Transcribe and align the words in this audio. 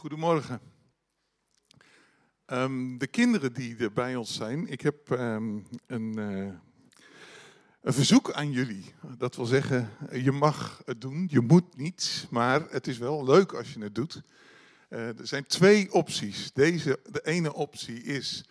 Goedemorgen. 0.00 0.60
Ehm, 2.44 2.98
de 2.98 3.06
kinderen 3.06 3.52
die 3.52 3.76
er 3.76 3.92
bij 3.92 4.16
ons 4.16 4.34
zijn, 4.34 4.66
ik 4.66 4.80
heb 4.80 5.10
ehm, 5.10 5.58
een, 5.86 6.18
eh, 6.18 6.54
een 7.80 7.92
verzoek 7.92 8.32
aan 8.32 8.50
jullie. 8.50 8.94
Dat 9.18 9.36
wil 9.36 9.44
zeggen, 9.44 9.90
je 10.12 10.32
mag 10.32 10.82
het 10.84 11.00
doen, 11.00 11.26
je 11.30 11.40
moet 11.40 11.76
niet, 11.76 12.26
maar 12.30 12.70
het 12.70 12.86
is 12.86 12.98
wel 12.98 13.24
leuk 13.24 13.52
als 13.52 13.72
je 13.72 13.82
het 13.82 13.94
doet. 13.94 14.22
Eh, 14.88 15.18
er 15.18 15.26
zijn 15.26 15.46
twee 15.46 15.92
opties. 15.92 16.52
Deze, 16.52 17.00
de 17.10 17.24
ene 17.24 17.54
optie 17.54 18.02
is, 18.02 18.44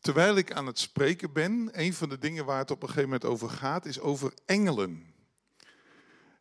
terwijl 0.00 0.36
ik 0.36 0.52
aan 0.52 0.66
het 0.66 0.78
spreken 0.78 1.32
ben, 1.32 1.68
een 1.72 1.94
van 1.94 2.08
de 2.08 2.18
dingen 2.18 2.44
waar 2.44 2.58
het 2.58 2.70
op 2.70 2.82
een 2.82 2.88
gegeven 2.88 3.10
moment 3.10 3.24
over 3.30 3.48
gaat, 3.48 3.86
is 3.86 4.00
over 4.00 4.32
engelen. 4.46 5.11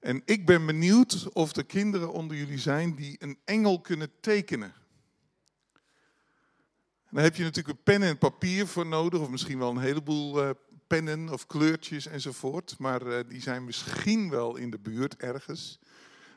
En 0.02 0.22
ik 0.26 0.46
ben 0.46 0.66
benieuwd 0.66 1.28
of 1.34 1.56
er 1.56 1.66
kinderen 1.66 2.12
onder 2.12 2.38
jullie 2.38 2.60
zijn 2.60 2.96
die 2.96 3.16
een 3.20 3.38
engel 3.46 3.82
kunnen 3.82 4.12
tekenen. 4.20 4.74
Dan 7.10 7.24
heb 7.24 7.36
je 7.36 7.44
natuurlijk 7.44 7.78
een 7.78 7.84
pen 7.84 8.02
en 8.02 8.18
papier 8.18 8.68
voor 8.68 8.86
nodig, 8.86 9.22
of 9.22 9.30
misschien 9.30 9.60
wel 9.60 9.70
een 9.70 9.78
heleboel 9.78 10.44
uh, 10.44 10.50
pennen 10.88 11.30
of 11.30 11.46
kleurtjes 11.46 12.06
enzovoort. 12.06 12.76
Maar 12.80 13.08
uh, 13.08 13.20
die 13.28 13.42
zijn 13.42 13.66
misschien 13.66 14.30
wel 14.30 14.56
in 14.56 14.72
de 14.72 14.80
buurt 14.80 15.16
ergens. 15.16 15.80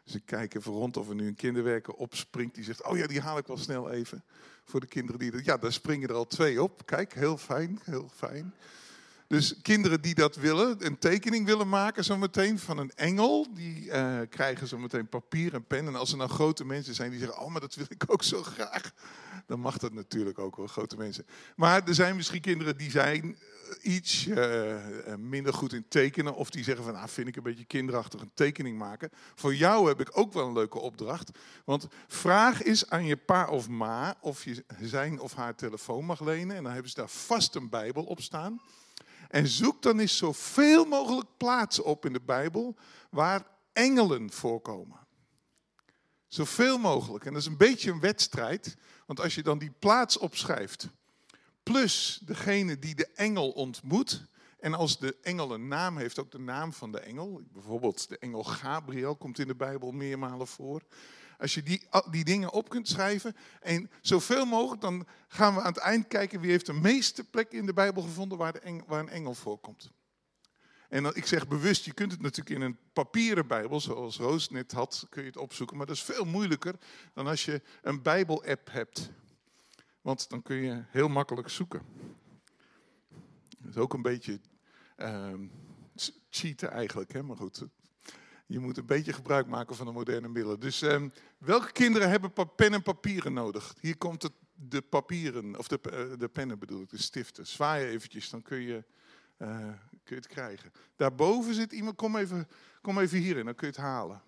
Dus 0.04 0.14
ik 0.14 0.26
kijk 0.26 0.54
even 0.54 0.72
rond 0.72 0.96
of 0.96 1.08
er 1.08 1.14
nu 1.14 1.26
een 1.26 1.34
kinderwerker 1.34 1.94
opspringt 1.94 2.54
die 2.54 2.64
zegt: 2.64 2.84
Oh 2.84 2.96
ja, 2.96 3.06
die 3.06 3.20
haal 3.20 3.38
ik 3.38 3.46
wel 3.46 3.58
snel 3.58 3.90
even. 3.90 4.24
Voor 4.64 4.80
de 4.80 4.86
kinderen 4.86 5.20
die. 5.20 5.44
Ja, 5.44 5.56
daar 5.56 5.72
springen 5.72 6.08
er 6.08 6.14
al 6.14 6.26
twee 6.26 6.62
op. 6.62 6.86
Kijk, 6.86 7.14
heel 7.14 7.36
fijn, 7.36 7.80
heel 7.84 8.10
fijn. 8.14 8.54
Dus 9.26 9.54
kinderen 9.62 10.00
die 10.00 10.14
dat 10.14 10.36
willen, 10.36 10.86
een 10.86 10.98
tekening 10.98 11.46
willen 11.46 11.68
maken 11.68 12.04
zometeen 12.04 12.58
van 12.58 12.78
een 12.78 12.92
engel, 12.94 13.46
die 13.54 13.84
uh, 13.84 14.20
krijgen 14.28 14.66
zometeen 14.66 15.08
papier 15.08 15.54
en 15.54 15.66
pen. 15.66 15.86
En 15.86 15.94
als 15.94 16.10
er 16.10 16.16
nou 16.16 16.30
grote 16.30 16.64
mensen 16.64 16.94
zijn 16.94 17.10
die 17.10 17.18
zeggen, 17.18 17.38
oh 17.38 17.50
maar 17.50 17.60
dat 17.60 17.74
wil 17.74 17.86
ik 17.88 18.04
ook 18.06 18.22
zo 18.22 18.42
graag, 18.42 18.92
dan 19.46 19.60
mag 19.60 19.78
dat 19.78 19.92
natuurlijk 19.92 20.38
ook 20.38 20.56
wel, 20.56 20.66
grote 20.66 20.96
mensen. 20.96 21.26
Maar 21.56 21.88
er 21.88 21.94
zijn 21.94 22.16
misschien 22.16 22.40
kinderen 22.40 22.76
die 22.76 22.90
zijn 22.90 23.36
eh, 23.82 23.94
iets 23.94 24.26
uh, 24.26 24.76
minder 25.18 25.54
goed 25.54 25.72
in 25.72 25.88
tekenen, 25.88 26.34
of 26.34 26.50
die 26.50 26.64
zeggen 26.64 26.84
van, 26.84 26.94
ah 26.94 27.08
vind 27.08 27.28
ik 27.28 27.36
een 27.36 27.42
beetje 27.42 27.64
kinderachtig 27.64 28.20
een 28.20 28.30
tekening 28.34 28.78
maken. 28.78 29.10
Voor 29.34 29.54
jou 29.54 29.88
heb 29.88 30.00
ik 30.00 30.18
ook 30.18 30.32
wel 30.32 30.46
een 30.46 30.52
leuke 30.52 30.78
opdracht, 30.78 31.30
want 31.64 31.86
vraag 32.08 32.62
eens 32.62 32.90
aan 32.90 33.04
je 33.04 33.16
pa 33.16 33.48
of 33.48 33.68
ma 33.68 34.16
of 34.20 34.44
je 34.44 34.64
zijn 34.80 35.20
of 35.20 35.34
haar 35.34 35.54
telefoon 35.54 36.04
mag 36.04 36.20
lenen. 36.20 36.56
En 36.56 36.62
dan 36.62 36.72
hebben 36.72 36.90
ze 36.90 36.96
daar 36.96 37.08
vast 37.08 37.54
een 37.54 37.68
bijbel 37.68 38.04
op 38.04 38.20
staan. 38.20 38.60
En 39.34 39.48
zoek 39.48 39.82
dan 39.82 39.98
eens 39.98 40.16
zoveel 40.16 40.84
mogelijk 40.84 41.28
plaatsen 41.36 41.84
op 41.84 42.06
in 42.06 42.12
de 42.12 42.20
Bijbel 42.20 42.76
waar 43.10 43.46
engelen 43.72 44.30
voorkomen. 44.30 45.06
Zoveel 46.28 46.78
mogelijk. 46.78 47.24
En 47.24 47.32
dat 47.32 47.42
is 47.42 47.48
een 47.48 47.56
beetje 47.56 47.90
een 47.90 48.00
wedstrijd, 48.00 48.76
want 49.06 49.20
als 49.20 49.34
je 49.34 49.42
dan 49.42 49.58
die 49.58 49.70
plaats 49.78 50.18
opschrijft, 50.18 50.88
plus 51.62 52.20
degene 52.24 52.78
die 52.78 52.94
de 52.94 53.06
engel 53.06 53.50
ontmoet, 53.50 54.26
en 54.58 54.74
als 54.74 54.98
de 54.98 55.16
engel 55.22 55.54
een 55.54 55.68
naam 55.68 55.96
heeft, 55.96 56.18
ook 56.18 56.30
de 56.30 56.40
naam 56.40 56.72
van 56.72 56.92
de 56.92 57.00
engel, 57.00 57.42
bijvoorbeeld 57.52 58.08
de 58.08 58.18
engel 58.18 58.44
Gabriel 58.44 59.16
komt 59.16 59.38
in 59.38 59.46
de 59.46 59.56
Bijbel 59.56 59.92
meermalen 59.92 60.46
voor. 60.46 60.82
Als 61.38 61.54
je 61.54 61.62
die, 61.62 61.88
die 62.10 62.24
dingen 62.24 62.52
op 62.52 62.68
kunt 62.68 62.88
schrijven 62.88 63.36
en 63.60 63.90
zoveel 64.00 64.44
mogelijk, 64.44 64.80
dan 64.80 65.06
gaan 65.28 65.54
we 65.54 65.60
aan 65.60 65.72
het 65.72 65.76
eind 65.76 66.06
kijken 66.06 66.40
wie 66.40 66.50
heeft 66.50 66.66
de 66.66 66.72
meeste 66.72 67.24
plek 67.24 67.52
in 67.52 67.66
de 67.66 67.72
Bijbel 67.72 68.02
gevonden 68.02 68.38
waar, 68.38 68.54
waar 68.86 69.00
een 69.00 69.08
engel 69.08 69.34
voorkomt. 69.34 69.92
En 70.88 71.02
dan, 71.02 71.14
ik 71.14 71.26
zeg 71.26 71.48
bewust, 71.48 71.84
je 71.84 71.92
kunt 71.92 72.12
het 72.12 72.20
natuurlijk 72.20 72.56
in 72.56 72.62
een 72.62 72.78
papieren 72.92 73.46
Bijbel, 73.46 73.80
zoals 73.80 74.16
Roos 74.16 74.50
net 74.50 74.72
had, 74.72 75.06
kun 75.10 75.22
je 75.22 75.28
het 75.28 75.36
opzoeken. 75.36 75.76
Maar 75.76 75.86
dat 75.86 75.96
is 75.96 76.02
veel 76.02 76.24
moeilijker 76.24 76.74
dan 77.12 77.26
als 77.26 77.44
je 77.44 77.62
een 77.82 78.02
Bijbel-app 78.02 78.70
hebt. 78.70 79.10
Want 80.00 80.28
dan 80.28 80.42
kun 80.42 80.56
je 80.56 80.84
heel 80.88 81.08
makkelijk 81.08 81.48
zoeken. 81.48 81.82
Dat 83.58 83.70
is 83.70 83.76
ook 83.76 83.94
een 83.94 84.02
beetje 84.02 84.40
uh, 84.96 85.32
cheaten 86.30 86.70
eigenlijk, 86.70 87.12
hè? 87.12 87.22
maar 87.22 87.36
goed. 87.36 87.64
Je 88.46 88.58
moet 88.58 88.76
een 88.76 88.86
beetje 88.86 89.12
gebruik 89.12 89.46
maken 89.46 89.76
van 89.76 89.86
de 89.86 89.92
moderne 89.92 90.28
middelen. 90.28 90.60
Dus 90.60 90.82
uh, 90.82 91.02
welke 91.38 91.72
kinderen 91.72 92.10
hebben 92.10 92.32
pen 92.56 92.74
en 92.74 92.82
papieren 92.82 93.32
nodig? 93.32 93.74
Hier 93.80 93.96
komt 93.96 94.22
het, 94.22 94.32
de 94.54 94.82
papieren, 94.82 95.58
of 95.58 95.68
de, 95.68 95.80
uh, 95.92 96.18
de 96.18 96.28
pennen 96.28 96.58
bedoel 96.58 96.80
ik, 96.80 96.90
de 96.90 97.02
stiften. 97.02 97.46
Zwaai 97.46 97.86
eventjes, 97.86 98.30
dan 98.30 98.42
kun 98.42 98.60
je, 98.60 98.84
uh, 99.38 99.58
kun 99.58 99.76
je 100.04 100.14
het 100.14 100.26
krijgen. 100.26 100.72
Daarboven 100.96 101.54
zit 101.54 101.72
iemand, 101.72 101.96
kom 101.96 102.16
even, 102.16 102.48
kom 102.80 102.98
even 102.98 103.18
hierin, 103.18 103.44
dan 103.44 103.54
kun 103.54 103.66
je 103.66 103.72
het 103.72 103.82
halen. 103.82 104.22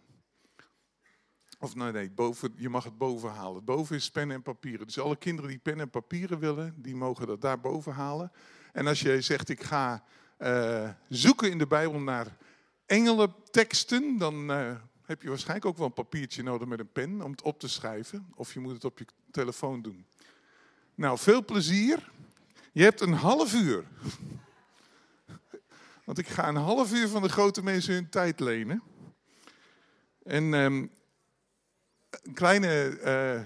Of 1.59 1.75
nee, 1.75 1.93
nee, 1.93 2.10
boven, 2.10 2.53
je 2.56 2.69
mag 2.69 2.84
het 2.84 2.98
boven 2.98 3.31
halen. 3.31 3.65
Boven 3.65 3.97
is 3.97 4.10
pen 4.10 4.31
en 4.31 4.43
papieren. 4.43 4.87
Dus 4.87 4.98
alle 4.98 5.16
kinderen 5.16 5.50
die 5.50 5.59
pen 5.59 5.81
en 5.81 5.91
papieren 5.91 6.38
willen, 6.38 6.75
die 6.77 6.94
mogen 6.94 7.27
dat 7.27 7.41
daar 7.41 7.60
boven 7.60 7.93
halen. 7.93 8.33
En 8.72 8.87
als 8.87 9.00
je 9.00 9.21
zegt, 9.21 9.48
ik 9.48 9.62
ga 9.62 10.04
uh, 10.38 10.91
zoeken 11.09 11.50
in 11.50 11.59
de 11.59 11.66
Bijbel 11.66 12.00
naar 12.00 12.37
engelenteksten, 12.86 14.19
dan 14.19 14.50
uh, 14.50 14.76
heb 15.02 15.22
je 15.22 15.28
waarschijnlijk 15.28 15.66
ook 15.66 15.76
wel 15.76 15.86
een 15.86 15.92
papiertje 15.92 16.42
nodig 16.42 16.69
met 16.69 16.78
een 16.78 16.92
pen 16.92 17.22
om 17.22 17.30
het 17.30 17.42
op 17.42 17.60
te 17.60 17.69
schrijven. 17.69 18.26
Of 18.34 18.54
je 18.54 18.60
moet 18.60 18.72
het 18.72 18.84
op 18.84 18.98
je 18.98 19.06
telefoon 19.30 19.82
doen. 19.82 20.06
Nou, 20.94 21.19
veel 21.19 21.44
plezier. 21.44 22.10
Je 22.72 22.82
hebt 22.82 23.00
een 23.00 23.12
half 23.12 23.54
uur. 23.54 23.84
Want 26.04 26.19
ik 26.19 26.28
ga 26.28 26.48
een 26.48 26.56
half 26.56 26.92
uur 26.92 27.08
van 27.08 27.22
de 27.22 27.28
grote 27.28 27.62
mensen 27.62 27.94
hun 27.94 28.08
tijd 28.08 28.41
lenen. 28.41 28.82
En 30.22 30.53
um, 30.53 30.91
een 32.10 32.34
kleine 32.34 32.98
uh, 33.04 33.41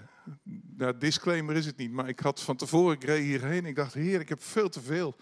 nou, 0.77 0.99
disclaimer 0.99 1.57
is 1.57 1.67
het 1.67 1.77
niet, 1.77 1.91
maar 1.91 2.09
ik 2.09 2.21
had 2.21 2.41
van 2.41 2.57
tevoren, 2.57 2.95
ik 2.95 3.05
reed 3.05 3.25
hierheen. 3.25 3.67
Ik 3.67 3.77
dacht, 3.77 3.95
heer, 3.95 4.21
ik 4.21 4.29
heb 4.29 4.43
veel 4.43 4.69
te 4.69 4.81
veel. 4.81 5.17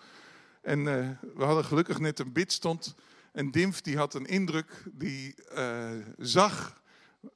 En 0.63 0.79
uh, 0.79 1.09
we 1.35 1.45
hadden 1.45 1.65
gelukkig 1.65 1.99
net 1.99 2.19
een 2.19 2.33
bidstond. 2.33 2.95
En 3.39 3.51
Dimf 3.51 3.81
die 3.81 3.97
had 3.97 4.15
een 4.15 4.27
indruk, 4.27 4.83
die 4.93 5.35
uh, 5.53 5.91
zag 6.17 6.83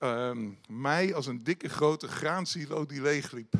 uh, 0.00 0.30
mij 0.68 1.14
als 1.14 1.26
een 1.26 1.44
dikke 1.44 1.68
grote 1.68 2.08
graansilo 2.08 2.86
die 2.86 3.02
leegliep. 3.02 3.54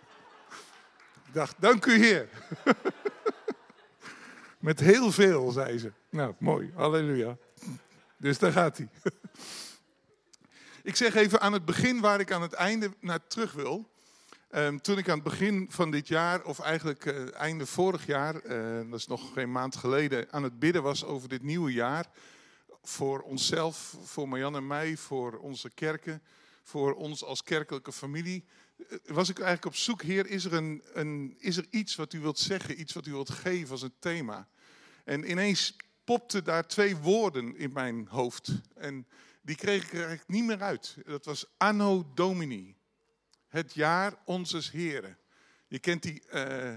ik 1.26 1.32
dacht, 1.32 1.56
dank 1.58 1.86
u 1.86 1.98
heer. 1.98 2.28
Met 4.58 4.80
heel 4.80 5.12
veel, 5.12 5.50
zei 5.50 5.78
ze. 5.78 5.92
Nou, 6.10 6.34
mooi, 6.38 6.72
halleluja. 6.74 7.36
Dus 8.16 8.38
daar 8.38 8.52
gaat 8.52 8.76
hij. 8.76 8.88
ik 10.90 10.96
zeg 10.96 11.14
even 11.14 11.40
aan 11.40 11.52
het 11.52 11.64
begin 11.64 12.00
waar 12.00 12.20
ik 12.20 12.32
aan 12.32 12.42
het 12.42 12.52
einde 12.52 12.90
naar 13.00 13.26
terug 13.26 13.52
wil. 13.52 13.90
Um, 14.54 14.80
toen 14.80 14.98
ik 14.98 15.08
aan 15.08 15.14
het 15.14 15.28
begin 15.28 15.66
van 15.70 15.90
dit 15.90 16.08
jaar, 16.08 16.44
of 16.44 16.58
eigenlijk 16.58 17.04
uh, 17.04 17.34
einde 17.34 17.66
vorig 17.66 18.06
jaar, 18.06 18.34
uh, 18.44 18.90
dat 18.90 18.98
is 18.98 19.06
nog 19.06 19.32
geen 19.32 19.52
maand 19.52 19.76
geleden, 19.76 20.32
aan 20.32 20.42
het 20.42 20.58
bidden 20.58 20.82
was 20.82 21.04
over 21.04 21.28
dit 21.28 21.42
nieuwe 21.42 21.72
jaar. 21.72 22.06
Voor 22.82 23.20
onszelf, 23.20 23.96
voor 24.02 24.28
Marjan 24.28 24.56
en 24.56 24.66
mij, 24.66 24.96
voor 24.96 25.38
onze 25.38 25.70
kerken, 25.70 26.22
voor 26.62 26.94
ons 26.94 27.24
als 27.24 27.42
kerkelijke 27.42 27.92
familie. 27.92 28.44
Uh, 28.76 28.98
was 29.06 29.28
ik 29.28 29.36
eigenlijk 29.36 29.66
op 29.66 29.74
zoek, 29.74 30.02
Heer, 30.02 30.26
is 30.26 30.44
er, 30.44 30.52
een, 30.52 30.82
een, 30.92 31.36
is 31.38 31.56
er 31.56 31.66
iets 31.70 31.96
wat 31.96 32.12
u 32.12 32.20
wilt 32.20 32.38
zeggen, 32.38 32.80
iets 32.80 32.92
wat 32.92 33.06
u 33.06 33.10
wilt 33.10 33.30
geven 33.30 33.70
als 33.70 33.82
een 33.82 33.94
thema? 33.98 34.48
En 35.04 35.30
ineens 35.30 35.76
popten 36.04 36.44
daar 36.44 36.66
twee 36.66 36.96
woorden 36.96 37.56
in 37.56 37.72
mijn 37.72 38.06
hoofd. 38.10 38.60
En 38.74 39.06
die 39.42 39.56
kreeg 39.56 39.84
ik 39.84 39.92
er 39.92 39.98
eigenlijk 39.98 40.28
niet 40.28 40.44
meer 40.44 40.62
uit. 40.62 40.96
Dat 41.04 41.24
was 41.24 41.46
Anno 41.56 42.10
Domini 42.14 42.77
het 43.48 43.74
jaar 43.74 44.14
onzes 44.24 44.70
Heren. 44.70 45.18
Je 45.66 45.78
kent 45.78 46.02
die, 46.02 46.22
uh, 46.32 46.74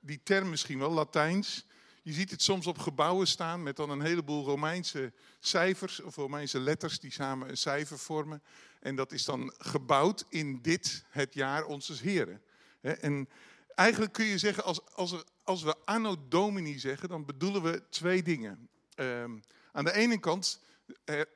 die 0.00 0.20
term 0.22 0.50
misschien 0.50 0.78
wel, 0.78 0.90
Latijns. 0.90 1.66
Je 2.02 2.12
ziet 2.12 2.30
het 2.30 2.42
soms 2.42 2.66
op 2.66 2.78
gebouwen 2.78 3.26
staan 3.26 3.62
met 3.62 3.76
dan 3.76 3.90
een 3.90 4.00
heleboel 4.00 4.44
Romeinse 4.44 5.12
cijfers 5.40 6.00
of 6.00 6.16
Romeinse 6.16 6.60
letters 6.60 7.00
die 7.00 7.12
samen 7.12 7.48
een 7.48 7.56
cijfer 7.56 7.98
vormen. 7.98 8.42
En 8.80 8.96
dat 8.96 9.12
is 9.12 9.24
dan 9.24 9.54
gebouwd 9.58 10.24
in 10.28 10.62
dit, 10.62 11.04
het 11.08 11.34
jaar 11.34 11.64
onzes 11.64 12.00
Heren. 12.00 12.42
En 12.80 13.28
eigenlijk 13.74 14.12
kun 14.12 14.24
je 14.24 14.38
zeggen, 14.38 14.64
als, 14.64 14.94
als, 14.94 15.24
als 15.42 15.62
we 15.62 15.76
anno 15.84 16.16
domini 16.28 16.78
zeggen, 16.78 17.08
dan 17.08 17.24
bedoelen 17.24 17.62
we 17.62 17.82
twee 17.88 18.22
dingen. 18.22 18.68
Um, 18.96 19.42
aan 19.72 19.84
de 19.84 19.92
ene 19.92 20.18
kant 20.18 20.60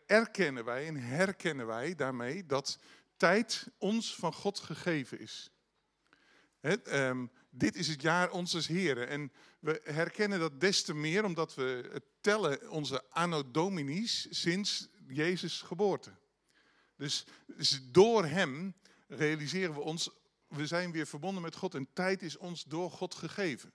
erkennen 0.07 0.65
wij 0.65 0.87
en 0.87 0.97
herkennen 0.97 1.67
wij 1.67 1.95
daarmee 1.95 2.47
dat 2.47 2.79
tijd 3.17 3.67
ons 3.79 4.15
van 4.15 4.33
God 4.33 4.59
gegeven 4.59 5.19
is. 5.19 5.51
um, 6.61 7.31
dit 7.51 7.77
is 7.77 7.89
het 7.89 8.03
jaar 8.03 8.31
onze 8.31 8.73
Heren. 8.73 9.09
En 9.09 9.33
we 9.61 9.81
herkennen 9.85 10.39
dat 10.39 10.61
des 10.61 10.83
te 10.83 10.95
meer 10.95 11.25
omdat 11.25 11.55
we 11.55 12.03
tellen 12.21 12.71
onze 12.71 13.05
anno 13.11 13.51
dominis 13.51 14.27
sinds 14.31 14.89
Jezus 15.09 15.63
geboorte. 15.63 16.11
Dus, 16.97 17.25
dus 17.47 17.81
door 17.91 18.27
hem 18.27 18.75
realiseren 19.09 19.75
we 19.75 19.81
ons, 19.81 20.11
we 20.49 20.67
zijn 20.67 20.93
weer 20.93 21.07
verbonden 21.07 21.43
met 21.43 21.57
God 21.57 21.75
en 21.75 21.89
tijd 21.93 22.23
is 22.23 22.37
ons 22.37 22.65
door 22.65 22.91
God 22.91 23.15
gegeven. 23.15 23.73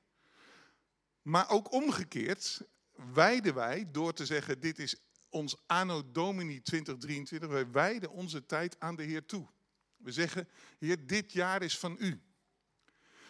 Maar 1.22 1.50
ook 1.50 1.72
omgekeerd 1.72 2.62
wijden 3.14 3.54
wij 3.54 3.92
door 3.92 4.14
te 4.14 4.26
zeggen 4.26 4.60
dit 4.60 4.80
is 4.80 4.96
ons 5.32 5.58
anno 5.66 6.12
domini 6.12 6.62
2023, 6.62 7.50
wij 7.50 7.72
wijden 7.72 8.12
onze 8.12 8.46
tijd 8.46 8.80
aan 8.80 8.96
de 8.96 9.04
Heer 9.04 9.26
toe. 9.26 9.48
We 9.98 10.12
zeggen, 10.12 10.48
Heer, 10.80 11.08
dit 11.08 11.32
jaar 11.32 11.62
is 11.62 11.78
van 11.78 11.96
u. 12.00 12.22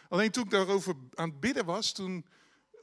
Alleen 0.09 0.31
toen 0.31 0.43
ik 0.43 0.49
daarover 0.49 0.95
aan 1.13 1.29
het 1.29 1.39
bidden 1.39 1.65
was, 1.65 1.91
toen 1.91 2.25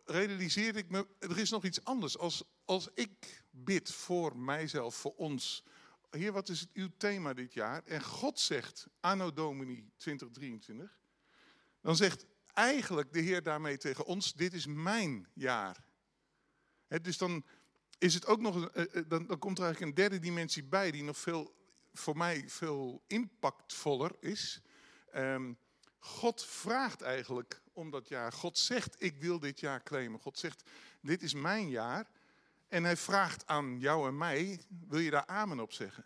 realiseerde 0.05 0.79
ik 0.79 0.91
me, 0.91 1.07
er 1.19 1.39
is 1.39 1.51
nog 1.51 1.65
iets 1.65 1.85
anders. 1.85 2.19
Als, 2.19 2.45
als 2.65 2.89
ik 2.95 3.45
bid 3.51 3.93
voor 3.93 4.37
mijzelf, 4.37 4.95
voor 4.95 5.15
ons. 5.15 5.65
Heer, 6.11 6.33
wat 6.33 6.49
is 6.49 6.61
het, 6.61 6.71
uw 6.73 6.89
thema 6.97 7.35
dit 7.35 7.53
jaar? 7.53 7.85
En 7.85 8.03
God 8.03 8.41
zegt, 8.41 8.87
anno 9.01 9.33
domini 9.33 9.91
2023. 9.97 10.99
Dan 11.81 11.97
zegt 11.97 12.27
eigenlijk 12.53 13.13
de 13.13 13.21
Heer 13.21 13.43
daarmee 13.43 13.77
tegen 13.77 14.05
ons, 14.05 14.33
dit 14.33 14.53
is 14.53 14.67
mijn 14.67 15.29
jaar. 15.33 15.85
dus 17.03 17.19
dan 17.19 17.45
is 17.99 18.15
het 18.15 18.27
ook 18.27 18.41
nog, 18.41 18.69
eh, 18.69 18.85
dan, 19.09 19.27
dan 19.27 19.39
komt 19.39 19.59
er 19.59 19.65
eigenlijk 19.65 19.81
een 19.81 20.03
derde 20.03 20.19
dimensie 20.19 20.65
bij 20.65 20.91
die 20.91 21.03
nog 21.03 21.19
veel, 21.19 21.55
voor 21.93 22.17
mij 22.17 22.45
veel 22.49 23.03
impactvoller 23.07 24.13
is. 24.21 24.63
Um, 25.15 25.59
God 25.99 26.45
vraagt 26.45 27.03
eigenlijk 27.03 27.63
om 27.73 27.91
dat 27.91 28.09
jaar. 28.09 28.33
God 28.33 28.59
zegt, 28.59 29.03
ik 29.03 29.17
wil 29.17 29.39
dit 29.39 29.61
jaar 29.61 29.83
claimen. 29.83 30.21
God 30.21 30.39
zegt, 30.39 30.71
dit 31.01 31.23
is 31.23 31.35
mijn 31.35 31.69
jaar. 31.69 32.07
En 32.69 32.85
hij 32.85 32.97
vraagt 32.97 33.47
aan 33.47 33.81
jou 33.81 34.09
en 34.09 34.17
mij, 34.17 34.61
wil 34.89 34.99
je 34.99 35.11
daar 35.11 35.27
amen 35.27 35.61
op 35.61 35.73
zeggen? 35.73 36.05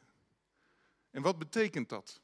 En 1.11 1.23
wat 1.23 1.39
betekent 1.39 1.89
dat? 1.89 2.21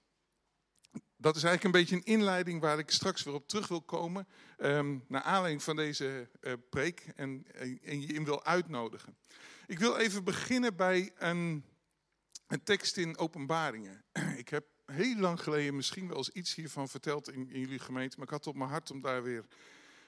Dat 1.17 1.37
is 1.37 1.43
eigenlijk 1.43 1.65
een 1.65 1.81
beetje 1.81 1.97
een 1.97 2.19
inleiding 2.19 2.61
waar 2.61 2.79
ik 2.79 2.91
straks 2.91 3.23
weer 3.23 3.35
op 3.35 3.49
terug 3.49 3.69
wil 3.69 3.83
komen. 3.83 4.29
Um, 4.59 5.05
naar 5.09 5.23
aanleiding 5.23 5.63
van 5.63 5.77
deze 5.77 6.29
uh, 6.41 6.53
preek 6.71 7.13
en, 7.17 7.47
en, 7.83 8.01
je 8.01 8.07
in 8.07 8.25
wil 8.25 8.45
uitnodigen. 8.45 9.17
Ik 9.69 9.79
wil 9.79 9.97
even 9.97 10.25
beginnen 10.25 10.77
bij 10.77 11.13
een, 11.17 11.65
een 12.47 12.63
tekst 12.63 12.97
in 12.97 13.19
Openbaringen. 13.19 14.05
Ik 14.43 14.49
heb 14.49 14.65
heel 14.87 15.17
lang 15.17 15.41
geleden 15.41 15.77
misschien 15.77 16.09
wel 16.09 16.17
eens 16.17 16.31
iets 16.31 16.55
hiervan 16.55 16.89
verteld 16.89 17.33
in, 17.33 17.51
in 17.51 17.61
jullie 17.61 17.79
gemeente. 17.79 18.17
Maar 18.17 18.27
ik 18.27 18.33
had 18.33 18.47
op 18.47 18.57
mijn 18.57 18.71
hart 18.71 18.91
om 18.91 19.01
daar 19.01 19.23
weer 19.23 19.45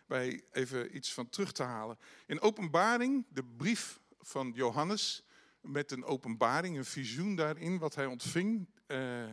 bij 0.07 0.43
even 0.53 0.97
iets 0.97 1.13
van 1.13 1.29
terug 1.29 1.53
te 1.53 1.63
halen. 1.63 1.99
In 2.27 2.41
openbaring, 2.41 3.27
de 3.29 3.45
brief 3.45 4.01
van 4.21 4.53
Johannes, 4.55 5.25
met 5.61 5.93
een 5.93 6.05
openbaring, 6.05 6.77
een 6.77 6.85
visioen 6.85 7.35
daarin, 7.35 7.79
wat 7.79 7.95
hij 7.95 8.07
ontving. 8.07 8.69
Uh, 8.87 9.25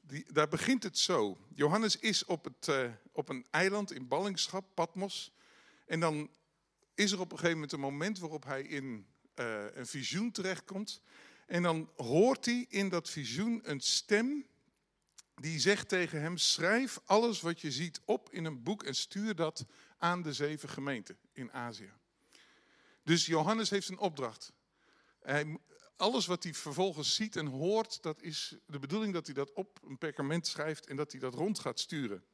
die, 0.00 0.32
daar 0.32 0.48
begint 0.48 0.82
het 0.82 0.98
zo. 0.98 1.38
Johannes 1.54 1.96
is 1.96 2.24
op, 2.24 2.44
het, 2.44 2.66
uh, 2.68 2.90
op 3.12 3.28
een 3.28 3.46
eiland 3.50 3.92
in 3.92 4.08
ballingschap, 4.08 4.64
Patmos. 4.74 5.32
En 5.86 6.00
dan 6.00 6.30
is 6.94 7.12
er 7.12 7.20
op 7.20 7.32
een 7.32 7.38
gegeven 7.38 7.54
moment 7.54 7.72
een 7.72 7.80
moment 7.80 8.18
waarop 8.18 8.44
hij 8.44 8.62
in 8.62 9.06
uh, 9.40 9.64
een 9.72 9.86
visioen 9.86 10.30
terechtkomt. 10.30 11.02
En 11.46 11.62
dan 11.62 11.90
hoort 11.96 12.44
hij 12.44 12.66
in 12.68 12.88
dat 12.88 13.10
visioen 13.10 13.60
een 13.62 13.80
stem 13.80 14.46
die 15.34 15.58
zegt 15.58 15.88
tegen 15.88 16.20
hem: 16.20 16.38
schrijf 16.38 17.00
alles 17.04 17.40
wat 17.40 17.60
je 17.60 17.72
ziet 17.72 18.00
op 18.04 18.32
in 18.32 18.44
een 18.44 18.62
boek 18.62 18.82
en 18.82 18.94
stuur 18.94 19.34
dat 19.34 19.66
aan 19.98 20.22
de 20.22 20.32
zeven 20.32 20.68
gemeenten 20.68 21.18
in 21.32 21.52
Azië. 21.52 21.92
Dus 23.02 23.26
Johannes 23.26 23.70
heeft 23.70 23.88
een 23.88 23.98
opdracht. 23.98 24.52
Hij, 25.22 25.58
alles 25.96 26.26
wat 26.26 26.42
hij 26.42 26.54
vervolgens 26.54 27.14
ziet 27.14 27.36
en 27.36 27.46
hoort, 27.46 28.02
dat 28.02 28.22
is 28.22 28.56
de 28.66 28.78
bedoeling 28.78 29.12
dat 29.12 29.26
hij 29.26 29.34
dat 29.34 29.52
op 29.52 29.80
een 29.82 29.98
perkament 29.98 30.46
schrijft 30.46 30.86
en 30.86 30.96
dat 30.96 31.12
hij 31.12 31.20
dat 31.20 31.34
rond 31.34 31.58
gaat 31.58 31.80
sturen. 31.80 32.24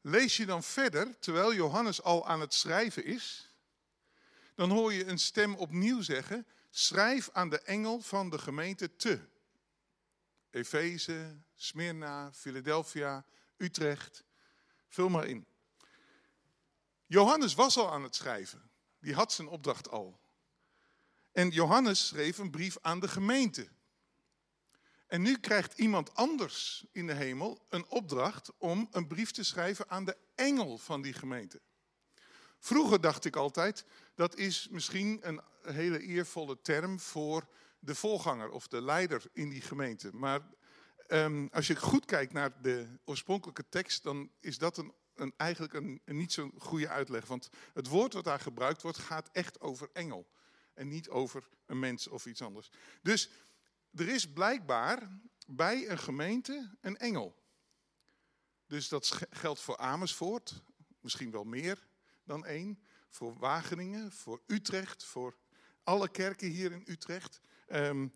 Lees 0.00 0.36
je 0.36 0.46
dan 0.46 0.62
verder, 0.62 1.18
terwijl 1.18 1.54
Johannes 1.54 2.02
al 2.02 2.26
aan 2.26 2.40
het 2.40 2.54
schrijven 2.54 3.04
is, 3.04 3.50
dan 4.56 4.70
hoor 4.70 4.92
je 4.92 5.06
een 5.06 5.18
stem 5.18 5.54
opnieuw 5.54 6.02
zeggen: 6.02 6.46
schrijf 6.70 7.30
aan 7.32 7.48
de 7.48 7.60
engel 7.60 8.00
van 8.00 8.30
de 8.30 8.38
gemeente 8.38 8.96
te. 8.96 9.20
Efeze, 10.50 11.36
Smyrna, 11.54 12.32
Philadelphia, 12.32 13.24
Utrecht. 13.56 14.24
Vul 14.88 15.08
maar 15.08 15.26
in. 15.26 15.46
Johannes 17.06 17.54
was 17.54 17.76
al 17.76 17.92
aan 17.92 18.02
het 18.02 18.14
schrijven. 18.14 18.70
Die 19.00 19.14
had 19.14 19.32
zijn 19.32 19.48
opdracht 19.48 19.88
al. 19.88 20.20
En 21.32 21.50
Johannes 21.50 22.06
schreef 22.06 22.38
een 22.38 22.50
brief 22.50 22.78
aan 22.80 23.00
de 23.00 23.08
gemeente. 23.08 23.68
En 25.06 25.22
nu 25.22 25.38
krijgt 25.38 25.78
iemand 25.78 26.14
anders 26.14 26.84
in 26.92 27.06
de 27.06 27.14
hemel 27.14 27.66
een 27.68 27.86
opdracht 27.88 28.50
om 28.58 28.88
een 28.90 29.06
brief 29.06 29.30
te 29.30 29.44
schrijven 29.44 29.88
aan 29.88 30.04
de 30.04 30.16
engel 30.34 30.78
van 30.78 31.02
die 31.02 31.12
gemeente. 31.12 31.60
Vroeger 32.58 33.00
dacht 33.00 33.24
ik 33.24 33.36
altijd, 33.36 33.84
dat 34.14 34.36
is 34.36 34.68
misschien 34.70 35.18
een 35.22 35.40
hele 35.62 36.00
eervolle 36.00 36.60
term 36.60 37.00
voor 37.00 37.48
de 37.78 37.94
voorganger 37.94 38.50
of 38.50 38.68
de 38.68 38.82
leider 38.82 39.22
in 39.32 39.48
die 39.48 39.60
gemeente. 39.60 40.10
Maar 40.12 40.40
um, 41.08 41.48
als 41.52 41.66
je 41.66 41.76
goed 41.76 42.04
kijkt 42.04 42.32
naar 42.32 42.62
de 42.62 42.98
oorspronkelijke 43.04 43.68
tekst, 43.68 44.02
dan 44.02 44.30
is 44.40 44.58
dat 44.58 44.76
een, 44.76 44.92
een 45.14 45.32
eigenlijk 45.36 45.72
een, 45.72 46.00
een 46.04 46.16
niet 46.16 46.32
zo'n 46.32 46.52
goede 46.58 46.88
uitleg. 46.88 47.26
Want 47.26 47.48
het 47.74 47.88
woord 47.88 48.12
wat 48.12 48.24
daar 48.24 48.40
gebruikt 48.40 48.82
wordt, 48.82 48.98
gaat 48.98 49.28
echt 49.32 49.60
over 49.60 49.88
engel. 49.92 50.26
En 50.74 50.88
niet 50.88 51.08
over 51.08 51.48
een 51.66 51.78
mens 51.78 52.08
of 52.08 52.26
iets 52.26 52.42
anders. 52.42 52.70
Dus 53.02 53.30
er 53.94 54.08
is 54.08 54.32
blijkbaar 54.32 55.20
bij 55.46 55.90
een 55.90 55.98
gemeente 55.98 56.76
een 56.80 56.96
engel. 56.96 57.44
Dus 58.66 58.88
dat 58.88 59.20
geldt 59.30 59.60
voor 59.60 59.76
Amersfoort, 59.76 60.62
misschien 61.00 61.30
wel 61.30 61.44
meer 61.44 61.86
dan 62.26 62.46
één. 62.46 62.78
Voor 63.08 63.38
Wageningen, 63.38 64.12
voor 64.12 64.42
Utrecht, 64.46 65.04
voor 65.04 65.36
alle 65.82 66.08
kerken 66.08 66.48
hier 66.48 66.72
in 66.72 66.84
Utrecht. 66.86 67.40
Um, 67.72 68.12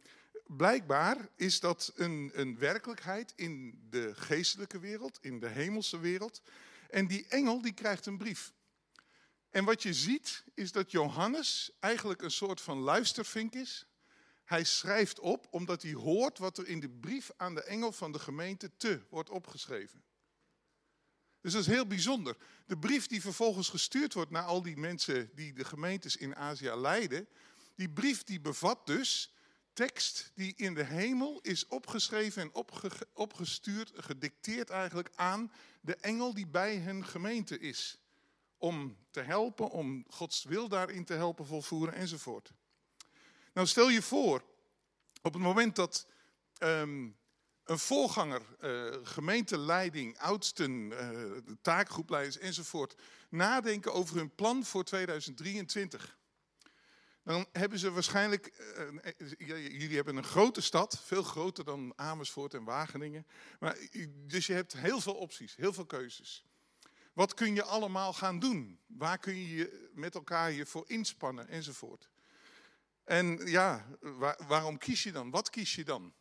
blijkbaar 0.46 1.28
is 1.36 1.60
dat 1.60 1.92
een, 1.94 2.30
een 2.34 2.58
werkelijkheid 2.58 3.32
in 3.36 3.80
de 3.90 4.14
geestelijke 4.14 4.78
wereld, 4.78 5.18
in 5.20 5.40
de 5.40 5.48
hemelse 5.48 5.98
wereld. 5.98 6.42
En 6.90 7.06
die 7.06 7.26
engel 7.28 7.62
die 7.62 7.74
krijgt 7.74 8.06
een 8.06 8.18
brief. 8.18 8.52
En 9.50 9.64
wat 9.64 9.82
je 9.82 9.94
ziet 9.94 10.44
is 10.54 10.72
dat 10.72 10.90
Johannes 10.90 11.70
eigenlijk 11.80 12.22
een 12.22 12.30
soort 12.30 12.60
van 12.60 12.78
luistervink 12.78 13.54
is. 13.54 13.86
Hij 14.44 14.64
schrijft 14.64 15.20
op 15.20 15.46
omdat 15.50 15.82
hij 15.82 15.92
hoort 15.92 16.38
wat 16.38 16.58
er 16.58 16.68
in 16.68 16.80
de 16.80 16.88
brief 16.88 17.30
aan 17.36 17.54
de 17.54 17.62
engel 17.62 17.92
van 17.92 18.12
de 18.12 18.18
gemeente 18.18 18.70
te 18.76 19.00
wordt 19.10 19.30
opgeschreven. 19.30 20.02
Dus 21.40 21.52
dat 21.52 21.60
is 21.60 21.66
heel 21.66 21.86
bijzonder. 21.86 22.36
De 22.66 22.78
brief 22.78 23.06
die 23.06 23.20
vervolgens 23.20 23.68
gestuurd 23.68 24.14
wordt 24.14 24.30
naar 24.30 24.44
al 24.44 24.62
die 24.62 24.76
mensen 24.76 25.30
die 25.34 25.52
de 25.52 25.64
gemeentes 25.64 26.16
in 26.16 26.36
Azië 26.36 26.70
leiden, 26.70 27.28
die 27.74 27.90
brief 27.90 28.24
die 28.24 28.40
bevat 28.40 28.86
dus 28.86 29.34
tekst 29.72 30.32
die 30.34 30.54
in 30.56 30.74
de 30.74 30.84
hemel 30.84 31.40
is 31.40 31.66
opgeschreven 31.66 32.42
en 32.42 32.64
opgestuurd, 33.12 33.92
gedicteerd 33.94 34.70
eigenlijk 34.70 35.10
aan 35.14 35.52
de 35.80 35.96
engel 35.96 36.34
die 36.34 36.46
bij 36.46 36.76
hun 36.76 37.04
gemeente 37.04 37.58
is. 37.58 37.98
Om 38.58 38.96
te 39.10 39.20
helpen, 39.20 39.70
om 39.70 40.04
Gods 40.08 40.44
wil 40.44 40.68
daarin 40.68 41.04
te 41.04 41.14
helpen 41.14 41.46
volvoeren 41.46 41.94
enzovoort. 41.94 42.52
Nou 43.52 43.66
stel 43.66 43.88
je 43.88 44.02
voor, 44.02 44.44
op 45.22 45.32
het 45.32 45.42
moment 45.42 45.76
dat 45.76 46.06
um, 46.62 47.16
een 47.70 47.78
voorganger, 47.78 48.42
uh, 48.60 48.96
gemeenteleiding, 49.02 50.18
oudsten, 50.18 50.72
uh, 50.72 51.54
taakgroepleiders 51.62 52.38
enzovoort, 52.38 52.94
nadenken 53.28 53.92
over 53.92 54.16
hun 54.16 54.34
plan 54.34 54.64
voor 54.64 54.84
2023 54.84 56.18
dan 57.24 57.46
hebben 57.52 57.78
ze 57.78 57.90
waarschijnlijk, 57.90 58.46
eh, 58.46 58.88
eh, 59.02 59.80
jullie 59.80 59.96
hebben 59.96 60.16
een 60.16 60.24
grote 60.24 60.60
stad, 60.60 61.00
veel 61.04 61.22
groter 61.22 61.64
dan 61.64 61.92
Amersfoort 61.96 62.54
en 62.54 62.64
Wageningen. 62.64 63.26
Maar, 63.58 63.76
dus 64.26 64.46
je 64.46 64.52
hebt 64.52 64.72
heel 64.72 65.00
veel 65.00 65.14
opties, 65.14 65.56
heel 65.56 65.72
veel 65.72 65.86
keuzes. 65.86 66.44
Wat 67.12 67.34
kun 67.34 67.54
je 67.54 67.62
allemaal 67.62 68.12
gaan 68.12 68.38
doen? 68.38 68.78
Waar 68.86 69.18
kun 69.18 69.36
je 69.36 69.56
je 69.56 69.90
met 69.94 70.14
elkaar 70.14 70.52
je 70.52 70.66
voor 70.66 70.84
inspannen 70.86 71.48
enzovoort? 71.48 72.10
En 73.04 73.46
ja, 73.46 73.86
waarom 74.46 74.78
kies 74.78 75.02
je 75.02 75.12
dan? 75.12 75.30
Wat 75.30 75.50
kies 75.50 75.74
je 75.74 75.84
dan? 75.84 76.14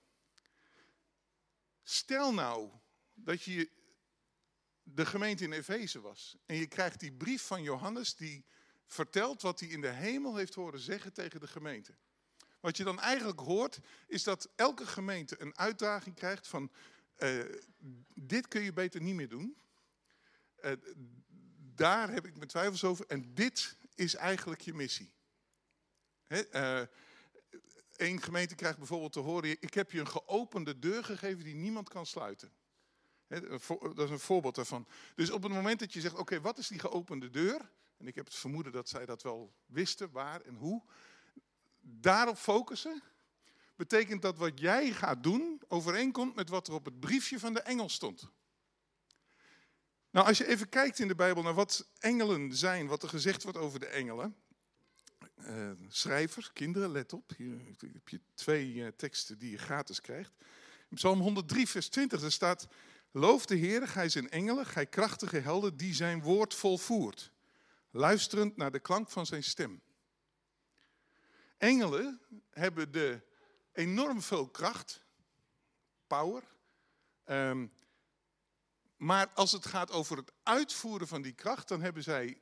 Stel 1.89 2.34
nou 2.34 2.72
dat 3.13 3.43
je 3.43 3.69
de 4.84 5.05
gemeente 5.05 5.43
in 5.43 5.51
Efeze 5.51 6.01
was 6.01 6.38
en 6.46 6.55
je 6.55 6.67
krijgt 6.67 7.00
die 7.00 7.12
brief 7.12 7.41
van 7.41 7.63
Johannes 7.63 8.15
die 8.15 8.46
vertelt 8.86 9.41
wat 9.41 9.60
hij 9.60 9.69
in 9.69 9.81
de 9.81 9.88
hemel 9.88 10.36
heeft 10.36 10.53
horen 10.53 10.79
zeggen 10.79 11.13
tegen 11.13 11.39
de 11.39 11.48
gemeente. 11.48 11.96
Wat 12.60 12.77
je 12.77 12.84
dan 12.84 13.00
eigenlijk 13.00 13.39
hoort, 13.39 13.79
is 14.08 14.24
dat 14.24 14.50
elke 14.55 14.86
gemeente 14.86 15.41
een 15.41 15.58
uitdaging 15.58 16.15
krijgt 16.15 16.48
van, 16.48 16.72
uh, 17.17 17.43
dit 18.13 18.48
kun 18.48 18.62
je 18.62 18.74
beter 18.74 19.01
niet 19.01 19.15
meer 19.15 19.29
doen. 19.29 19.58
Uh, 20.62 20.72
daar 21.75 22.12
heb 22.12 22.25
ik 22.25 22.36
mijn 22.36 22.50
twijfels 22.50 22.84
over 22.84 23.05
en 23.08 23.34
dit 23.34 23.77
is 23.96 24.15
eigenlijk 24.15 24.62
je 24.62 24.74
missie. 24.74 25.13
Eén 26.27 26.48
uh, 26.51 26.81
gemeente 28.22 28.56
krijgt 28.56 28.77
bijvoorbeeld 28.77 29.13
te 29.13 29.20
horen, 29.20 29.50
ik 29.50 29.74
heb 29.74 29.91
je 29.91 30.00
een 30.00 30.08
geopende 30.08 30.79
deur 30.79 31.03
gegeven 31.03 31.44
die 31.44 31.56
niemand 31.56 31.89
kan 31.89 32.06
sluiten. 32.06 32.51
dat 33.27 34.00
is 34.00 34.10
een 34.10 34.20
voorbeeld 34.20 34.56
daarvan. 34.56 34.88
Dus 35.15 35.32
op 35.32 35.44
het 35.44 35.51
moment 35.51 35.79
dat 35.79 35.94
je 35.94 36.01
zegt, 36.01 36.15
oké, 36.15 36.41
wat 36.41 36.58
is 36.58 36.68
die 36.68 36.79
geopende 36.79 37.29
deur? 37.29 37.72
En 37.98 38.08
ik 38.08 38.15
heb 38.15 38.25
het 38.25 38.36
vermoeden 38.36 38.72
dat 38.72 38.89
zij 38.89 39.06
dat 39.06 39.22
wel 39.22 39.53
wisten, 39.65 40.12
waar 40.12 40.41
en 40.41 40.56
hoe. 40.56 40.84
Daarop 41.82 42.38
focussen 42.38 43.03
betekent 43.75 44.22
dat 44.22 44.38
wat 44.38 44.60
jij 44.60 44.91
gaat 44.91 45.24
doen 45.24 45.62
overeenkomt 45.68 46.36
met 46.36 46.50
wat 46.50 46.68
er 46.68 46.74
op 46.74 46.86
het 46.86 47.00
briefje 47.00 47.39
van 47.39 47.53
de 47.53 47.62
engel 47.62 47.89
stond. 47.89 48.29
Nou, 50.12 50.27
als 50.27 50.38
je 50.38 50.48
even 50.48 50.70
kijkt 50.70 51.00
in 51.00 51.08
de 51.08 51.15
Bijbel 51.15 51.44
naar 51.44 51.53
wat 51.53 51.88
engelen 52.00 52.56
zijn, 52.56 52.88
wat 52.88 53.03
er 53.03 53.10
gezegd 53.10 53.44
wordt 53.44 53.58
over 53.58 53.79
de 53.79 53.86
engelen. 53.86 54.36
Uh, 55.39 55.72
schrijvers, 55.88 56.53
kinderen, 56.53 56.91
let 56.91 57.13
op. 57.13 57.31
Hier 57.38 57.58
heb 57.93 58.10
je 58.10 58.22
twee 58.34 58.74
uh, 58.74 58.88
teksten 58.88 59.38
die 59.38 59.51
je 59.51 59.58
gratis 59.58 60.01
krijgt. 60.01 60.31
In 60.89 60.96
Psalm 60.96 61.19
103, 61.19 61.67
vers 61.67 61.89
20, 61.89 62.22
daar 62.22 62.31
staat... 62.31 62.67
Loof 63.12 63.46
de 63.46 63.55
Heer, 63.55 63.88
gij 63.88 64.10
zijn 64.10 64.29
engelen, 64.29 64.65
gij 64.65 64.86
krachtige 64.86 65.38
helden, 65.38 65.77
die 65.77 65.93
zijn 65.93 66.22
woord 66.22 66.53
volvoert. 66.53 67.31
Luisterend 67.91 68.58
naar 68.58 68.72
de 68.72 68.79
klank 68.79 69.10
van 69.10 69.25
zijn 69.25 69.43
stem. 69.43 69.81
Engelen 71.58 72.22
hebben 72.50 72.91
de 72.91 73.22
enorm 73.72 74.22
veel 74.22 74.48
kracht, 74.50 75.03
power. 76.08 76.43
Um, 77.25 77.72
maar 78.98 79.27
als 79.34 79.51
het 79.51 79.65
gaat 79.65 79.91
over 79.91 80.17
het 80.17 80.31
uitvoeren 80.43 81.08
van 81.08 81.22
die 81.22 81.34
kracht, 81.34 81.67
dan 81.67 81.81
hebben 81.81 82.03
zij 82.03 82.41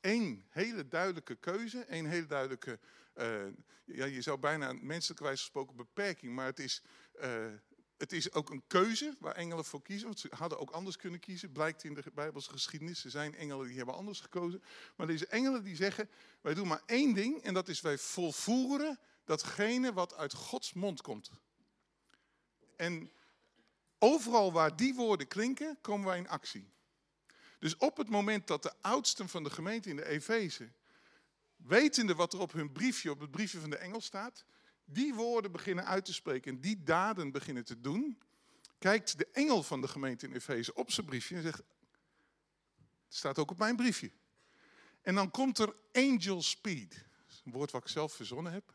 één 0.00 0.44
hele 0.48 0.88
duidelijke 0.88 1.34
keuze, 1.34 1.84
één 1.84 2.06
hele 2.06 2.26
duidelijke, 2.26 2.78
uh, 3.16 3.46
ja, 3.84 4.04
je 4.04 4.22
zou 4.22 4.38
bijna 4.38 4.72
menselijk 4.72 5.20
wijze 5.20 5.38
gesproken 5.38 5.76
beperking, 5.76 6.34
maar 6.34 6.46
het 6.46 6.58
is, 6.58 6.82
uh, 7.20 7.46
het 7.96 8.12
is 8.12 8.32
ook 8.32 8.50
een 8.50 8.62
keuze 8.66 9.14
waar 9.18 9.34
engelen 9.34 9.64
voor 9.64 9.82
kiezen. 9.82 10.06
Want 10.06 10.20
ze 10.20 10.28
hadden 10.36 10.58
ook 10.58 10.70
anders 10.70 10.96
kunnen 10.96 11.20
kiezen, 11.20 11.52
blijkt 11.52 11.84
in 11.84 11.94
de 11.94 12.02
Bijbelse 12.14 12.50
geschiedenis. 12.50 13.04
Er 13.04 13.10
zijn 13.10 13.34
engelen 13.34 13.66
die 13.66 13.76
hebben 13.76 13.94
anders 13.94 14.20
gekozen. 14.20 14.62
Maar 14.96 15.06
deze 15.06 15.26
engelen 15.26 15.64
die 15.64 15.76
zeggen, 15.76 16.10
wij 16.40 16.54
doen 16.54 16.68
maar 16.68 16.82
één 16.86 17.14
ding 17.14 17.42
en 17.42 17.54
dat 17.54 17.68
is 17.68 17.80
wij 17.80 17.98
volvoeren 17.98 18.98
datgene 19.24 19.92
wat 19.92 20.14
uit 20.14 20.32
Gods 20.32 20.72
mond 20.72 21.00
komt. 21.00 21.30
En 22.76 23.10
overal 23.98 24.52
waar 24.52 24.76
die 24.76 24.94
woorden 24.94 25.28
klinken, 25.28 25.78
komen 25.80 26.06
wij 26.06 26.18
in 26.18 26.28
actie. 26.28 26.72
Dus 27.58 27.76
op 27.76 27.96
het 27.96 28.08
moment 28.08 28.46
dat 28.46 28.62
de 28.62 28.72
oudsten 28.80 29.28
van 29.28 29.42
de 29.42 29.50
gemeente 29.50 29.88
in 29.88 29.96
de 29.96 30.06
Efeze, 30.06 30.72
wetende 31.56 32.14
wat 32.14 32.32
er 32.32 32.40
op 32.40 32.52
hun 32.52 32.72
briefje, 32.72 33.10
op 33.10 33.20
het 33.20 33.30
briefje 33.30 33.60
van 33.60 33.70
de 33.70 33.76
engel 33.76 34.00
staat, 34.00 34.44
die 34.84 35.14
woorden 35.14 35.52
beginnen 35.52 35.86
uit 35.86 36.04
te 36.04 36.12
spreken 36.12 36.52
en 36.52 36.60
die 36.60 36.82
daden 36.82 37.32
beginnen 37.32 37.64
te 37.64 37.80
doen, 37.80 38.18
kijkt 38.78 39.18
de 39.18 39.26
engel 39.32 39.62
van 39.62 39.80
de 39.80 39.88
gemeente 39.88 40.26
in 40.26 40.32
Efeze 40.32 40.74
op 40.74 40.90
zijn 40.90 41.06
briefje 41.06 41.36
en 41.36 41.42
zegt, 41.42 41.58
het 41.58 43.16
staat 43.16 43.38
ook 43.38 43.50
op 43.50 43.58
mijn 43.58 43.76
briefje. 43.76 44.10
En 45.02 45.14
dan 45.14 45.30
komt 45.30 45.58
er 45.58 45.74
angel 45.92 46.42
speed. 46.42 47.04
een 47.44 47.52
woord 47.52 47.70
wat 47.70 47.82
ik 47.82 47.88
zelf 47.88 48.12
verzonnen 48.12 48.52
heb. 48.52 48.74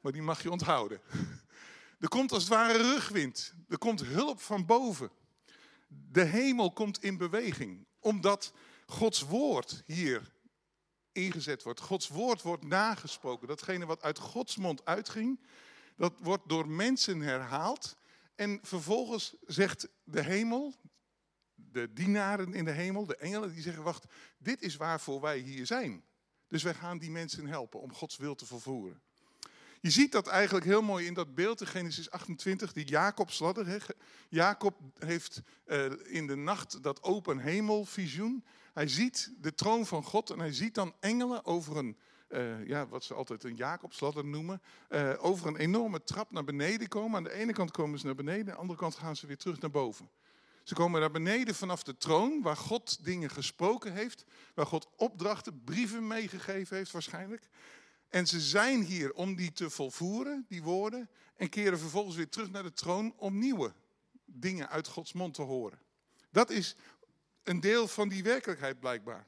Maar 0.00 0.12
die 0.12 0.22
mag 0.22 0.42
je 0.42 0.50
onthouden. 0.50 1.00
Er 1.98 2.08
komt 2.08 2.32
als 2.32 2.42
het 2.42 2.52
ware 2.52 2.78
rugwind. 2.78 3.54
Er 3.68 3.78
komt 3.78 4.00
hulp 4.00 4.40
van 4.40 4.66
boven. 4.66 5.10
De 6.10 6.24
hemel 6.24 6.72
komt 6.72 7.02
in 7.02 7.16
beweging. 7.16 7.86
Omdat 7.98 8.52
Gods 8.86 9.20
woord 9.20 9.82
hier 9.86 10.32
ingezet 11.12 11.62
wordt. 11.62 11.80
Gods 11.80 12.08
woord 12.08 12.42
wordt 12.42 12.64
nagesproken. 12.64 13.48
Datgene 13.48 13.86
wat 13.86 14.02
uit 14.02 14.18
Gods 14.18 14.56
mond 14.56 14.84
uitging, 14.84 15.40
dat 15.96 16.12
wordt 16.18 16.48
door 16.48 16.68
mensen 16.68 17.20
herhaald. 17.20 17.96
En 18.34 18.58
vervolgens 18.62 19.36
zegt 19.46 19.88
de 20.04 20.22
hemel, 20.22 20.74
de 21.54 21.92
dienaren 21.92 22.54
in 22.54 22.64
de 22.64 22.70
hemel, 22.70 23.06
de 23.06 23.16
engelen, 23.16 23.52
die 23.52 23.62
zeggen: 23.62 23.82
Wacht, 23.82 24.04
dit 24.38 24.62
is 24.62 24.76
waarvoor 24.76 25.20
wij 25.20 25.38
hier 25.38 25.66
zijn. 25.66 26.04
Dus 26.48 26.62
wij 26.62 26.74
gaan 26.74 26.98
die 26.98 27.10
mensen 27.10 27.46
helpen 27.46 27.80
om 27.80 27.94
Gods 27.94 28.16
wil 28.16 28.34
te 28.34 28.46
vervoeren. 28.46 29.02
Je 29.82 29.90
ziet 29.90 30.12
dat 30.12 30.26
eigenlijk 30.26 30.64
heel 30.64 30.82
mooi 30.82 31.06
in 31.06 31.14
dat 31.14 31.34
beeld 31.34 31.60
in 31.60 31.66
Genesis 31.66 32.10
28, 32.10 32.72
die 32.72 32.84
Jacobsladder. 32.84 33.86
Jacob 34.28 34.80
heeft 34.98 35.42
uh, 35.66 35.84
in 36.04 36.26
de 36.26 36.36
nacht 36.36 36.82
dat 36.82 37.02
open 37.02 37.38
hemelvisioen. 37.38 38.44
Hij 38.72 38.88
ziet 38.88 39.32
de 39.40 39.54
troon 39.54 39.86
van 39.86 40.02
God 40.04 40.30
en 40.30 40.38
hij 40.38 40.52
ziet 40.52 40.74
dan 40.74 40.94
engelen 41.00 41.44
over 41.44 41.76
een, 41.76 41.96
uh, 42.28 42.66
ja, 42.66 42.86
wat 42.86 43.04
ze 43.04 43.14
altijd 43.14 43.44
een 43.44 43.54
Jacobsladder 43.54 44.24
noemen, 44.24 44.62
uh, 44.90 45.12
over 45.18 45.46
een 45.46 45.56
enorme 45.56 46.04
trap 46.04 46.30
naar 46.30 46.44
beneden 46.44 46.88
komen. 46.88 47.16
Aan 47.16 47.24
de 47.24 47.32
ene 47.32 47.52
kant 47.52 47.70
komen 47.70 47.98
ze 47.98 48.06
naar 48.06 48.14
beneden, 48.14 48.40
aan 48.40 48.54
de 48.54 48.60
andere 48.60 48.78
kant 48.78 48.94
gaan 48.94 49.16
ze 49.16 49.26
weer 49.26 49.38
terug 49.38 49.60
naar 49.60 49.70
boven. 49.70 50.10
Ze 50.62 50.74
komen 50.74 51.00
naar 51.00 51.10
beneden 51.10 51.54
vanaf 51.54 51.82
de 51.82 51.96
troon, 51.96 52.42
waar 52.42 52.56
God 52.56 53.04
dingen 53.04 53.30
gesproken 53.30 53.92
heeft, 53.92 54.24
waar 54.54 54.66
God 54.66 54.88
opdrachten, 54.96 55.62
brieven 55.64 56.06
meegegeven 56.06 56.76
heeft 56.76 56.90
waarschijnlijk. 56.90 57.48
En 58.12 58.26
ze 58.26 58.40
zijn 58.40 58.82
hier 58.82 59.12
om 59.12 59.36
die 59.36 59.52
te 59.52 59.70
volvoeren, 59.70 60.44
die 60.48 60.62
woorden, 60.62 61.10
en 61.36 61.48
keren 61.48 61.78
vervolgens 61.78 62.16
weer 62.16 62.28
terug 62.28 62.50
naar 62.50 62.62
de 62.62 62.72
troon 62.72 63.14
om 63.16 63.38
nieuwe 63.38 63.72
dingen 64.24 64.68
uit 64.68 64.86
Gods 64.86 65.12
mond 65.12 65.34
te 65.34 65.42
horen. 65.42 65.78
Dat 66.30 66.50
is 66.50 66.76
een 67.42 67.60
deel 67.60 67.88
van 67.88 68.08
die 68.08 68.22
werkelijkheid 68.22 68.80
blijkbaar. 68.80 69.26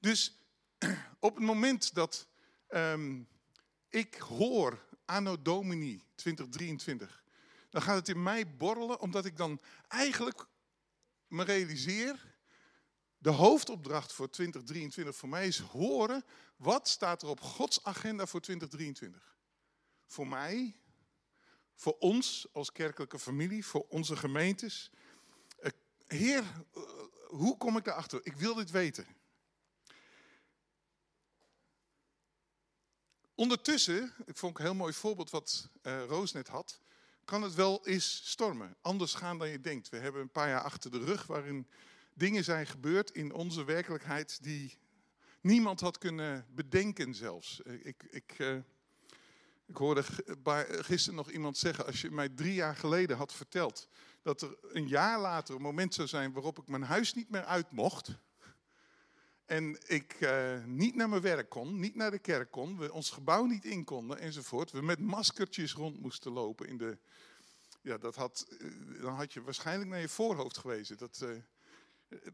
Dus 0.00 0.40
op 1.18 1.34
het 1.34 1.44
moment 1.44 1.94
dat 1.94 2.28
um, 2.68 3.28
ik 3.88 4.14
hoor 4.14 4.84
Anno 5.04 5.42
Domini 5.42 6.02
2023, 6.14 7.24
dan 7.70 7.82
gaat 7.82 7.96
het 7.96 8.08
in 8.08 8.22
mij 8.22 8.56
borrelen, 8.56 9.00
omdat 9.00 9.24
ik 9.24 9.36
dan 9.36 9.60
eigenlijk 9.88 10.46
me 11.26 11.44
realiseer 11.44 12.33
de 13.24 13.30
hoofdopdracht 13.30 14.12
voor 14.12 14.30
2023 14.30 15.16
voor 15.16 15.28
mij 15.28 15.46
is 15.46 15.58
horen 15.58 16.24
wat 16.56 16.88
staat 16.88 17.22
er 17.22 17.28
op 17.28 17.40
Gods 17.40 17.84
agenda 17.84 18.26
voor 18.26 18.40
2023. 18.40 19.36
Voor 20.06 20.28
mij, 20.28 20.76
voor 21.74 21.96
ons 21.98 22.46
als 22.52 22.72
kerkelijke 22.72 23.18
familie, 23.18 23.66
voor 23.66 23.86
onze 23.88 24.16
gemeentes. 24.16 24.90
Eh, 25.58 25.70
Heer, 26.06 26.42
eh, 26.74 26.82
hoe 27.26 27.56
kom 27.56 27.76
ik 27.76 27.84
daarachter? 27.84 28.20
Ik 28.22 28.36
wil 28.36 28.54
dit 28.54 28.70
weten. 28.70 29.06
Ondertussen, 33.34 34.14
ik 34.26 34.36
vond 34.36 34.58
een 34.58 34.64
heel 34.64 34.74
mooi 34.74 34.92
voorbeeld 34.92 35.30
wat 35.30 35.68
uh, 35.82 36.04
Roos 36.04 36.32
net 36.32 36.48
had, 36.48 36.80
kan 37.24 37.42
het 37.42 37.54
wel 37.54 37.86
eens 37.86 38.20
stormen. 38.24 38.76
Anders 38.80 39.14
gaan 39.14 39.38
dan 39.38 39.48
je 39.48 39.60
denkt. 39.60 39.88
We 39.88 39.96
hebben 39.96 40.20
een 40.20 40.30
paar 40.30 40.48
jaar 40.48 40.62
achter 40.62 40.90
de 40.90 41.04
rug 41.04 41.26
waarin 41.26 41.68
dingen 42.14 42.44
zijn 42.44 42.66
gebeurd 42.66 43.10
in 43.10 43.32
onze 43.32 43.64
werkelijkheid 43.64 44.42
die 44.42 44.78
niemand 45.40 45.80
had 45.80 45.98
kunnen 45.98 46.46
bedenken 46.50 47.14
zelfs. 47.14 47.62
Eh, 47.62 47.86
ik, 47.86 48.02
ik, 48.10 48.38
uh, 48.38 48.56
ik 49.66 49.76
hoorde 49.76 50.02
gisteren 50.68 51.16
nog 51.16 51.30
iemand 51.30 51.58
zeggen, 51.58 51.86
als 51.86 52.00
je 52.00 52.10
mij 52.10 52.28
drie 52.28 52.54
jaar 52.54 52.76
geleden 52.76 53.16
had 53.16 53.32
verteld 53.32 53.88
dat 54.22 54.42
er 54.42 54.56
een 54.62 54.88
jaar 54.88 55.20
later 55.20 55.54
een 55.54 55.62
moment 55.62 55.94
zou 55.94 56.08
zijn 56.08 56.32
waarop 56.32 56.58
ik 56.58 56.68
mijn 56.68 56.82
huis 56.82 57.14
niet 57.14 57.30
meer 57.30 57.44
uit 57.44 57.70
mocht. 57.70 58.18
En 59.44 59.78
ik 59.86 60.28
niet 60.66 60.94
naar 60.94 61.08
mijn 61.08 61.22
werk 61.22 61.48
kon, 61.48 61.80
niet 61.80 61.94
naar 61.94 62.10
de 62.10 62.18
kerk 62.18 62.50
kon, 62.50 62.78
we 62.78 62.92
ons 62.92 63.10
gebouw 63.10 63.44
niet 63.44 63.64
in 63.64 63.84
konden 63.84 64.18
enzovoort. 64.18 64.70
We 64.70 64.82
met 64.82 64.98
maskertjes 65.00 65.72
rond 65.72 66.00
moesten 66.00 66.32
lopen 66.32 66.68
in 66.68 66.78
de. 66.78 66.98
Ja, 67.82 67.98
dat 67.98 68.14
had, 68.14 68.46
dan 69.00 69.14
had 69.14 69.32
je 69.32 69.42
waarschijnlijk 69.42 69.90
naar 69.90 70.00
je 70.00 70.08
voorhoofd 70.08 70.58
gewezen. 70.58 70.98
Dat, 70.98 71.24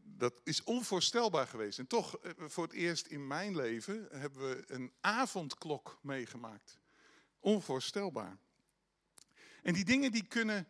dat 0.03 0.41
is 0.43 0.63
onvoorstelbaar 0.63 1.47
geweest. 1.47 1.79
En 1.79 1.87
toch, 1.87 2.17
eh, 2.17 2.31
voor 2.37 2.63
het 2.63 2.73
eerst 2.73 3.05
in 3.07 3.27
mijn 3.27 3.55
leven 3.55 4.07
hebben 4.11 4.49
we 4.49 4.63
een 4.67 4.91
avondklok 5.01 5.99
meegemaakt. 6.01 6.79
Onvoorstelbaar. 7.39 8.37
En 9.63 9.73
die 9.73 9.85
dingen 9.85 10.11
die 10.11 10.27
kunnen 10.27 10.67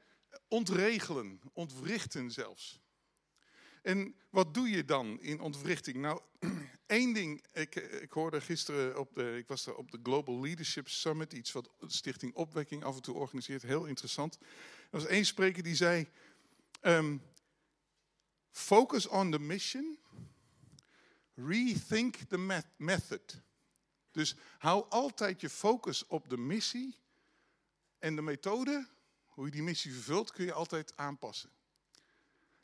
ontregelen, 0.47 1.41
ontwrichten 1.53 2.31
zelfs. 2.31 2.79
En 3.81 4.15
wat 4.29 4.53
doe 4.53 4.69
je 4.69 4.85
dan 4.85 5.21
in 5.21 5.39
ontwrichting? 5.39 5.97
Nou, 5.97 6.21
één 6.85 7.13
ding. 7.13 7.43
Ik, 7.53 7.75
ik 7.75 8.11
hoorde 8.11 8.41
gisteren 8.41 8.99
op 8.99 9.15
de. 9.15 9.37
Ik 9.37 9.47
was 9.47 9.65
er 9.65 9.75
op 9.75 9.91
de 9.91 9.99
Global 10.03 10.41
Leadership 10.41 10.87
Summit, 10.87 11.33
iets 11.33 11.51
wat 11.51 11.69
Stichting 11.81 12.33
Opwekking 12.33 12.83
af 12.83 12.95
en 12.95 13.01
toe 13.01 13.15
organiseert. 13.15 13.61
Heel 13.61 13.85
interessant. 13.85 14.37
Er 14.41 14.99
was 14.99 15.05
één 15.05 15.25
spreker 15.25 15.63
die 15.63 15.75
zei. 15.75 16.07
Um, 16.81 17.21
Focus 18.51 19.07
on 19.07 19.31
the 19.31 19.39
mission. 19.39 19.97
Rethink 21.35 22.15
the 22.27 22.63
method. 22.77 23.41
Dus 24.11 24.35
hou 24.57 24.85
altijd 24.89 25.41
je 25.41 25.49
focus 25.49 26.07
op 26.07 26.29
de 26.29 26.37
missie. 26.37 26.99
En 27.99 28.15
de 28.15 28.21
methode, 28.21 28.87
hoe 29.25 29.45
je 29.45 29.51
die 29.51 29.63
missie 29.63 29.93
vervult, 29.93 30.31
kun 30.31 30.45
je 30.45 30.53
altijd 30.53 30.97
aanpassen. 30.97 31.49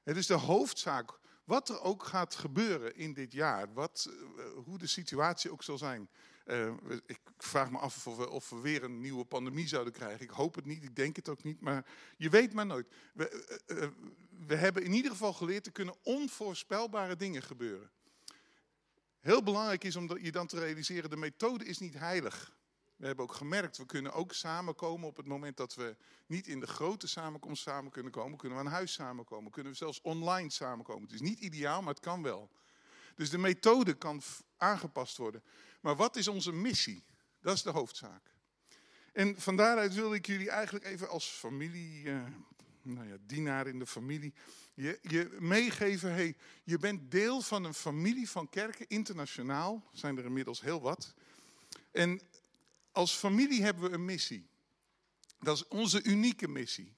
Het 0.04 0.18
is 0.18 0.26
de 0.26 0.34
hoofdzaak, 0.34 1.20
wat 1.48 1.70
er 1.70 1.82
ook 1.82 2.04
gaat 2.04 2.36
gebeuren 2.36 2.96
in 2.96 3.14
dit 3.14 3.32
jaar, 3.32 3.74
wat, 3.74 4.10
eh, 4.10 4.46
hoe 4.66 4.78
de 4.78 4.88
situatie 4.88 5.52
ook 5.52 5.64
zal 5.64 5.78
zijn. 5.78 6.10
Uh, 6.46 6.74
ik 7.06 7.20
vraag 7.38 7.72
me 7.72 7.78
af 7.78 8.08
of 8.08 8.18
we, 8.18 8.30
of 8.30 8.50
we, 8.50 8.60
weer 8.60 8.84
een 8.84 9.00
nieuwe 9.00 9.26
pandemie 9.26 9.68
zouden 9.68 9.94
krijgen. 9.94 10.22
Ik 10.22 10.30
hoop 10.30 10.56
het 10.56 10.66
niet, 10.66 10.84
ik 10.84 10.96
denk 10.96 11.16
het 11.16 11.30
ook 11.30 11.44
niet, 11.44 11.62
maar 11.62 11.86
je 12.18 12.30
weet 12.30 12.54
maar 12.54 12.66
nooit. 12.66 12.88
We, 13.14 13.46
uh, 13.68 13.88
we 14.48 14.56
hebben 14.56 14.84
in 14.84 14.94
ieder 14.94 15.12
geval 15.12 15.34
geleerd, 15.34 15.66
er 15.66 15.72
kunnen 15.72 15.96
onvoorspelbare 16.04 17.16
dingen 17.16 17.42
gebeuren. 17.42 17.92
Heel 19.20 19.44
belangrijk 19.44 19.84
is 19.84 19.96
om 19.96 20.18
je 20.18 20.32
dan 20.32 20.48
te 20.48 20.60
realiseren, 20.60 21.10
de 21.10 21.18
methode 21.18 21.66
is 21.66 21.78
niet 21.78 21.94
heilig. 21.94 22.58
We 22.98 23.06
hebben 23.06 23.26
ook 23.26 23.34
gemerkt, 23.34 23.78
we 23.78 23.86
kunnen 23.86 24.14
ook 24.14 24.34
samenkomen 24.34 25.08
op 25.08 25.18
het 25.18 25.26
moment 25.28 25.58
dat 25.58 25.76
we 25.76 25.96
niet 26.26 26.48
in 26.48 26.60
de 26.60 26.68
grote 26.68 27.08
samenkomst 27.08 27.64
samen 27.64 27.92
kunnen 27.92 28.12
komen. 28.12 28.38
Kunnen 28.38 28.58
we 28.58 28.64
aan 28.64 28.72
huis 28.72 28.94
samenkomen, 28.94 29.52
kunnen 29.52 29.72
we 29.72 29.78
zelfs 29.78 30.02
online 30.02 30.52
samenkomen. 30.52 31.04
Het 31.04 31.14
is 31.14 31.22
niet 31.22 31.40
ideaal, 31.40 31.82
maar 31.82 31.94
het 31.94 32.04
kan 32.04 32.24
wel. 32.24 32.50
Dus 33.16 33.30
de 33.30 33.38
methode 33.38 33.94
kan 33.94 34.22
aangepast 34.58 35.18
worden. 35.18 35.44
Maar 35.82 35.96
wat 35.96 36.16
is 36.16 36.28
onze 36.28 36.52
missie? 36.52 37.04
Dat 37.42 37.56
is 37.56 37.64
de 37.64 37.70
hoofdzaak. 37.70 38.36
En 39.14 39.42
van 39.42 39.56
daaruit 39.56 39.94
wil 39.94 40.14
ik 40.14 40.26
jullie 40.26 40.50
eigenlijk 40.50 40.86
even 40.86 41.10
als 41.10 41.26
familie, 41.26 42.04
uh, 42.04 42.24
nou 42.82 43.08
ja, 43.08 43.18
dienaar 43.26 43.68
in 43.68 43.80
de 43.80 43.88
familie, 43.88 44.34
je, 44.74 45.00
je 45.02 45.38
meegeven. 45.40 46.14
Hey, 46.14 46.36
je 46.64 46.78
bent 46.78 47.12
deel 47.12 47.42
van 47.42 47.64
een 47.64 47.74
familie 47.74 48.30
van 48.30 48.50
kerken, 48.50 48.88
internationaal, 48.88 49.84
zijn 49.92 50.18
er 50.18 50.26
inmiddels 50.26 50.62
heel 50.62 50.82
wat. 50.82 51.14
En 51.92 52.22
als 52.98 53.14
familie 53.16 53.64
hebben 53.64 53.84
we 53.84 53.96
een 53.96 54.06
missie. 54.06 54.50
Dat 55.40 55.56
is 55.56 55.68
onze 55.68 56.04
unieke 56.04 56.48
missie. 56.48 56.96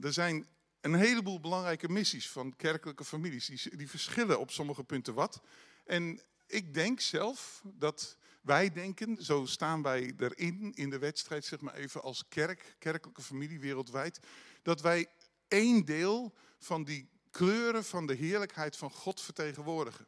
Er 0.00 0.12
zijn 0.12 0.46
een 0.80 0.94
heleboel 0.94 1.40
belangrijke 1.40 1.88
missies 1.88 2.30
van 2.30 2.56
kerkelijke 2.56 3.04
families. 3.04 3.46
Die, 3.46 3.76
die 3.76 3.88
verschillen 3.88 4.40
op 4.40 4.50
sommige 4.50 4.84
punten 4.84 5.14
wat. 5.14 5.40
En 5.84 6.20
ik 6.46 6.74
denk 6.74 7.00
zelf 7.00 7.62
dat 7.64 8.16
wij 8.42 8.72
denken, 8.72 9.24
zo 9.24 9.46
staan 9.46 9.82
wij 9.82 10.14
erin 10.18 10.72
in 10.74 10.90
de 10.90 10.98
wedstrijd, 10.98 11.44
zeg 11.44 11.60
maar 11.60 11.74
even 11.74 12.02
als 12.02 12.28
kerk, 12.28 12.76
kerkelijke 12.78 13.22
familie 13.22 13.60
wereldwijd, 13.60 14.20
dat 14.62 14.80
wij 14.80 15.06
één 15.48 15.84
deel 15.84 16.34
van 16.58 16.84
die 16.84 17.08
kleuren 17.30 17.84
van 17.84 18.06
de 18.06 18.14
heerlijkheid 18.14 18.76
van 18.76 18.90
God 18.90 19.20
vertegenwoordigen. 19.20 20.06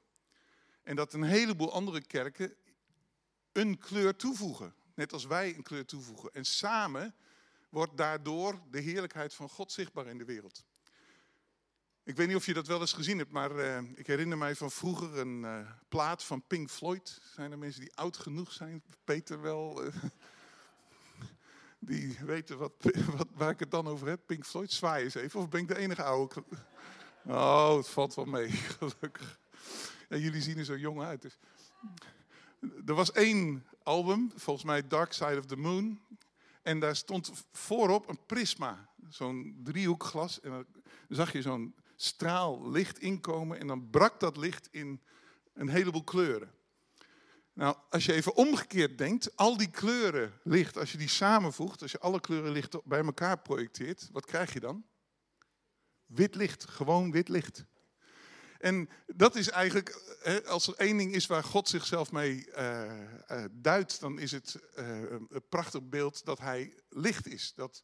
En 0.82 0.96
dat 0.96 1.12
een 1.12 1.22
heleboel 1.22 1.72
andere 1.72 2.06
kerken 2.06 2.54
een 3.52 3.78
kleur 3.78 4.16
toevoegen. 4.16 4.74
Net 4.94 5.12
als 5.12 5.24
wij 5.24 5.54
een 5.56 5.62
kleur 5.62 5.84
toevoegen. 5.84 6.30
En 6.32 6.44
samen 6.44 7.14
wordt 7.68 7.96
daardoor 7.96 8.60
de 8.70 8.80
heerlijkheid 8.80 9.34
van 9.34 9.48
God 9.48 9.72
zichtbaar 9.72 10.06
in 10.06 10.18
de 10.18 10.24
wereld. 10.24 10.64
Ik 12.04 12.16
weet 12.16 12.26
niet 12.26 12.36
of 12.36 12.46
je 12.46 12.54
dat 12.54 12.66
wel 12.66 12.80
eens 12.80 12.92
gezien 12.92 13.18
hebt, 13.18 13.30
maar 13.30 13.56
uh, 13.56 13.78
ik 13.94 14.06
herinner 14.06 14.38
mij 14.38 14.56
van 14.56 14.70
vroeger 14.70 15.18
een 15.18 15.42
uh, 15.42 15.70
plaat 15.88 16.24
van 16.24 16.46
Pink 16.46 16.70
Floyd. 16.70 17.20
Zijn 17.34 17.52
er 17.52 17.58
mensen 17.58 17.80
die 17.80 17.94
oud 17.94 18.16
genoeg 18.16 18.52
zijn? 18.52 18.82
Peter 19.04 19.40
wel. 19.40 19.86
Uh, 19.86 19.94
die 21.78 22.18
weten 22.24 22.58
wat, 22.58 22.72
wat, 23.16 23.28
waar 23.34 23.50
ik 23.50 23.60
het 23.60 23.70
dan 23.70 23.88
over 23.88 24.08
heb. 24.08 24.20
Pink 24.26 24.46
Floyd, 24.46 24.72
zwaai 24.72 25.04
eens 25.04 25.14
even. 25.14 25.40
Of 25.40 25.48
ben 25.48 25.60
ik 25.60 25.68
de 25.68 25.76
enige 25.76 26.02
oude? 26.02 26.44
Oh, 27.24 27.76
het 27.76 27.88
valt 27.88 28.14
wel 28.14 28.24
mee, 28.24 28.48
gelukkig. 28.78 29.38
Ja, 30.08 30.16
jullie 30.16 30.42
zien 30.42 30.58
er 30.58 30.64
zo 30.64 30.76
jong 30.76 31.02
uit. 31.02 31.22
Dus. 31.22 31.38
Er 32.60 32.94
was 32.94 33.12
één 33.12 33.66
album, 33.82 34.32
volgens 34.34 34.66
mij 34.66 34.88
Dark 34.88 35.12
Side 35.12 35.38
of 35.38 35.46
the 35.46 35.56
Moon. 35.56 36.00
En 36.62 36.80
daar 36.80 36.96
stond 36.96 37.32
voorop 37.52 38.08
een 38.08 38.26
prisma. 38.26 38.88
Zo'n 39.08 39.60
driehoekglas. 39.64 40.40
En 40.40 40.50
dan 40.50 40.66
zag 41.08 41.32
je 41.32 41.42
zo'n 41.42 41.74
straal 41.96 42.70
licht 42.70 42.98
inkomen. 42.98 43.58
En 43.58 43.66
dan 43.66 43.90
brak 43.90 44.20
dat 44.20 44.36
licht 44.36 44.68
in 44.70 45.00
een 45.52 45.68
heleboel 45.68 46.04
kleuren. 46.04 46.52
Nou, 47.52 47.76
als 47.90 48.04
je 48.04 48.12
even 48.12 48.34
omgekeerd 48.34 48.98
denkt, 48.98 49.36
al 49.36 49.56
die 49.56 49.70
kleuren 49.70 50.32
licht, 50.42 50.76
als 50.76 50.92
je 50.92 50.98
die 50.98 51.08
samenvoegt, 51.08 51.82
als 51.82 51.90
je 51.92 52.00
alle 52.00 52.20
kleuren 52.20 52.52
licht 52.52 52.84
bij 52.84 53.04
elkaar 53.04 53.38
projecteert, 53.38 54.08
wat 54.12 54.24
krijg 54.24 54.52
je 54.52 54.60
dan? 54.60 54.84
Wit 56.06 56.34
licht, 56.34 56.64
gewoon 56.64 57.10
wit 57.10 57.28
licht. 57.28 57.64
En 58.60 58.88
dat 59.06 59.36
is 59.36 59.48
eigenlijk, 59.48 60.00
als 60.46 60.66
er 60.66 60.74
één 60.74 60.96
ding 60.96 61.14
is 61.14 61.26
waar 61.26 61.44
God 61.44 61.68
zichzelf 61.68 62.12
mee 62.12 62.46
uh, 62.56 62.82
uh, 63.30 63.44
duidt, 63.50 64.00
dan 64.00 64.18
is 64.18 64.30
het 64.30 64.58
uh, 64.78 64.86
een 65.10 65.42
prachtig 65.48 65.82
beeld 65.82 66.24
dat 66.24 66.38
hij 66.38 66.74
licht 66.88 67.26
is. 67.26 67.52
Dat 67.56 67.82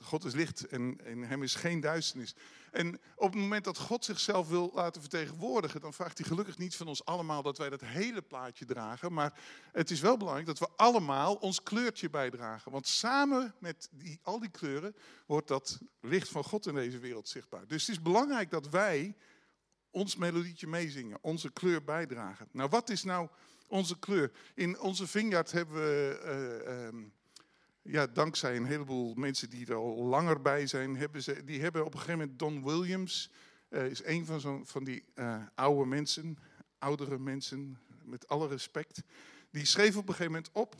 God 0.00 0.24
is 0.24 0.34
licht 0.34 0.66
en 0.66 1.00
in 1.04 1.22
hem 1.22 1.42
is 1.42 1.54
geen 1.54 1.80
duisternis. 1.80 2.34
En 2.70 3.00
op 3.16 3.32
het 3.32 3.40
moment 3.40 3.64
dat 3.64 3.78
God 3.78 4.04
zichzelf 4.04 4.48
wil 4.48 4.70
laten 4.74 5.00
vertegenwoordigen, 5.00 5.80
dan 5.80 5.94
vraagt 5.94 6.18
hij 6.18 6.26
gelukkig 6.26 6.58
niet 6.58 6.76
van 6.76 6.86
ons 6.88 7.04
allemaal 7.04 7.42
dat 7.42 7.58
wij 7.58 7.70
dat 7.70 7.80
hele 7.80 8.22
plaatje 8.22 8.64
dragen. 8.64 9.12
Maar 9.12 9.38
het 9.72 9.90
is 9.90 10.00
wel 10.00 10.16
belangrijk 10.16 10.46
dat 10.46 10.58
we 10.58 10.68
allemaal 10.76 11.34
ons 11.34 11.62
kleurtje 11.62 12.10
bijdragen. 12.10 12.72
Want 12.72 12.86
samen 12.86 13.54
met 13.58 13.88
die, 13.92 14.18
al 14.22 14.40
die 14.40 14.50
kleuren 14.50 14.96
wordt 15.26 15.48
dat 15.48 15.78
licht 16.00 16.28
van 16.28 16.44
God 16.44 16.66
in 16.66 16.74
deze 16.74 16.98
wereld 16.98 17.28
zichtbaar. 17.28 17.66
Dus 17.66 17.86
het 17.86 17.96
is 17.96 18.02
belangrijk 18.02 18.50
dat 18.50 18.68
wij 18.68 19.16
ons 19.94 20.16
melodietje 20.16 20.66
meezingen, 20.66 21.18
onze 21.20 21.52
kleur 21.52 21.84
bijdragen. 21.84 22.48
Nou, 22.50 22.68
wat 22.68 22.90
is 22.90 23.02
nou 23.02 23.28
onze 23.66 23.98
kleur? 23.98 24.30
In 24.54 24.80
onze 24.80 25.06
vineyard 25.06 25.52
hebben 25.52 25.76
we, 25.76 26.20
uh, 26.68 26.86
um, 26.86 27.12
ja, 27.82 28.06
dankzij 28.06 28.56
een 28.56 28.66
heleboel 28.66 29.14
mensen 29.14 29.50
die 29.50 29.66
er 29.66 29.74
al 29.74 30.04
langer 30.04 30.40
bij 30.40 30.66
zijn, 30.66 30.96
hebben 30.96 31.22
ze, 31.22 31.44
die 31.44 31.60
hebben 31.60 31.84
op 31.84 31.92
een 31.92 32.00
gegeven 32.00 32.18
moment 32.18 32.38
Don 32.38 32.64
Williams, 32.64 33.30
uh, 33.70 33.86
is 33.86 34.04
een 34.04 34.26
van, 34.26 34.40
zo, 34.40 34.60
van 34.64 34.84
die 34.84 35.04
uh, 35.14 35.42
oude 35.54 35.86
mensen, 35.86 36.38
oudere 36.78 37.18
mensen, 37.18 37.78
met 38.02 38.28
alle 38.28 38.48
respect. 38.48 39.02
Die 39.50 39.64
schreef 39.64 39.96
op 39.96 40.08
een 40.08 40.14
gegeven 40.14 40.32
moment 40.32 40.50
op, 40.52 40.76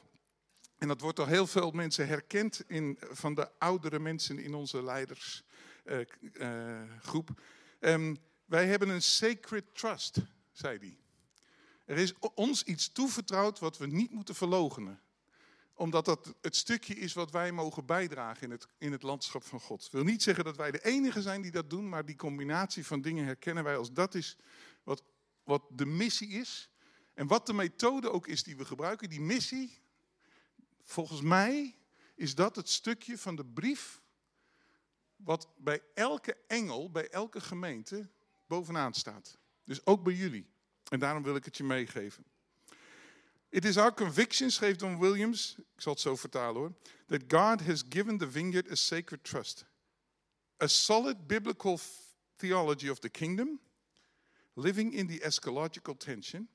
en 0.79 0.89
dat 0.89 1.01
wordt 1.01 1.17
door 1.17 1.29
heel 1.29 1.47
veel 1.47 1.71
mensen 1.71 2.07
herkend 2.07 2.63
in, 2.67 2.99
van 3.01 3.35
de 3.35 3.49
oudere 3.59 3.99
mensen 3.99 4.39
in 4.39 4.55
onze 4.55 4.83
leidersgroep. 4.83 7.41
Um, 7.81 8.19
wij 8.45 8.67
hebben 8.67 8.89
een 8.89 9.03
sacred 9.03 9.75
trust, 9.75 10.19
zei 10.53 10.79
hij. 10.79 10.99
Er 11.85 11.97
is 11.97 12.15
ons 12.35 12.63
iets 12.63 12.93
toevertrouwd 12.93 13.59
wat 13.59 13.79
we 13.79 13.87
niet 13.87 14.11
moeten 14.11 14.35
verlogenen. 14.35 15.01
Omdat 15.75 16.05
dat 16.05 16.35
het 16.41 16.57
stukje 16.57 16.95
is 16.95 17.13
wat 17.13 17.31
wij 17.31 17.53
mogen 17.53 17.87
bijdragen 17.87 18.43
in 18.43 18.51
het, 18.51 18.67
in 18.79 18.93
het 18.93 19.03
landschap 19.03 19.45
van 19.45 19.61
God. 19.61 19.85
Ik 19.85 19.93
wil 19.93 20.05
niet 20.05 20.23
zeggen 20.23 20.45
dat 20.45 20.57
wij 20.57 20.71
de 20.71 20.85
enige 20.85 21.23
zijn 21.23 21.43
die 21.43 21.51
dat 21.51 21.71
doen, 21.71 21.89
maar 21.89 22.05
die 22.05 22.17
combinatie 22.17 22.87
van 22.87 23.01
dingen 23.01 23.25
herkennen 23.25 23.65
wij 23.65 23.77
als 23.77 23.93
dat 23.93 24.15
is 24.15 24.37
wat, 24.83 25.03
wat 25.45 25.63
de 25.71 25.87
missie 25.87 26.29
is. 26.29 26.69
En 27.15 27.27
wat 27.27 27.47
de 27.47 27.53
methode 27.53 28.11
ook 28.11 28.27
is 28.27 28.43
die 28.43 28.57
we 28.57 28.65
gebruiken. 28.65 29.09
Die 29.09 29.21
missie, 29.21 29.83
volgens 30.83 31.21
mij, 31.21 31.77
is 32.15 32.35
dat 32.35 32.57
het 32.57 32.69
stukje 32.69 33.19
van 33.19 33.37
de 33.37 33.45
brief 33.45 34.03
wat 35.17 35.49
bij 35.57 35.83
elke 35.95 36.37
engel, 36.47 36.91
bij 36.91 37.09
elke 37.09 37.41
gemeente 37.41 38.11
bovenaan 38.55 38.95
staat. 38.95 39.39
Dus 39.65 39.87
ook 39.87 40.03
bij 40.03 40.15
jullie. 40.15 40.47
En 40.89 40.99
daarom 40.99 41.23
wil 41.23 41.37
ik 41.37 41.45
het 41.45 41.57
je 41.57 41.65
meegeven. 41.65 42.25
It 43.49 43.65
is 43.65 43.77
our 43.77 43.95
conviction, 43.95 44.51
schreef 44.51 44.77
Don 44.77 44.99
Williams, 44.99 45.55
ik 45.59 45.81
zal 45.81 45.93
het 45.93 46.01
zo 46.01 46.17
vertalen 46.17 46.61
hoor, 46.61 46.73
that 47.07 47.23
God 47.29 47.67
has 47.67 47.85
given 47.89 48.19
the 48.19 48.31
vineyard 48.31 48.71
a 48.71 48.75
sacred 48.75 49.25
trust. 49.25 49.65
A 50.63 50.67
solid 50.67 51.27
biblical 51.27 51.79
theology 52.37 52.91
of 52.91 52.99
the 52.99 53.09
kingdom, 53.09 53.61
living 54.55 54.93
in 54.93 55.07
the 55.07 55.21
eschatological 55.21 55.97
tension, 55.97 56.49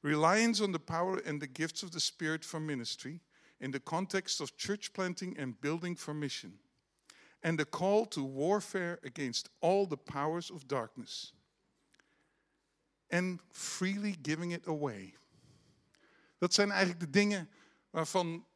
reliance 0.00 0.62
on 0.62 0.72
the 0.72 0.78
power 0.78 1.26
and 1.26 1.40
the 1.40 1.52
gifts 1.52 1.82
of 1.82 1.90
the 1.90 2.00
Spirit 2.00 2.44
for 2.44 2.60
ministry, 2.60 3.20
in 3.58 3.70
the 3.70 3.80
context 3.80 4.40
of 4.40 4.56
church 4.56 4.92
planting 4.92 5.38
and 5.38 5.60
building 5.60 5.96
for 5.98 6.14
mission, 6.14 6.58
and 7.42 7.58
the 7.58 7.64
call 7.64 8.06
to 8.06 8.22
warfare 8.24 8.98
against 9.02 9.48
all 9.60 9.86
the 9.86 9.96
powers 10.12 10.50
of 10.50 10.66
darkness 10.66 11.32
and 13.08 13.40
freely 13.50 14.16
giving 14.22 14.52
it 14.52 14.66
away. 14.66 15.14
Dat 16.38 16.54
zijn 16.54 16.70
eigenlijk 16.70 17.00
de 17.00 17.10
dingen 17.10 17.50
waarvan 17.90 18.46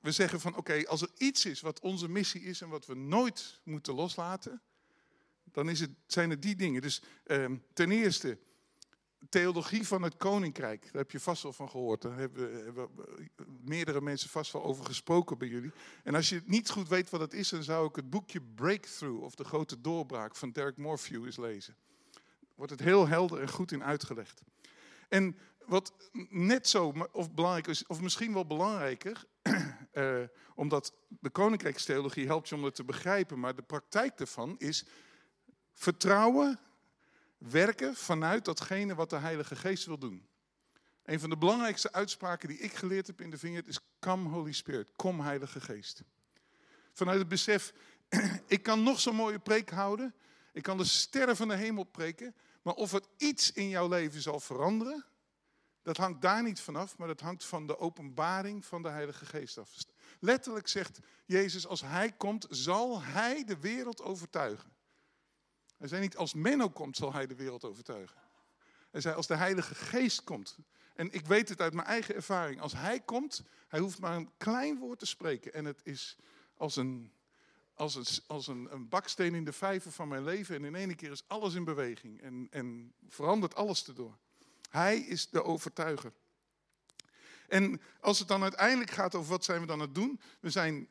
we 0.00 0.12
zeggen 0.12 0.40
van 0.40 0.56
oké, 0.56 0.86
als 0.86 1.02
er 1.02 1.10
iets 1.16 1.44
is 1.44 1.60
wat 1.60 1.80
onze 1.80 2.08
missie 2.08 2.42
is 2.42 2.60
en 2.60 2.68
wat 2.68 2.86
we 2.86 2.94
nooit 2.94 3.60
moeten 3.64 3.94
loslaten, 3.94 4.62
dan 5.44 5.68
is 5.68 5.80
het, 5.80 5.90
zijn 6.06 6.30
het 6.30 6.42
die 6.42 6.56
dingen. 6.56 6.82
Dus 6.82 7.02
eh, 7.24 7.50
ten 7.72 7.90
eerste, 7.90 8.38
theologie 9.28 9.86
van 9.86 10.02
het 10.02 10.16
koninkrijk. 10.16 10.82
Daar 10.82 11.02
heb 11.02 11.10
je 11.10 11.20
vast 11.20 11.42
wel 11.42 11.52
van 11.52 11.70
gehoord. 11.70 12.02
Daar 12.02 12.16
hebben, 12.16 12.64
hebben 12.64 12.88
meerdere 13.60 14.00
mensen 14.00 14.28
vast 14.30 14.52
wel 14.52 14.64
over 14.64 14.84
gesproken 14.84 15.38
bij 15.38 15.48
jullie. 15.48 15.72
En 16.02 16.14
als 16.14 16.28
je 16.28 16.42
niet 16.44 16.70
goed 16.70 16.88
weet 16.88 17.10
wat 17.10 17.20
het 17.20 17.32
is, 17.32 17.48
dan 17.48 17.62
zou 17.62 17.88
ik 17.88 17.96
het 17.96 18.10
boekje 18.10 18.40
Breakthrough 18.40 19.22
of 19.22 19.34
de 19.34 19.44
grote 19.44 19.80
doorbraak 19.80 20.36
van 20.36 20.50
Derek 20.50 20.76
Morphew 20.76 21.24
eens 21.24 21.36
lezen 21.36 21.76
wordt 22.56 22.72
het 22.72 22.80
heel 22.80 23.08
helder 23.08 23.40
en 23.40 23.48
goed 23.48 23.72
in 23.72 23.84
uitgelegd. 23.84 24.42
En 25.08 25.36
wat 25.66 25.92
net 26.28 26.68
zo 26.68 27.08
of 27.12 27.32
belangrijk 27.32 27.66
is, 27.66 27.86
of 27.86 28.00
misschien 28.00 28.32
wel 28.32 28.46
belangrijker, 28.46 29.24
eh, 29.92 30.22
omdat 30.54 30.92
de 31.08 31.30
koninkrijkstheologie 31.30 32.26
helpt 32.26 32.48
je 32.48 32.54
om 32.54 32.64
het 32.64 32.74
te 32.74 32.84
begrijpen, 32.84 33.40
maar 33.40 33.54
de 33.54 33.62
praktijk 33.62 34.16
daarvan 34.16 34.54
is 34.58 34.84
vertrouwen, 35.72 36.58
werken 37.38 37.94
vanuit 37.94 38.44
datgene 38.44 38.94
wat 38.94 39.10
de 39.10 39.16
Heilige 39.16 39.56
Geest 39.56 39.86
wil 39.86 39.98
doen. 39.98 40.28
Een 41.04 41.20
van 41.20 41.30
de 41.30 41.36
belangrijkste 41.36 41.92
uitspraken 41.92 42.48
die 42.48 42.58
ik 42.58 42.72
geleerd 42.72 43.06
heb 43.06 43.20
in 43.20 43.30
de 43.30 43.38
vinger 43.38 43.62
is: 43.66 43.80
Come 44.00 44.28
Holy 44.28 44.52
Spirit, 44.52 44.92
kom 44.96 45.20
Heilige 45.20 45.60
Geest. 45.60 46.02
Vanuit 46.92 47.18
het 47.18 47.28
besef, 47.28 47.72
ik 48.46 48.62
kan 48.62 48.82
nog 48.82 49.00
zo'n 49.00 49.14
mooie 49.14 49.38
preek 49.38 49.70
houden, 49.70 50.14
ik 50.56 50.62
kan 50.62 50.76
de 50.76 50.84
sterren 50.84 51.36
van 51.36 51.48
de 51.48 51.54
hemel 51.54 51.84
preken, 51.84 52.34
maar 52.62 52.74
of 52.74 52.92
het 52.92 53.08
iets 53.16 53.52
in 53.52 53.68
jouw 53.68 53.88
leven 53.88 54.20
zal 54.20 54.40
veranderen, 54.40 55.04
Dat 55.82 55.96
hangt 55.96 56.22
daar 56.22 56.42
niet 56.42 56.60
vanaf, 56.60 56.98
maar 56.98 57.08
dat 57.08 57.20
hangt 57.20 57.44
van 57.44 57.66
de 57.66 57.78
openbaring 57.78 58.64
van 58.64 58.82
de 58.82 58.88
Heilige 58.88 59.26
Geest 59.26 59.58
af. 59.58 59.70
Letterlijk 60.20 60.68
zegt 60.68 60.98
Jezus, 61.24 61.66
als 61.66 61.80
Hij 61.80 62.12
komt, 62.12 62.46
zal 62.50 63.02
Hij 63.02 63.44
de 63.44 63.58
wereld 63.58 64.02
overtuigen. 64.02 64.72
Hij 65.76 65.88
zei 65.88 66.00
niet, 66.00 66.16
als 66.16 66.34
Menno 66.34 66.68
komt, 66.68 66.96
zal 66.96 67.12
Hij 67.12 67.26
de 67.26 67.34
wereld 67.34 67.64
overtuigen. 67.64 68.20
Hij 68.90 69.00
zei, 69.00 69.14
als 69.14 69.26
de 69.26 69.36
Heilige 69.36 69.74
Geest 69.74 70.24
komt. 70.24 70.58
En 70.94 71.12
ik 71.12 71.26
weet 71.26 71.48
het 71.48 71.60
uit 71.60 71.74
mijn 71.74 71.86
eigen 71.86 72.14
ervaring. 72.14 72.60
Als 72.60 72.72
Hij 72.72 73.00
komt, 73.00 73.42
Hij 73.68 73.80
hoeft 73.80 73.98
maar 73.98 74.16
een 74.16 74.30
klein 74.36 74.78
woord 74.78 74.98
te 74.98 75.06
spreken. 75.06 75.52
En 75.52 75.64
het 75.64 75.80
is 75.82 76.16
als 76.54 76.76
een, 76.76 77.12
als 77.76 77.94
een, 77.94 78.06
als 78.26 78.46
een, 78.46 78.68
een 78.70 78.88
baksteen 78.88 79.34
in 79.34 79.44
de 79.44 79.52
vijver 79.52 79.92
van 79.92 80.08
mijn 80.08 80.24
leven. 80.24 80.54
En 80.54 80.64
in 80.64 80.74
één 80.74 80.96
keer 80.96 81.10
is 81.10 81.24
alles 81.26 81.54
in 81.54 81.64
beweging. 81.64 82.22
En, 82.22 82.46
en 82.50 82.92
verandert 83.08 83.54
alles 83.54 83.86
erdoor. 83.86 84.16
Hij 84.70 84.98
is 84.98 85.28
de 85.30 85.44
overtuiger. 85.44 86.12
En 87.48 87.80
als 88.00 88.18
het 88.18 88.28
dan 88.28 88.42
uiteindelijk 88.42 88.90
gaat 88.90 89.14
over 89.14 89.30
wat 89.30 89.44
zijn 89.44 89.60
we 89.60 89.66
dan 89.66 89.80
aan 89.80 89.86
het 89.86 89.94
doen, 89.94 90.20
we 90.40 90.50
zijn, 90.50 90.88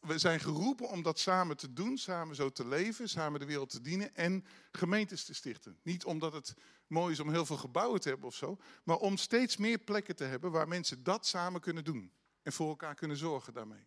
we 0.00 0.18
zijn 0.18 0.40
geroepen 0.40 0.88
om 0.88 1.02
dat 1.02 1.18
samen 1.18 1.56
te 1.56 1.72
doen, 1.72 1.98
samen 1.98 2.34
zo 2.34 2.50
te 2.50 2.66
leven, 2.66 3.08
samen 3.08 3.40
de 3.40 3.46
wereld 3.46 3.70
te 3.70 3.80
dienen 3.80 4.14
en 4.14 4.44
gemeentes 4.72 5.24
te 5.24 5.34
stichten. 5.34 5.78
Niet 5.82 6.04
omdat 6.04 6.32
het 6.32 6.54
mooi 6.86 7.12
is 7.12 7.20
om 7.20 7.30
heel 7.30 7.46
veel 7.46 7.56
gebouwen 7.56 8.00
te 8.00 8.08
hebben 8.08 8.26
of 8.26 8.34
zo, 8.34 8.58
maar 8.84 8.96
om 8.96 9.16
steeds 9.16 9.56
meer 9.56 9.78
plekken 9.78 10.16
te 10.16 10.24
hebben 10.24 10.50
waar 10.50 10.68
mensen 10.68 11.02
dat 11.02 11.26
samen 11.26 11.60
kunnen 11.60 11.84
doen 11.84 12.12
en 12.42 12.52
voor 12.52 12.68
elkaar 12.68 12.94
kunnen 12.94 13.16
zorgen 13.16 13.52
daarmee. 13.52 13.86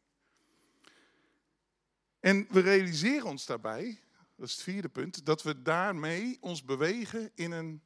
En 2.24 2.48
we 2.50 2.60
realiseren 2.60 3.26
ons 3.26 3.46
daarbij, 3.46 4.00
dat 4.36 4.48
is 4.48 4.54
het 4.54 4.64
vierde 4.64 4.90
punt, 4.90 5.26
dat 5.26 5.44
we 5.44 5.62
daarmee 5.62 6.38
ons 6.42 6.64
bewegen 6.64 7.32
in 7.36 7.52
een 7.52 7.84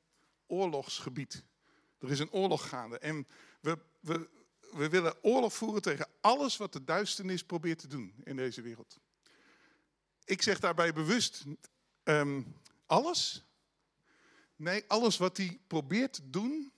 oorlogsgebied. 0.48 1.44
Er 2.00 2.12
is 2.12 2.20
een 2.20 2.32
oorlog 2.32 2.70
gaande 2.70 3.00
en 3.00 3.28
we, 3.62 3.78
we, 4.00 4.30
we 4.72 4.90
willen 4.90 5.24
oorlog 5.24 5.54
voeren 5.54 5.82
tegen 5.82 6.08
alles 6.22 6.58
wat 6.58 6.74
de 6.74 6.84
duisternis 6.84 7.44
probeert 7.44 7.80
te 7.80 7.88
doen 7.88 8.14
in 8.24 8.36
deze 8.36 8.62
wereld. 8.62 9.00
Ik 10.26 10.42
zeg 10.42 10.60
daarbij 10.60 10.94
bewust 10.94 11.44
ehm, 12.04 12.42
alles. 12.86 13.46
Nee, 14.56 14.84
alles 14.88 15.18
wat 15.18 15.38
hij 15.38 15.60
probeert 15.68 16.14
te 16.14 16.30
doen 16.30 16.72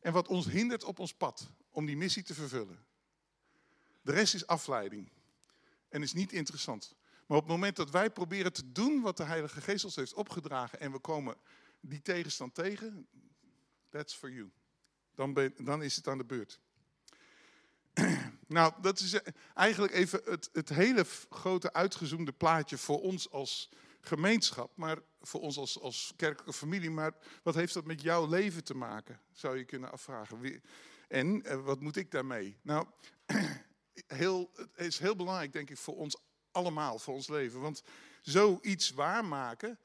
en 0.00 0.12
wat 0.12 0.28
ons 0.28 0.46
hindert 0.46 0.84
op 0.84 0.98
ons 0.98 1.14
pad 1.14 1.50
om 1.70 1.86
die 1.86 1.96
missie 1.96 2.22
te 2.22 2.34
vervullen. 2.34 2.84
De 4.02 4.12
rest 4.12 4.34
is 4.34 4.46
afleiding 4.46 5.10
en 5.88 6.02
is 6.02 6.12
niet 6.12 6.32
interessant. 6.32 6.96
Maar 7.28 7.36
op 7.36 7.42
het 7.42 7.52
moment 7.52 7.76
dat 7.76 7.90
wij 7.90 8.10
proberen 8.10 8.52
te 8.52 8.72
doen 8.72 9.00
wat 9.00 9.16
de 9.16 9.24
Heilige 9.24 9.60
Geest 9.60 9.84
ons 9.84 9.96
heeft 9.96 10.14
opgedragen 10.14 10.80
en 10.80 10.92
we 10.92 10.98
komen 10.98 11.36
die 11.80 12.02
tegenstand 12.02 12.54
tegen, 12.54 13.08
that's 13.88 14.14
for 14.14 14.30
you. 14.30 14.50
Dan, 15.14 15.32
ben, 15.32 15.54
dan 15.56 15.82
is 15.82 15.96
het 15.96 16.08
aan 16.08 16.18
de 16.18 16.24
beurt. 16.24 16.60
Nou, 18.48 18.72
dat 18.80 19.00
is 19.00 19.12
eh, 19.12 19.32
eigenlijk 19.54 19.92
even 19.92 20.20
het, 20.24 20.48
het 20.52 20.68
hele 20.68 21.04
grote 21.30 21.72
uitgezoomde 21.72 22.32
plaatje 22.32 22.78
voor 22.78 23.00
ons 23.00 23.30
als 23.30 23.70
gemeenschap, 24.00 24.76
maar 24.76 24.98
voor 25.20 25.40
ons 25.40 25.56
als, 25.56 25.80
als 25.80 26.12
kerkelijke 26.16 26.52
familie. 26.52 26.90
Maar 26.90 27.14
wat 27.42 27.54
heeft 27.54 27.74
dat 27.74 27.84
met 27.84 28.02
jouw 28.02 28.26
leven 28.26 28.64
te 28.64 28.74
maken, 28.74 29.20
zou 29.32 29.58
je 29.58 29.64
kunnen 29.64 29.92
afvragen. 29.92 30.62
En 31.08 31.42
eh, 31.42 31.64
wat 31.64 31.80
moet 31.80 31.96
ik 31.96 32.10
daarmee? 32.10 32.58
Nou, 32.62 32.86
heel, 34.06 34.50
het 34.54 34.86
is 34.86 34.98
heel 34.98 35.16
belangrijk, 35.16 35.52
denk 35.52 35.70
ik, 35.70 35.78
voor 35.78 35.96
ons 35.96 36.16
allemaal, 36.58 36.98
voor 36.98 37.14
ons 37.14 37.28
leven. 37.28 37.60
Want 37.60 37.82
zoiets 38.22 38.90
waarmaken, 38.90 39.78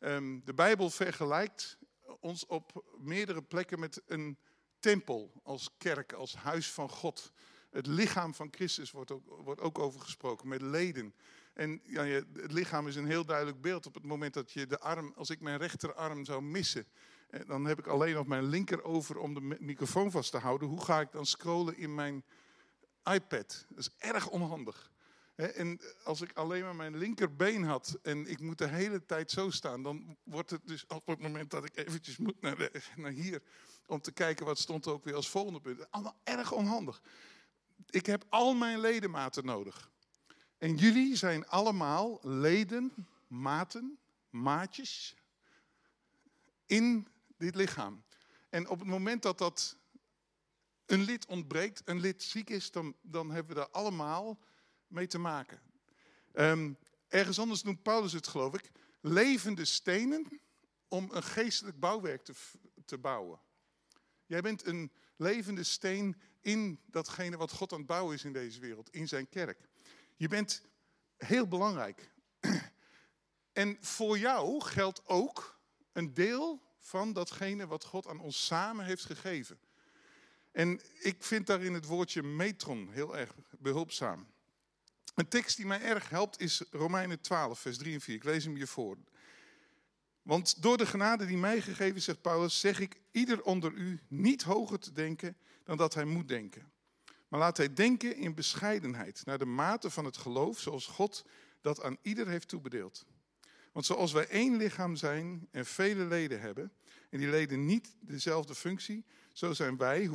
um, 0.00 0.42
de 0.44 0.54
Bijbel 0.54 0.90
vergelijkt 0.90 1.78
ons 2.20 2.46
op 2.46 2.84
meerdere 2.98 3.42
plekken 3.42 3.80
met 3.80 4.02
een 4.06 4.38
tempel 4.78 5.32
als 5.42 5.70
kerk, 5.78 6.12
als 6.12 6.36
huis 6.36 6.70
van 6.70 6.90
God. 6.90 7.32
Het 7.70 7.86
lichaam 7.86 8.34
van 8.34 8.48
Christus 8.50 8.90
wordt 8.90 9.10
ook, 9.10 9.42
wordt 9.44 9.60
ook 9.60 9.78
over 9.78 10.00
gesproken, 10.00 10.48
met 10.48 10.62
leden. 10.62 11.14
En 11.52 11.80
ja, 11.84 12.02
het 12.04 12.52
lichaam 12.52 12.86
is 12.86 12.96
een 12.96 13.06
heel 13.06 13.24
duidelijk 13.24 13.60
beeld. 13.60 13.86
Op 13.86 13.94
het 13.94 14.04
moment 14.04 14.34
dat 14.34 14.52
je 14.52 14.66
de 14.66 14.78
arm, 14.78 15.12
als 15.16 15.30
ik 15.30 15.40
mijn 15.40 15.58
rechterarm 15.58 16.24
zou 16.24 16.42
missen, 16.42 16.86
eh, 17.28 17.40
dan 17.46 17.64
heb 17.64 17.78
ik 17.78 17.86
alleen 17.86 18.14
nog 18.14 18.26
mijn 18.26 18.44
linker 18.44 18.84
over 18.84 19.18
om 19.18 19.34
de 19.34 19.56
microfoon 19.60 20.10
vast 20.10 20.30
te 20.30 20.38
houden. 20.38 20.68
Hoe 20.68 20.84
ga 20.84 21.00
ik 21.00 21.12
dan 21.12 21.26
scrollen 21.26 21.76
in 21.76 21.94
mijn 21.94 22.24
iPad? 23.04 23.66
Dat 23.68 23.78
is 23.78 23.90
erg 23.98 24.28
onhandig. 24.28 24.90
En 25.36 25.80
als 26.04 26.20
ik 26.20 26.32
alleen 26.32 26.62
maar 26.62 26.76
mijn 26.76 26.96
linkerbeen 26.96 27.64
had 27.64 27.98
en 28.02 28.26
ik 28.26 28.40
moet 28.40 28.58
de 28.58 28.68
hele 28.68 29.04
tijd 29.04 29.30
zo 29.30 29.50
staan, 29.50 29.82
dan 29.82 30.16
wordt 30.22 30.50
het 30.50 30.66
dus 30.66 30.86
op 30.86 31.06
het 31.06 31.20
moment 31.20 31.50
dat 31.50 31.64
ik 31.64 31.76
eventjes 31.76 32.16
moet 32.16 32.40
naar, 32.40 32.70
naar 32.96 33.10
hier 33.10 33.42
om 33.86 34.00
te 34.00 34.12
kijken 34.12 34.46
wat 34.46 34.58
stond 34.58 34.86
er 34.86 34.92
ook 34.92 35.04
weer 35.04 35.14
als 35.14 35.28
volgende 35.28 35.60
punt. 35.60 35.90
Allemaal 35.90 36.20
erg 36.24 36.52
onhandig. 36.52 37.02
Ik 37.90 38.06
heb 38.06 38.24
al 38.28 38.54
mijn 38.54 38.80
ledematen 38.80 39.44
nodig. 39.44 39.90
En 40.58 40.76
jullie 40.76 41.16
zijn 41.16 41.46
allemaal 41.48 42.18
leden, 42.22 42.92
maten, 43.26 43.98
maatjes 44.30 45.16
in 46.66 47.08
dit 47.36 47.54
lichaam. 47.54 48.04
En 48.48 48.68
op 48.68 48.78
het 48.78 48.88
moment 48.88 49.22
dat 49.22 49.38
dat 49.38 49.76
een 50.86 51.02
lid 51.02 51.26
ontbreekt, 51.26 51.82
een 51.84 52.00
lid 52.00 52.22
ziek 52.22 52.50
is, 52.50 52.70
dan, 52.70 52.96
dan 53.02 53.30
hebben 53.30 53.54
we 53.54 53.60
daar 53.60 53.70
allemaal 53.70 54.38
mee 54.86 55.06
te 55.06 55.18
maken. 55.18 55.60
Ehm, 56.32 56.72
ergens 57.08 57.38
anders 57.38 57.62
noemt 57.62 57.82
Paulus 57.82 58.12
het, 58.12 58.26
geloof 58.26 58.54
ik, 58.54 58.70
levende 59.00 59.64
stenen 59.64 60.40
om 60.88 61.08
een 61.12 61.22
geestelijk 61.22 61.80
bouwwerk 61.80 62.24
te, 62.24 62.34
te 62.84 62.98
bouwen. 62.98 63.40
Jij 64.26 64.40
bent 64.40 64.66
een 64.66 64.92
levende 65.16 65.62
steen 65.62 66.16
in 66.40 66.80
datgene 66.86 67.36
wat 67.36 67.52
God 67.52 67.72
aan 67.72 67.78
het 67.78 67.86
bouwen 67.86 68.14
is 68.14 68.24
in 68.24 68.32
deze 68.32 68.60
wereld, 68.60 68.90
in 68.90 69.08
zijn 69.08 69.28
kerk. 69.28 69.68
Je 70.16 70.28
bent 70.28 70.62
heel 71.16 71.48
belangrijk. 71.48 72.10
En 73.52 73.76
voor 73.80 74.18
jou 74.18 74.60
geldt 74.60 75.06
ook 75.06 75.58
een 75.92 76.14
deel 76.14 76.62
van 76.78 77.12
datgene 77.12 77.66
wat 77.66 77.84
God 77.84 78.06
aan 78.06 78.20
ons 78.20 78.46
samen 78.46 78.84
heeft 78.84 79.04
gegeven. 79.04 79.58
En 80.52 80.80
ik 81.00 81.22
vind 81.22 81.46
daarin 81.46 81.74
het 81.74 81.86
woordje 81.86 82.22
metron 82.22 82.88
heel 82.90 83.16
erg 83.16 83.34
behulpzaam. 83.50 84.26
Een 85.16 85.28
tekst 85.28 85.56
die 85.56 85.66
mij 85.66 85.80
erg 85.80 86.08
helpt 86.08 86.40
is 86.40 86.62
Romeinen 86.70 87.20
12, 87.20 87.58
vers 87.58 87.78
3 87.78 87.94
en 87.94 88.00
4. 88.00 88.14
Ik 88.14 88.24
lees 88.24 88.44
hem 88.44 88.56
je 88.56 88.66
voor. 88.66 88.96
Want 90.22 90.62
door 90.62 90.76
de 90.76 90.86
genade 90.86 91.26
die 91.26 91.36
mij 91.36 91.60
gegeven 91.60 91.96
is, 91.96 92.04
zegt 92.04 92.20
Paulus, 92.20 92.60
zeg 92.60 92.80
ik 92.80 93.00
ieder 93.10 93.42
onder 93.42 93.72
u 93.72 94.00
niet 94.08 94.42
hoger 94.42 94.78
te 94.78 94.92
denken 94.92 95.36
dan 95.64 95.76
dat 95.76 95.94
hij 95.94 96.04
moet 96.04 96.28
denken. 96.28 96.72
Maar 97.28 97.40
laat 97.40 97.56
hij 97.56 97.72
denken 97.72 98.16
in 98.16 98.34
bescheidenheid, 98.34 99.22
naar 99.24 99.38
de 99.38 99.44
mate 99.44 99.90
van 99.90 100.04
het 100.04 100.16
geloof, 100.16 100.60
zoals 100.60 100.86
God 100.86 101.24
dat 101.60 101.82
aan 101.82 101.96
ieder 102.02 102.28
heeft 102.28 102.48
toebedeeld. 102.48 103.06
Want 103.72 103.86
zoals 103.86 104.12
wij 104.12 104.28
één 104.28 104.56
lichaam 104.56 104.96
zijn 104.96 105.48
en 105.50 105.66
vele 105.66 106.04
leden 106.04 106.40
hebben, 106.40 106.72
en 107.10 107.18
die 107.18 107.28
leden 107.28 107.66
niet 107.66 107.94
dezelfde 108.00 108.54
functie, 108.54 109.04
zo 109.32 109.52
zijn 109.52 109.76
wij, 109.76 110.10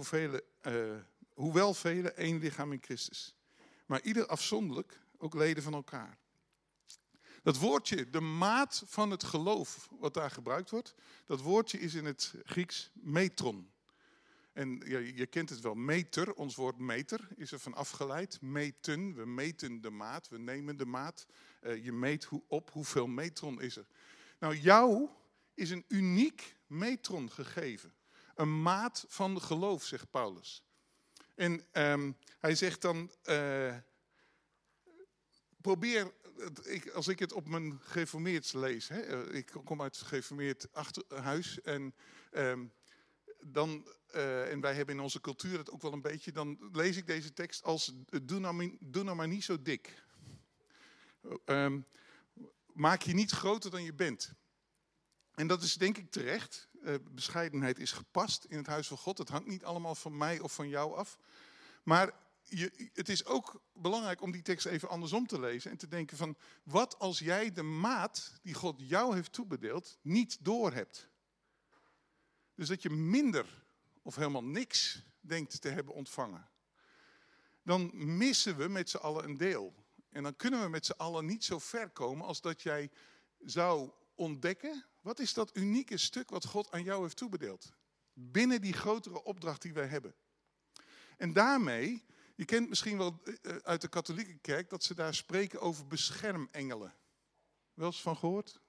uh, 0.68 0.96
hoewel 1.34 1.74
vele, 1.74 2.12
één 2.12 2.40
lichaam 2.40 2.72
in 2.72 2.82
Christus 2.82 3.36
maar 3.92 4.02
ieder 4.02 4.26
afzonderlijk 4.26 5.00
ook 5.18 5.34
leden 5.34 5.64
van 5.64 5.74
elkaar. 5.74 6.18
Dat 7.44 7.58
woordje, 7.58 8.10
de 8.10 8.20
maat 8.20 8.84
van 8.86 9.12
het 9.12 9.24
geloof, 9.24 9.90
wat 10.00 10.14
daar 10.14 10.32
gebruikt 10.32 10.70
wordt, 10.70 10.96
dat 11.26 11.42
woordje 11.42 11.80
is 11.80 11.94
in 11.94 12.06
het 12.06 12.34
Grieks 12.44 12.92
metron. 12.94 13.72
En 14.54 14.82
ja, 14.86 14.98
je 14.98 15.26
kent 15.26 15.50
het 15.50 15.60
wel, 15.60 15.74
meter, 15.74 16.34
ons 16.34 16.56
woord 16.56 16.78
meter 16.78 17.28
is 17.36 17.52
er 17.52 17.60
van 17.60 17.74
afgeleid. 17.74 18.42
Meten, 18.42 19.16
we 19.16 19.26
meten 19.26 19.82
de 19.82 19.90
maat, 19.90 20.30
we 20.30 20.38
nemen 20.38 20.78
de 20.78 20.86
maat. 20.86 21.26
Uh, 21.62 21.84
je 21.84 21.92
meet 21.92 22.24
hoe, 22.24 22.44
op 22.48 22.72
hoeveel 22.72 23.08
metron 23.08 23.62
is 23.62 23.76
er. 23.76 23.88
Nou, 24.40 24.56
jou 24.56 25.10
is 25.54 25.70
een 25.70 25.86
uniek 25.88 26.56
metron 26.68 27.32
gegeven. 27.32 27.94
Een 28.36 28.62
maat 28.62 29.06
van 29.08 29.42
geloof, 29.42 29.84
zegt 29.84 30.10
Paulus. 30.10 30.64
En 31.42 31.66
um, 31.72 32.18
hij 32.40 32.56
zegt 32.56 32.82
dan, 32.82 33.12
uh, 33.26 33.76
probeer, 35.62 36.14
ik, 36.64 36.90
als 36.90 37.08
ik 37.08 37.20
het 37.20 37.34
op 37.34 37.48
mijn 37.48 37.80
geformeerd 37.80 38.54
lees, 38.54 38.88
hè, 38.88 39.00
eh, 39.02 39.38
ik 39.38 39.52
kom 39.64 39.82
uit 39.82 39.98
het 39.98 40.08
geformeerd 40.08 40.68
huis 41.08 41.62
en 41.62 41.96
um, 42.34 42.74
dan, 43.40 43.88
uh, 44.16 44.52
en 44.52 44.62
wij 44.62 44.74
hebben 44.74 44.96
in 44.96 45.02
onze 45.02 45.22
cultuur 45.22 45.58
het 45.58 45.72
ook 45.72 45.82
wel 45.82 45.94
een 45.94 46.02
beetje, 46.02 46.32
dan 46.32 46.70
lees 46.72 46.98
ik 46.98 47.08
deze 47.08 47.34
tekst 47.34 47.64
als 47.64 47.94
doe 48.24 48.40
nou, 48.40 48.78
doe 48.80 49.04
nou 49.04 49.16
maar 49.16 49.28
niet 49.28 49.44
zo 49.44 49.62
dik. 49.62 50.04
Um, 51.46 51.86
maak 52.74 53.02
je 53.02 53.14
niet 53.14 53.32
groter 53.32 53.72
dan 53.72 53.84
je 53.84 53.94
bent. 53.94 54.34
En 55.32 55.48
dat 55.48 55.62
is 55.62 55.74
denk 55.74 55.98
ik 55.98 56.12
terecht. 56.12 56.70
Uh, 56.84 56.96
bescheidenheid 57.12 57.80
is 57.80 57.92
gepast 57.92 58.46
in 58.46 58.58
het 58.58 58.68
huis 58.68 58.88
van 58.88 58.98
God. 58.98 59.18
Het 59.18 59.30
hangt 59.30 59.48
niet 59.48 59.64
allemaal 59.64 59.96
van 59.96 60.18
mij 60.18 60.40
of 60.40 60.54
van 60.54 60.70
jou 60.70 60.96
af. 60.96 61.18
Maar 61.84 62.14
je, 62.44 62.90
het 62.94 63.10
is 63.10 63.26
ook 63.26 63.62
belangrijk 63.74 64.22
om 64.22 64.32
die 64.32 64.42
tekst 64.42 64.66
even 64.66 64.90
andersom 64.90 65.28
te 65.28 65.40
lezen 65.40 65.72
en 65.72 65.78
te 65.78 65.88
denken 65.88 66.18
van, 66.18 66.38
wat 66.64 67.00
als 67.00 67.20
jij 67.20 67.52
de 67.52 67.64
maat 67.64 68.34
die 68.42 68.54
God 68.54 68.76
jou 68.78 69.16
heeft 69.16 69.34
toebedeeld 69.34 69.98
niet 70.02 70.38
doorhebt? 70.42 71.10
Dus 72.56 72.68
dat 72.68 72.82
je 72.82 72.90
minder 72.90 73.64
of 74.02 74.16
helemaal 74.16 74.44
niks 74.44 75.04
denkt 75.20 75.62
te 75.62 75.70
hebben 75.70 75.94
ontvangen, 75.94 76.50
dan 77.64 77.92
missen 78.18 78.58
we 78.58 78.68
met 78.68 78.90
z'n 78.90 78.98
allen 78.98 79.24
een 79.24 79.38
deel. 79.38 79.74
En 80.10 80.24
dan 80.24 80.36
kunnen 80.36 80.62
we 80.62 80.70
met 80.70 80.86
z'n 80.86 80.98
allen 80.98 81.26
niet 81.26 81.44
zo 81.44 81.60
ver 81.60 81.90
komen 81.90 82.26
als 82.26 82.42
dat 82.42 82.62
jij 82.62 82.92
zou 83.40 83.92
ontdekken, 84.16 84.86
wat 85.02 85.20
is 85.20 85.34
dat 85.34 85.58
unieke 85.58 85.98
stuk 85.98 86.30
wat 86.30 86.46
God 86.46 86.72
aan 86.72 86.84
jou 86.84 87.02
heeft 87.02 87.18
toebedeeld? 87.18 87.74
Binnen 88.14 88.62
die 88.62 88.74
grotere 88.74 89.24
opdracht 89.24 89.62
die 89.62 89.74
wij 89.74 89.88
hebben. 89.88 90.16
En 91.18 91.34
daarmee, 91.34 92.04
je 92.36 92.46
kent 92.46 92.70
misschien 92.70 92.98
wel 92.98 93.22
eh, 93.24 93.56
uit 93.56 93.82
de 93.82 93.88
katholieke 93.88 94.38
kerk 94.38 94.70
dat 94.70 94.84
ze 94.84 94.94
daar 94.94 95.16
spreken 95.16 95.62
over 95.62 95.88
beschermengelen. 95.88 96.94
Wel 97.74 97.88
eens 97.88 98.02
van 98.02 98.18
gehoord? 98.18 98.62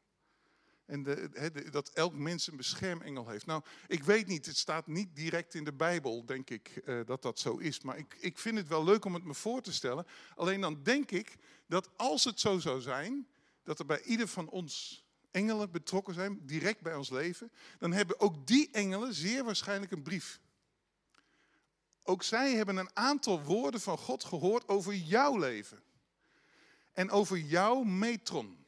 En 0.85 1.03
de, 1.03 1.69
dat 1.71 1.89
elk 1.89 2.15
mens 2.15 2.47
een 2.47 2.57
beschermengel 2.57 3.29
heeft. 3.29 3.47
Nou, 3.47 3.63
ik 3.87 4.05
weet 4.05 4.27
niet, 4.27 4.47
het 4.47 4.57
staat 4.57 4.87
niet 4.87 5.17
direct 5.17 5.55
in 5.55 5.65
de 5.65 5.73
Bijbel, 5.73 6.25
denk 6.25 6.51
ik, 6.51 6.69
eh, 6.69 7.01
dat 7.07 7.23
dat 7.23 7.39
zo 7.39 7.57
is. 7.57 7.81
Maar 7.81 7.99
ik, 7.99 8.17
ik 8.21 8.39
vind 8.39 8.59
het 8.59 8.69
wel 8.69 8.85
leuk 8.85 9.05
om 9.05 9.15
het 9.15 9.25
me 9.25 9.35
voor 9.35 9.63
te 9.63 9.73
stellen. 9.73 10.07
Alleen 10.35 10.61
dan 10.61 10.83
denk 10.83 11.11
ik 11.11 11.37
dat 11.67 11.91
als 11.97 12.25
het 12.25 12.41
zo 12.41 12.59
zou 12.59 12.81
zijn, 12.81 13.29
dat 13.63 13.79
er 13.79 13.87
bij 13.87 14.03
ieder 14.03 14.29
van 14.29 14.49
ons 14.49 15.05
engelen 15.33 15.71
betrokken 15.71 16.15
zijn, 16.15 16.47
direct 16.47 16.81
bij 16.81 16.95
ons 16.95 17.11
leven, 17.11 17.53
dan 17.79 17.93
hebben 17.93 18.21
ook 18.21 18.47
die 18.47 18.69
engelen 18.71 19.15
zeer 19.15 19.45
waarschijnlijk 19.45 19.93
een 19.93 20.03
brief. 20.03 20.41
Ook 22.05 22.23
zij 22.23 22.55
hebben 22.55 22.77
een 22.77 22.97
aantal 22.97 23.43
woorden 23.43 23.81
van 23.81 23.99
God 23.99 24.25
gehoord 24.25 24.69
over 24.69 24.95
jouw 24.95 25.39
leven. 25.39 25.83
En 26.93 27.11
over 27.11 27.39
jouw 27.39 27.83
metron. 27.83 28.67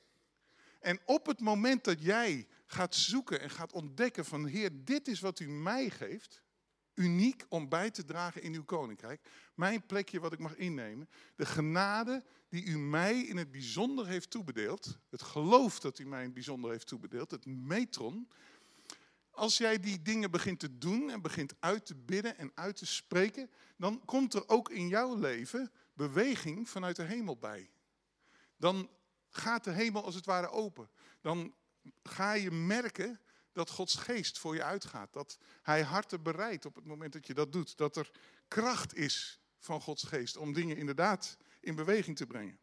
En 0.80 1.00
op 1.04 1.26
het 1.26 1.40
moment 1.40 1.84
dat 1.84 2.02
jij 2.02 2.48
gaat 2.66 2.94
zoeken 2.94 3.40
en 3.40 3.50
gaat 3.50 3.72
ontdekken 3.72 4.24
van 4.24 4.46
Heer, 4.46 4.70
dit 4.84 5.08
is 5.08 5.20
wat 5.20 5.40
u 5.40 5.48
mij 5.48 5.90
geeft, 5.90 6.42
uniek 6.94 7.44
om 7.48 7.68
bij 7.68 7.90
te 7.90 8.04
dragen 8.04 8.42
in 8.42 8.54
uw 8.54 8.64
koninkrijk, 8.64 9.28
mijn 9.54 9.86
plekje 9.86 10.20
wat 10.20 10.32
ik 10.32 10.38
mag 10.38 10.56
innemen, 10.56 11.08
de 11.36 11.46
genade 11.46 12.24
die 12.48 12.64
u 12.64 12.78
mij 12.78 13.20
in 13.20 13.36
het 13.36 13.50
bijzonder 13.50 14.06
heeft 14.06 14.30
toebedeeld, 14.30 14.98
het 15.10 15.22
geloof 15.22 15.80
dat 15.80 15.98
u 15.98 16.06
mij 16.06 16.18
in 16.18 16.24
het 16.24 16.34
bijzonder 16.34 16.70
heeft 16.70 16.86
toebedeeld, 16.86 17.30
het 17.30 17.46
metron, 17.46 18.28
als 19.30 19.56
jij 19.56 19.80
die 19.80 20.02
dingen 20.02 20.30
begint 20.30 20.60
te 20.60 20.78
doen 20.78 21.10
en 21.10 21.22
begint 21.22 21.54
uit 21.58 21.86
te 21.86 21.94
bidden 21.94 22.38
en 22.38 22.50
uit 22.54 22.76
te 22.76 22.86
spreken, 22.86 23.50
dan 23.76 24.04
komt 24.04 24.34
er 24.34 24.48
ook 24.48 24.70
in 24.70 24.88
jouw 24.88 25.16
leven 25.16 25.72
beweging 25.92 26.68
vanuit 26.68 26.96
de 26.96 27.02
hemel 27.02 27.36
bij. 27.36 27.70
Dan 28.56 28.90
gaat 29.28 29.64
de 29.64 29.70
hemel 29.70 30.04
als 30.04 30.14
het 30.14 30.26
ware 30.26 30.50
open. 30.50 30.90
Dan 31.20 31.54
ga 32.02 32.32
je 32.32 32.50
merken 32.50 33.20
dat 33.52 33.70
Gods 33.70 33.94
geest 33.94 34.38
voor 34.38 34.54
je 34.54 34.62
uitgaat. 34.62 35.12
Dat 35.12 35.38
Hij 35.62 35.82
harten 35.82 36.22
bereidt 36.22 36.66
op 36.66 36.74
het 36.74 36.84
moment 36.84 37.12
dat 37.12 37.26
je 37.26 37.34
dat 37.34 37.52
doet. 37.52 37.76
Dat 37.76 37.96
er 37.96 38.10
kracht 38.48 38.94
is 38.94 39.40
van 39.64 39.80
Gods 39.80 40.02
geest 40.02 40.36
om 40.36 40.52
dingen 40.52 40.76
inderdaad 40.76 41.36
in 41.60 41.74
beweging 41.74 42.16
te 42.16 42.26
brengen. 42.26 42.58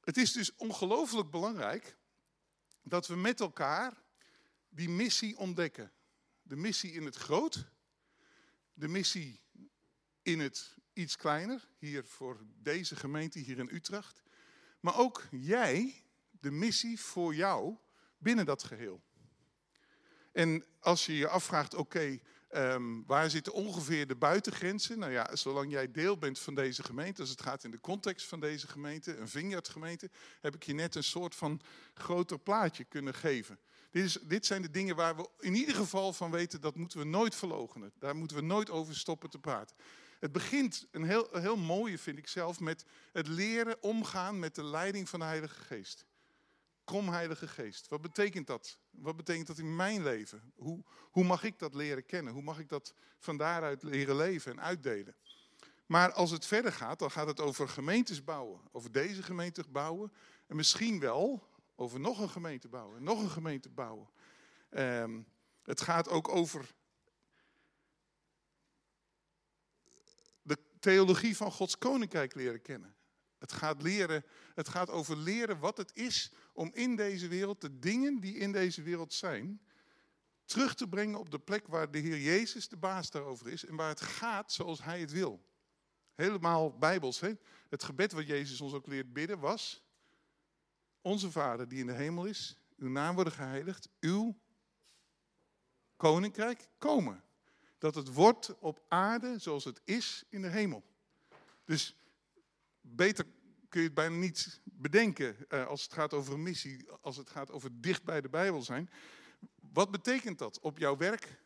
Het 0.00 0.16
is 0.16 0.32
dus 0.32 0.54
ongelooflijk 0.54 1.30
belangrijk 1.30 1.96
dat 2.82 3.06
we 3.06 3.16
met 3.16 3.40
elkaar 3.40 4.02
die 4.68 4.88
missie 4.88 5.36
ontdekken. 5.36 5.92
De 6.42 6.56
missie 6.56 6.92
in 6.92 7.04
het 7.04 7.16
groot, 7.16 7.68
de 8.72 8.88
missie 8.88 9.40
in 10.22 10.40
het 10.40 10.76
iets 10.92 11.16
kleiner, 11.16 11.68
hier 11.78 12.04
voor 12.04 12.46
deze 12.56 12.96
gemeente 12.96 13.38
hier 13.38 13.58
in 13.58 13.74
Utrecht. 13.74 14.22
Maar 14.80 14.98
ook 14.98 15.26
jij, 15.30 16.04
de 16.30 16.50
missie 16.50 17.00
voor 17.00 17.34
jou 17.34 17.76
binnen 18.18 18.46
dat 18.46 18.62
geheel. 18.62 19.05
En 20.36 20.64
als 20.80 21.06
je 21.06 21.16
je 21.16 21.28
afvraagt, 21.28 21.74
oké, 21.74 22.18
ehm, 22.48 23.02
waar 23.06 23.30
zitten 23.30 23.52
ongeveer 23.52 24.06
de 24.06 24.16
buitengrenzen? 24.16 24.98
Nou 24.98 25.12
ja, 25.12 25.36
zolang 25.36 25.70
jij 25.70 25.90
deel 25.90 26.18
bent 26.18 26.38
van 26.38 26.54
deze 26.54 26.82
gemeente, 26.82 27.20
als 27.20 27.30
het 27.30 27.42
gaat 27.42 27.64
in 27.64 27.70
de 27.70 27.80
context 27.80 28.26
van 28.26 28.40
deze 28.40 28.66
gemeente, 28.66 29.16
een 29.16 29.28
vineyardgemeente, 29.28 30.10
heb 30.40 30.54
ik 30.54 30.62
je 30.62 30.72
net 30.74 30.94
een 30.94 31.04
soort 31.04 31.34
van 31.34 31.60
groter 31.94 32.38
plaatje 32.38 32.84
kunnen 32.84 33.14
geven. 33.14 33.58
Dit, 33.90 34.04
is, 34.04 34.18
dit 34.22 34.46
zijn 34.46 34.62
de 34.62 34.70
dingen 34.70 34.96
waar 34.96 35.16
we 35.16 35.28
in 35.38 35.54
ieder 35.54 35.74
geval 35.74 36.12
van 36.12 36.30
weten, 36.30 36.60
dat 36.60 36.76
moeten 36.76 36.98
we 36.98 37.04
nooit 37.04 37.34
verlogenen. 37.34 37.92
Daar 37.98 38.16
moeten 38.16 38.36
we 38.36 38.42
nooit 38.42 38.70
over 38.70 38.96
stoppen 38.96 39.30
te 39.30 39.38
praten. 39.38 39.76
Het 40.18 40.32
begint, 40.32 40.86
een 40.90 41.04
heel, 41.04 41.28
heel 41.32 41.56
mooie 41.56 41.98
vind 41.98 42.18
ik 42.18 42.28
zelf, 42.28 42.60
met 42.60 42.84
het 43.12 43.28
leren 43.28 43.82
omgaan 43.82 44.38
met 44.38 44.54
de 44.54 44.64
leiding 44.64 45.08
van 45.08 45.18
de 45.18 45.26
Heilige 45.26 45.60
Geest. 45.60 46.04
Kom 46.86 47.08
Heilige 47.08 47.48
Geest. 47.48 47.88
Wat 47.88 48.00
betekent 48.00 48.46
dat? 48.46 48.78
Wat 48.90 49.16
betekent 49.16 49.46
dat 49.46 49.58
in 49.58 49.76
mijn 49.76 50.02
leven? 50.02 50.52
Hoe, 50.54 50.84
hoe 51.10 51.24
mag 51.24 51.44
ik 51.44 51.58
dat 51.58 51.74
leren 51.74 52.06
kennen? 52.06 52.32
Hoe 52.32 52.42
mag 52.42 52.58
ik 52.58 52.68
dat 52.68 52.94
van 53.18 53.36
daaruit 53.36 53.82
leren 53.82 54.16
leven 54.16 54.52
en 54.52 54.60
uitdelen? 54.60 55.16
Maar 55.86 56.12
als 56.12 56.30
het 56.30 56.46
verder 56.46 56.72
gaat, 56.72 56.98
dan 56.98 57.10
gaat 57.10 57.26
het 57.26 57.40
over 57.40 57.68
gemeentes 57.68 58.24
bouwen. 58.24 58.60
Over 58.72 58.92
deze 58.92 59.22
gemeente 59.22 59.64
bouwen. 59.68 60.12
En 60.46 60.56
misschien 60.56 61.00
wel 61.00 61.48
over 61.74 62.00
nog 62.00 62.18
een 62.18 62.30
gemeente 62.30 62.68
bouwen. 62.68 63.02
Nog 63.02 63.22
een 63.22 63.30
gemeente 63.30 63.70
bouwen. 63.70 64.08
Um, 64.70 65.26
het 65.62 65.80
gaat 65.80 66.08
ook 66.08 66.28
over 66.28 66.74
de 70.42 70.58
theologie 70.80 71.36
van 71.36 71.52
Gods 71.52 71.78
koninkrijk 71.78 72.34
leren 72.34 72.62
kennen. 72.62 72.95
Het 73.50 73.58
gaat, 73.58 73.82
leren, 73.82 74.24
het 74.54 74.68
gaat 74.68 74.90
over 74.90 75.16
leren 75.16 75.58
wat 75.58 75.76
het 75.76 75.90
is 75.94 76.32
om 76.52 76.70
in 76.72 76.96
deze 76.96 77.28
wereld 77.28 77.60
de 77.60 77.78
dingen 77.78 78.20
die 78.20 78.34
in 78.34 78.52
deze 78.52 78.82
wereld 78.82 79.12
zijn, 79.12 79.60
terug 80.44 80.74
te 80.74 80.88
brengen 80.88 81.18
op 81.18 81.30
de 81.30 81.38
plek 81.38 81.66
waar 81.66 81.90
de 81.90 81.98
Heer 81.98 82.20
Jezus 82.20 82.68
de 82.68 82.76
baas 82.76 83.10
daarover 83.10 83.48
is 83.48 83.64
en 83.64 83.76
waar 83.76 83.88
het 83.88 84.00
gaat 84.00 84.52
zoals 84.52 84.82
Hij 84.82 85.00
het 85.00 85.12
wil. 85.12 85.44
Helemaal 86.14 86.78
bijbels. 86.78 87.20
Hè? 87.20 87.32
Het 87.68 87.82
gebed 87.82 88.12
wat 88.12 88.26
Jezus 88.26 88.60
ons 88.60 88.72
ook 88.72 88.86
leert 88.86 89.12
bidden 89.12 89.38
was, 89.38 89.82
onze 91.00 91.30
Vader 91.30 91.68
die 91.68 91.78
in 91.78 91.86
de 91.86 91.92
hemel 91.92 92.24
is, 92.24 92.56
uw 92.76 92.88
naam 92.88 93.14
worden 93.14 93.32
geheiligd, 93.32 93.88
uw 94.00 94.38
koninkrijk 95.96 96.68
komen. 96.78 97.24
Dat 97.78 97.94
het 97.94 98.12
wordt 98.12 98.58
op 98.58 98.84
aarde 98.88 99.38
zoals 99.38 99.64
het 99.64 99.80
is 99.84 100.24
in 100.28 100.42
de 100.42 100.48
hemel. 100.48 100.84
Dus 101.64 101.96
beter 102.80 103.26
kun 103.76 103.84
je 103.84 103.90
het 103.90 104.00
bijna 104.00 104.16
niet 104.16 104.60
bedenken 104.64 105.36
uh, 105.48 105.66
als 105.66 105.82
het 105.82 105.92
gaat 105.92 106.14
over 106.14 106.38
missie, 106.38 106.88
als 107.00 107.16
het 107.16 107.30
gaat 107.30 107.50
over 107.50 107.70
dicht 107.72 108.04
bij 108.04 108.20
de 108.20 108.28
Bijbel 108.28 108.62
zijn. 108.62 108.90
Wat 109.72 109.90
betekent 109.90 110.38
dat 110.38 110.60
op 110.60 110.78
jouw 110.78 110.96
werk? 110.96 111.40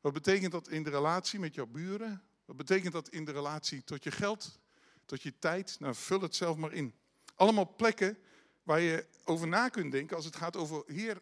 Wat 0.00 0.12
betekent 0.12 0.52
dat 0.52 0.68
in 0.68 0.82
de 0.82 0.90
relatie 0.90 1.38
met 1.38 1.54
jouw 1.54 1.66
buren? 1.66 2.22
Wat 2.44 2.56
betekent 2.56 2.92
dat 2.92 3.08
in 3.08 3.24
de 3.24 3.32
relatie 3.32 3.84
tot 3.84 4.04
je 4.04 4.10
geld, 4.10 4.60
tot 5.04 5.22
je 5.22 5.38
tijd? 5.38 5.76
Nou, 5.78 5.94
vul 5.94 6.20
het 6.20 6.36
zelf 6.36 6.56
maar 6.56 6.72
in. 6.72 6.94
Allemaal 7.34 7.74
plekken 7.76 8.18
waar 8.62 8.80
je 8.80 9.06
over 9.24 9.48
na 9.48 9.68
kunt 9.68 9.92
denken 9.92 10.16
als 10.16 10.24
het 10.24 10.36
gaat 10.36 10.56
over, 10.56 10.82
Heer, 10.86 11.20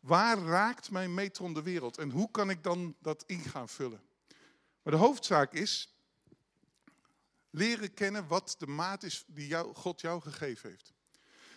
waar 0.00 0.38
raakt 0.38 0.90
mijn 0.90 1.14
metron 1.14 1.54
de 1.54 1.62
wereld? 1.62 1.98
En 1.98 2.10
hoe 2.10 2.30
kan 2.30 2.50
ik 2.50 2.62
dan 2.62 2.96
dat 3.00 3.24
in 3.26 3.40
gaan 3.40 3.68
vullen? 3.68 4.02
Maar 4.82 4.92
de 4.92 4.98
hoofdzaak 4.98 5.52
is, 5.52 5.97
Leren 7.50 7.94
kennen 7.94 8.26
wat 8.26 8.54
de 8.58 8.66
maat 8.66 9.02
is 9.02 9.24
die 9.26 9.54
God 9.54 10.00
jou 10.00 10.20
gegeven 10.20 10.70
heeft. 10.70 10.92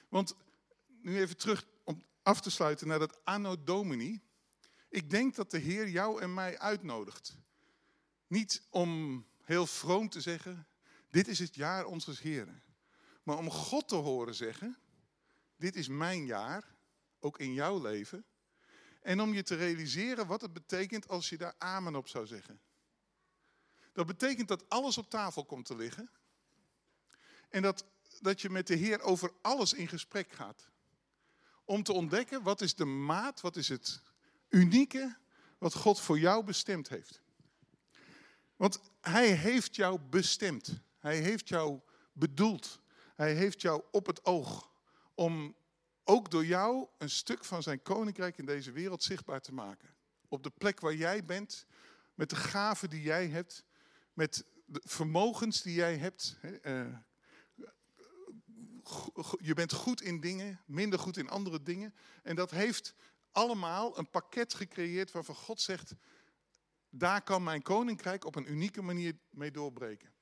Want 0.10 0.36
nu 1.02 1.20
even 1.20 1.38
terug 1.38 1.68
om 1.84 2.04
af 2.24 2.42
te 2.42 2.52
sluiten 2.52 2.88
naar 2.88 3.00
dat 3.00 3.20
anno 3.24 3.64
domini. 3.64 4.22
Ik 4.90 5.10
denk 5.10 5.36
dat 5.36 5.52
de 5.52 5.58
Heer 5.58 5.90
jou 5.90 6.22
en 6.22 6.34
mij 6.34 6.60
uitnodigt. 6.60 7.38
Niet 8.28 8.64
om 8.70 9.26
heel 9.42 9.68
vroom 9.68 10.10
te 10.10 10.22
zeggen, 10.22 10.68
dit 11.10 11.28
is 11.28 11.40
het 11.40 11.56
jaar 11.56 11.86
onze 11.86 12.14
Heren. 12.22 12.64
Maar 13.24 13.38
om 13.38 13.50
God 13.50 13.88
te 13.88 13.96
horen 13.96 14.36
zeggen, 14.36 14.78
dit 15.58 15.76
is 15.76 15.88
mijn 15.88 16.26
jaar, 16.26 16.76
ook 17.20 17.40
in 17.40 17.54
jouw 17.54 17.82
leven. 17.82 18.26
En 19.02 19.22
om 19.22 19.34
je 19.34 19.44
te 19.44 19.56
realiseren 19.56 20.28
wat 20.28 20.42
het 20.42 20.54
betekent 20.54 21.08
als 21.08 21.30
je 21.30 21.38
daar 21.38 21.56
amen 21.58 21.96
op 21.96 22.08
zou 22.08 22.26
zeggen. 22.26 22.62
Dat 23.92 24.06
betekent 24.06 24.48
dat 24.48 24.70
alles 24.70 24.98
op 24.98 25.10
tafel 25.10 25.46
komt 25.46 25.66
te 25.66 25.76
liggen. 25.76 26.10
En 27.50 27.62
dat, 27.62 27.86
dat 28.20 28.42
je 28.42 28.50
met 28.50 28.68
de 28.68 28.76
Heer 28.76 29.02
over 29.02 29.32
alles 29.42 29.74
in 29.74 29.88
gesprek 29.88 30.32
gaat. 30.32 30.70
Om 31.66 31.84
te 31.84 31.94
ontdekken 31.94 32.44
wat 32.44 32.62
is 32.62 32.76
de 32.76 32.86
maat, 32.86 33.42
wat 33.42 33.56
is 33.56 33.70
het 33.70 34.02
unieke 34.50 35.18
wat 35.58 35.74
God 35.74 36.00
voor 36.00 36.20
jou 36.20 36.44
bestemd 36.44 36.90
heeft. 36.90 37.22
Want 38.56 38.80
Hij 39.02 39.32
heeft 39.32 39.76
jou 39.76 40.00
bestemd. 40.00 40.82
Hij 41.00 41.18
heeft 41.18 41.48
jou 41.48 41.80
bedoeld. 42.14 42.80
Hij 43.16 43.34
heeft 43.36 43.62
jou 43.62 43.84
op 43.92 44.06
het 44.06 44.26
oog 44.26 44.72
om 45.16 45.56
ook 46.04 46.32
door 46.32 46.46
jou 46.46 46.88
een 46.98 47.10
stuk 47.10 47.46
van 47.46 47.64
zijn 47.64 47.82
koninkrijk 47.82 48.38
in 48.38 48.46
deze 48.46 48.72
wereld 48.72 49.04
zichtbaar 49.04 49.42
te 49.42 49.54
maken. 49.54 49.90
Op 50.28 50.44
de 50.44 50.50
plek 50.50 50.80
waar 50.80 50.94
jij 50.94 51.26
bent, 51.26 51.66
met 52.16 52.30
de 52.30 52.36
gaven 52.36 52.90
die 52.90 53.02
jij 53.02 53.28
hebt, 53.28 53.64
met 54.14 54.46
de 54.66 54.82
vermogens 54.84 55.62
die 55.62 55.74
jij 55.74 55.98
hebt. 55.98 56.38
Uh, 56.64 56.98
je 59.38 59.54
bent 59.54 59.74
goed 59.74 60.02
in 60.02 60.20
dingen, 60.20 60.62
minder 60.66 61.00
goed 61.00 61.18
in 61.18 61.30
andere 61.30 61.62
dingen. 61.62 61.96
En 62.24 62.36
dat 62.36 62.52
heeft 62.52 62.96
allemaal 63.32 63.98
een 63.98 64.10
pakket 64.10 64.54
gecreëerd 64.54 65.12
waarvan 65.12 65.36
God 65.36 65.62
zegt, 65.62 65.94
daar 66.90 67.22
kan 67.22 67.44
mijn 67.44 67.62
koninkrijk 67.62 68.26
op 68.26 68.36
een 68.36 68.52
unieke 68.52 68.82
manier 68.82 69.18
mee 69.30 69.52
doorbreken. 69.52 70.14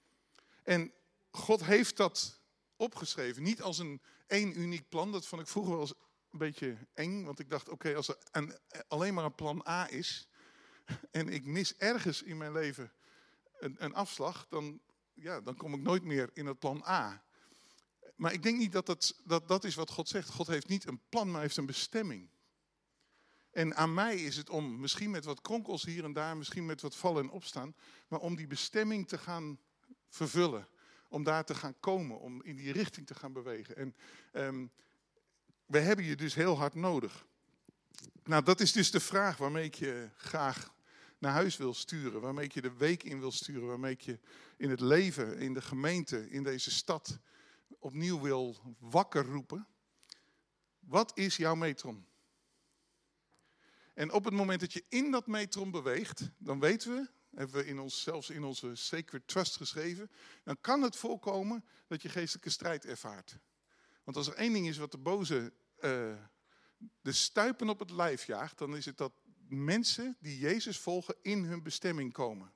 En 0.63 0.93
God 1.31 1.63
heeft 1.63 1.97
dat 1.97 2.41
opgeschreven, 2.75 3.43
niet 3.43 3.61
als 3.61 3.77
een 3.77 4.01
één 4.27 4.59
uniek 4.59 4.89
plan. 4.89 5.11
Dat 5.11 5.27
vond 5.27 5.41
ik 5.41 5.47
vroeger 5.47 5.71
wel 5.71 5.81
eens 5.81 5.93
een 6.31 6.39
beetje 6.39 6.77
eng, 6.93 7.23
want 7.23 7.39
ik 7.39 7.49
dacht, 7.49 7.69
oké, 7.69 7.95
als 7.95 8.07
er 8.07 8.17
een, 8.31 8.57
alleen 8.87 9.13
maar 9.13 9.25
een 9.25 9.35
plan 9.35 9.65
A 9.67 9.89
is 9.89 10.27
en 11.11 11.29
ik 11.29 11.45
mis 11.45 11.77
ergens 11.77 12.21
in 12.21 12.37
mijn 12.37 12.51
leven 12.51 12.91
een, 13.59 13.75
een 13.77 13.93
afslag, 13.93 14.47
dan, 14.49 14.79
ja, 15.13 15.41
dan 15.41 15.55
kom 15.55 15.73
ik 15.73 15.81
nooit 15.81 16.03
meer 16.03 16.29
in 16.33 16.45
het 16.45 16.59
plan 16.59 16.83
A. 16.87 17.23
Maar 18.15 18.33
ik 18.33 18.43
denk 18.43 18.57
niet 18.57 18.71
dat, 18.71 18.85
dat 18.85 19.15
dat, 19.23 19.47
dat 19.47 19.63
is 19.63 19.75
wat 19.75 19.89
God 19.89 20.07
zegt. 20.07 20.29
God 20.29 20.47
heeft 20.47 20.67
niet 20.67 20.87
een 20.87 21.01
plan, 21.09 21.31
maar 21.31 21.41
heeft 21.41 21.57
een 21.57 21.65
bestemming. 21.65 22.29
En 23.51 23.75
aan 23.75 23.93
mij 23.93 24.15
is 24.15 24.35
het 24.35 24.49
om, 24.49 24.79
misschien 24.79 25.11
met 25.11 25.25
wat 25.25 25.41
kronkels 25.41 25.83
hier 25.83 26.03
en 26.03 26.13
daar, 26.13 26.37
misschien 26.37 26.65
met 26.65 26.81
wat 26.81 26.95
vallen 26.95 27.23
en 27.23 27.29
opstaan, 27.29 27.75
maar 28.07 28.19
om 28.19 28.35
die 28.35 28.47
bestemming 28.47 29.07
te 29.07 29.17
gaan 29.17 29.59
vervullen. 30.09 30.67
Om 31.07 31.23
daar 31.23 31.45
te 31.45 31.55
gaan 31.55 31.79
komen, 31.79 32.19
om 32.19 32.43
in 32.43 32.55
die 32.55 32.71
richting 32.71 33.07
te 33.07 33.15
gaan 33.15 33.33
bewegen. 33.33 33.75
En 33.75 33.95
um, 34.33 34.71
we 35.65 35.79
hebben 35.79 36.05
je 36.05 36.15
dus 36.15 36.33
heel 36.33 36.57
hard 36.57 36.75
nodig. 36.75 37.25
Nou, 38.23 38.43
dat 38.43 38.59
is 38.59 38.71
dus 38.71 38.91
de 38.91 38.99
vraag 38.99 39.37
waarmee 39.37 39.65
ik 39.65 39.75
je 39.75 40.09
graag 40.15 40.73
naar 41.19 41.31
huis 41.31 41.57
wil 41.57 41.73
sturen. 41.73 42.21
Waarmee 42.21 42.49
je 42.53 42.61
de 42.61 42.77
week 42.77 43.03
in 43.03 43.19
wil 43.19 43.31
sturen. 43.31 43.67
Waarmee 43.67 43.97
je 43.99 44.19
in 44.57 44.69
het 44.69 44.79
leven, 44.79 45.37
in 45.37 45.53
de 45.53 45.61
gemeente, 45.61 46.29
in 46.29 46.43
deze 46.43 46.71
stad 46.71 47.19
opnieuw 47.79 48.21
wil 48.21 48.75
wakker 48.79 49.25
roepen. 49.25 49.67
Wat 50.79 51.11
is 51.17 51.37
jouw 51.37 51.55
metron? 51.55 52.07
En 53.93 54.11
op 54.11 54.25
het 54.25 54.33
moment 54.33 54.59
dat 54.59 54.73
je 54.73 54.83
in 54.89 55.11
dat 55.11 55.27
metron 55.27 55.71
beweegt, 55.71 56.29
dan 56.37 56.59
weten 56.59 56.95
we, 56.95 57.09
hebben 57.35 57.55
we 57.55 57.65
in 57.65 57.79
ons, 57.79 58.01
zelfs 58.01 58.29
in 58.29 58.43
onze 58.43 58.75
Sacred 58.75 59.27
Trust 59.27 59.55
geschreven, 59.55 60.11
dan 60.43 60.61
kan 60.61 60.81
het 60.81 60.95
voorkomen 60.95 61.65
dat 61.87 62.01
je 62.01 62.09
geestelijke 62.09 62.49
strijd 62.49 62.85
ervaart. 62.85 63.39
Want 64.03 64.17
als 64.17 64.27
er 64.27 64.33
één 64.33 64.53
ding 64.53 64.67
is 64.67 64.77
wat 64.77 64.91
de 64.91 64.97
boze 64.97 65.53
uh, 65.81 66.13
de 67.01 67.11
stuipen 67.11 67.69
op 67.69 67.79
het 67.79 67.91
lijf 67.91 68.25
jaagt, 68.25 68.57
dan 68.57 68.75
is 68.75 68.85
het 68.85 68.97
dat 68.97 69.13
mensen 69.49 70.17
die 70.19 70.39
Jezus 70.39 70.79
volgen 70.79 71.15
in 71.21 71.43
hun 71.43 71.63
bestemming 71.63 72.13
komen. 72.13 72.53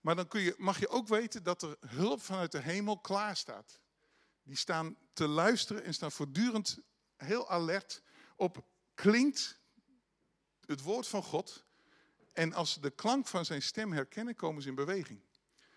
Maar 0.00 0.16
dan 0.16 0.28
kun 0.28 0.40
je, 0.40 0.54
mag 0.58 0.78
je 0.78 0.88
ook 0.88 1.08
weten 1.08 1.42
dat 1.42 1.62
er 1.62 1.76
hulp 1.86 2.22
vanuit 2.22 2.52
de 2.52 2.60
hemel 2.60 2.98
klaar 2.98 3.36
staat. 3.36 3.80
Die 4.42 4.56
staan 4.56 4.96
te 5.12 5.26
luisteren 5.26 5.84
en 5.84 5.94
staan 5.94 6.12
voortdurend 6.12 6.78
heel 7.16 7.50
alert 7.50 8.02
op 8.36 8.64
klinkt 8.94 9.60
het 10.66 10.80
woord 10.80 11.08
van 11.08 11.22
God. 11.22 11.64
En 12.32 12.52
als 12.52 12.72
ze 12.72 12.80
de 12.80 12.90
klank 12.90 13.26
van 13.26 13.44
zijn 13.44 13.62
stem 13.62 13.92
herkennen, 13.92 14.36
komen 14.36 14.62
ze 14.62 14.68
in 14.68 14.74
beweging. 14.74 15.20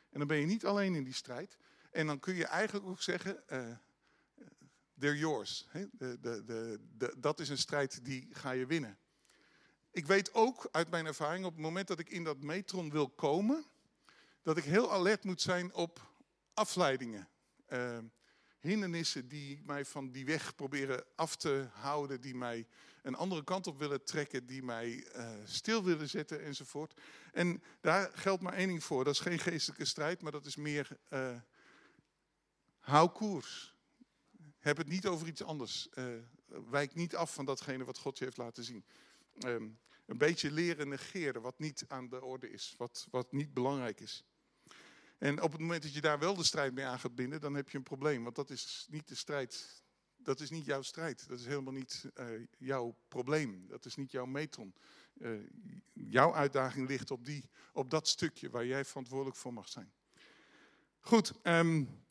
En 0.10 0.20
dan 0.20 0.28
ben 0.28 0.38
je 0.38 0.46
niet 0.46 0.66
alleen 0.66 0.96
in 0.96 1.04
die 1.04 1.14
strijd. 1.14 1.58
En 1.92 2.08
dan 2.08 2.20
kun 2.20 2.36
je 2.36 2.46
eigenlijk 2.46 2.86
ook 2.86 3.02
zeggen, 3.02 3.44
uh, 3.50 3.78
they're 5.00 5.18
yours. 5.18 5.68
De, 5.92 6.20
de, 6.20 6.44
de, 6.98 7.14
dat 7.18 7.40
is 7.40 7.50
een 7.50 7.58
strijd 7.58 8.06
die 8.06 8.28
ga 8.32 8.52
je 8.52 8.66
winnen. 8.66 9.00
Ik 9.96 10.06
weet 10.06 10.34
ook 10.34 10.68
uit 10.72 10.90
mijn 10.90 11.06
ervaring, 11.06 11.46
op 11.46 11.52
het 11.54 11.62
moment 11.62 11.88
dat 11.88 12.00
ik 12.00 12.10
in 12.10 12.24
dat 12.24 12.42
metron 12.42 12.90
wil 12.90 13.10
komen, 13.10 13.66
dat 14.42 14.58
ik 14.58 14.64
heel 14.64 14.92
alert 14.92 15.24
moet 15.24 15.42
zijn 15.42 15.74
op 15.74 16.02
afleidingen. 16.54 17.30
Uh, 17.70 17.98
hindernissen 18.60 19.28
die 19.28 19.62
mij 19.66 19.86
van 19.86 20.12
die 20.12 20.26
weg 20.26 20.56
proberen 20.56 21.04
af 21.16 21.36
te 21.36 21.68
houden, 21.72 22.22
die 22.22 22.36
mij 22.36 22.68
een 23.02 23.16
andere 23.16 23.44
kant 23.44 23.68
op 23.68 23.80
willen 23.80 24.04
trekken, 24.04 24.46
die 24.46 24.64
mij 24.64 25.08
uh, 25.16 25.30
stil 25.46 25.84
willen 25.84 26.10
zetten 26.10 26.44
enzovoort. 26.44 27.02
En 27.32 27.64
daar 27.82 28.12
geldt 28.14 28.42
maar 28.42 28.54
één 28.54 28.68
ding 28.68 28.84
voor. 28.84 29.04
Dat 29.04 29.14
is 29.14 29.20
geen 29.20 29.40
geestelijke 29.40 29.86
strijd, 29.86 30.22
maar 30.22 30.32
dat 30.32 30.46
is 30.46 30.56
meer 30.56 30.98
uh, 31.10 31.36
hou 32.80 33.10
koers. 33.10 33.76
Heb 34.60 34.78
het 34.78 34.88
niet 34.88 35.08
over 35.08 35.28
iets 35.28 35.44
anders. 35.44 35.88
Uh, 35.94 36.06
wijk 36.70 36.96
niet 36.96 37.16
af 37.16 37.34
van 37.34 37.46
datgene 37.46 37.84
wat 37.84 37.98
God 37.98 38.18
je 38.18 38.24
heeft 38.24 38.38
laten 38.38 38.64
zien. 38.64 38.86
Um, 39.40 39.80
een 40.06 40.18
beetje 40.18 40.52
leren 40.52 40.88
negeren 40.88 41.42
wat 41.42 41.60
niet 41.60 41.86
aan 41.88 42.10
de 42.10 42.22
orde 42.22 42.50
is, 42.50 42.74
wat, 42.78 43.08
wat 43.12 43.32
niet 43.32 43.54
belangrijk 43.54 44.00
is. 44.00 44.26
En 45.18 45.42
op 45.42 45.52
het 45.52 45.62
moment 45.62 45.84
dat 45.84 45.94
je 45.94 46.02
daar 46.02 46.20
wel 46.20 46.36
de 46.36 46.44
strijd 46.44 46.74
mee 46.74 46.86
aan 46.86 47.00
gaat 47.00 47.16
binden, 47.16 47.42
dan 47.42 47.54
heb 47.54 47.70
je 47.70 47.78
een 47.78 47.84
probleem. 47.84 48.24
Want 48.24 48.36
dat 48.36 48.50
is 48.50 48.88
niet 48.90 49.08
de 49.08 49.16
strijd. 49.16 49.84
Dat 50.18 50.40
is 50.40 50.50
niet 50.50 50.66
jouw 50.66 50.82
strijd. 50.82 51.28
Dat 51.28 51.40
is 51.40 51.46
helemaal 51.46 51.74
niet 51.74 52.10
uh, 52.16 52.48
jouw 52.58 52.98
probleem. 53.08 53.68
Dat 53.68 53.86
is 53.86 53.96
niet 53.96 54.12
jouw 54.12 54.26
metron. 54.26 54.76
Uh, 55.18 55.40
jouw 55.94 56.34
uitdaging 56.34 56.88
ligt 56.88 57.12
op, 57.12 57.26
die, 57.26 57.50
op 57.74 57.90
dat 57.90 58.08
stukje 58.08 58.50
waar 58.50 58.66
jij 58.66 58.86
verantwoordelijk 58.86 59.38
voor 59.38 59.54
mag 59.54 59.70
zijn. 59.70 59.94
Goed, 61.00 61.34
um, 61.44 62.04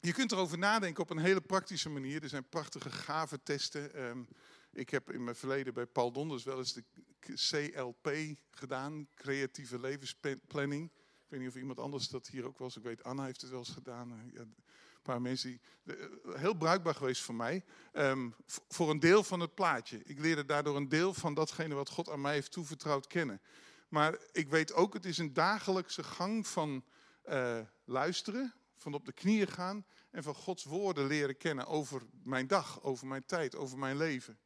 je 0.00 0.12
kunt 0.12 0.32
erover 0.32 0.58
nadenken 0.58 1.02
op 1.02 1.10
een 1.10 1.18
hele 1.18 1.40
praktische 1.40 1.88
manier. 1.88 2.22
Er 2.22 2.28
zijn 2.28 2.48
prachtige 2.48 2.90
gave 2.90 3.42
testen. 3.42 4.02
Um, 4.02 4.28
ik 4.72 4.90
heb 4.90 5.10
in 5.10 5.24
mijn 5.24 5.36
verleden 5.36 5.74
bij 5.74 5.86
Paul 5.86 6.12
Donders 6.12 6.44
wel 6.44 6.58
eens 6.58 6.72
de 6.72 6.84
CLP 7.20 8.36
gedaan, 8.50 9.08
creatieve 9.14 9.80
levensplanning. 9.80 10.90
Ik 10.94 11.26
weet 11.28 11.40
niet 11.40 11.48
of 11.48 11.56
iemand 11.56 11.78
anders 11.78 12.08
dat 12.08 12.26
hier 12.26 12.46
ook 12.46 12.58
was. 12.58 12.76
Ik 12.76 12.82
weet, 12.82 13.02
Anna 13.02 13.24
heeft 13.24 13.40
het 13.40 13.50
wel 13.50 13.58
eens 13.58 13.68
gedaan. 13.68 14.12
Eh, 14.12 14.32
ja, 14.32 14.40
een 14.40 14.54
paar 15.02 15.20
mensen 15.20 15.50
die. 15.50 15.60
Eh, 15.96 16.34
heel 16.34 16.54
bruikbaar 16.54 16.94
geweest 16.94 17.22
voor 17.22 17.34
mij. 17.34 17.64
Um, 17.92 18.34
voor 18.46 18.90
een 18.90 19.00
deel 19.00 19.22
van 19.22 19.40
het 19.40 19.54
plaatje. 19.54 20.00
Ik 20.04 20.18
leerde 20.18 20.44
daardoor 20.44 20.76
een 20.76 20.88
deel 20.88 21.14
van 21.14 21.34
datgene 21.34 21.74
wat 21.74 21.88
God 21.88 22.08
aan 22.08 22.20
mij 22.20 22.32
heeft 22.32 22.52
toevertrouwd 22.52 23.06
kennen. 23.06 23.40
Maar 23.88 24.18
ik 24.32 24.48
weet 24.48 24.72
ook, 24.72 24.94
het 24.94 25.04
is 25.04 25.18
een 25.18 25.32
dagelijkse 25.32 26.02
gang 26.02 26.46
van 26.46 26.84
uh, 27.28 27.60
luisteren, 27.84 28.54
van 28.76 28.94
op 28.94 29.04
de 29.04 29.12
knieën 29.12 29.46
gaan 29.46 29.86
en 30.10 30.22
van 30.22 30.34
Gods 30.34 30.64
woorden 30.64 31.06
leren 31.06 31.36
kennen 31.36 31.66
over 31.66 32.02
mijn 32.22 32.46
dag, 32.46 32.82
over 32.82 33.06
mijn 33.06 33.26
tijd, 33.26 33.56
over 33.56 33.78
mijn 33.78 33.96
leven. 33.96 34.38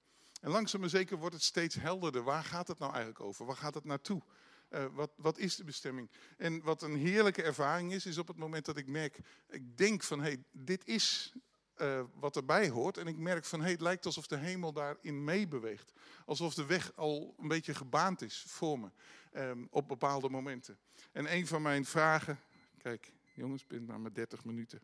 En 0.45 0.51
langzaam 0.51 0.81
maar 0.81 0.91
zeker 0.91 1.19
wordt 1.19 1.35
het 1.35 1.45
steeds 1.45 1.75
helderder. 1.75 2.23
Waar 2.23 2.45
gaat 2.45 2.69
het 2.69 2.79
nou 2.79 2.93
eigenlijk 2.93 3.25
over? 3.25 3.47
Waar 3.47 3.57
gaat 3.57 3.75
het 3.75 3.85
naartoe? 3.85 4.23
Uh, 4.71 4.85
wat, 4.93 5.11
wat, 5.17 5.39
is 5.39 5.57
de 5.57 5.65
bestemming? 5.65 6.11
En 6.37 6.63
wat 6.63 6.83
een 6.83 6.97
heerlijke 6.97 7.43
ervaring 7.43 7.93
is, 7.93 8.07
is 8.07 8.19
op 8.19 8.29
het 8.29 8.37
moment 8.37 8.65
dat 8.65 8.77
ik 8.77 8.87
merk, 8.87 9.19
ik 9.49 9.77
denk 9.77 10.03
van 10.03 10.19
hé, 10.19 10.25
hey, 10.25 10.43
dit 10.53 10.87
is 10.87 11.33
uh, 11.77 12.01
wat 12.15 12.37
erbij 12.37 12.69
hoort. 12.69 12.99
En 12.99 13.07
ik 13.07 13.17
merk 13.17 13.45
van 13.45 13.59
hé, 13.59 13.65
hey, 13.65 13.73
het 13.73 13.81
lijkt 13.81 14.07
alsof 14.07 14.27
de 14.27 14.37
hemel 14.37 14.73
daarin 14.73 15.25
meebeweegt. 15.25 15.93
Alsof 16.25 16.55
de 16.55 16.67
weg 16.67 16.97
al 16.97 17.35
een 17.39 17.49
beetje 17.49 17.75
gebaand 17.75 18.23
is 18.23 18.45
voor 18.49 18.79
me 18.79 18.89
um, 19.35 19.69
op 19.71 19.89
bepaalde 19.89 20.29
momenten. 20.29 20.79
En 21.13 21.35
een 21.35 21.47
van 21.47 21.63
mijn 21.63 21.85
vragen, 21.85 22.41
kijk 22.79 23.13
jongens, 23.35 23.63
ik 23.63 23.69
ben 23.69 23.85
maar 23.85 24.01
met 24.01 24.15
30 24.15 24.45
minuten. 24.45 24.81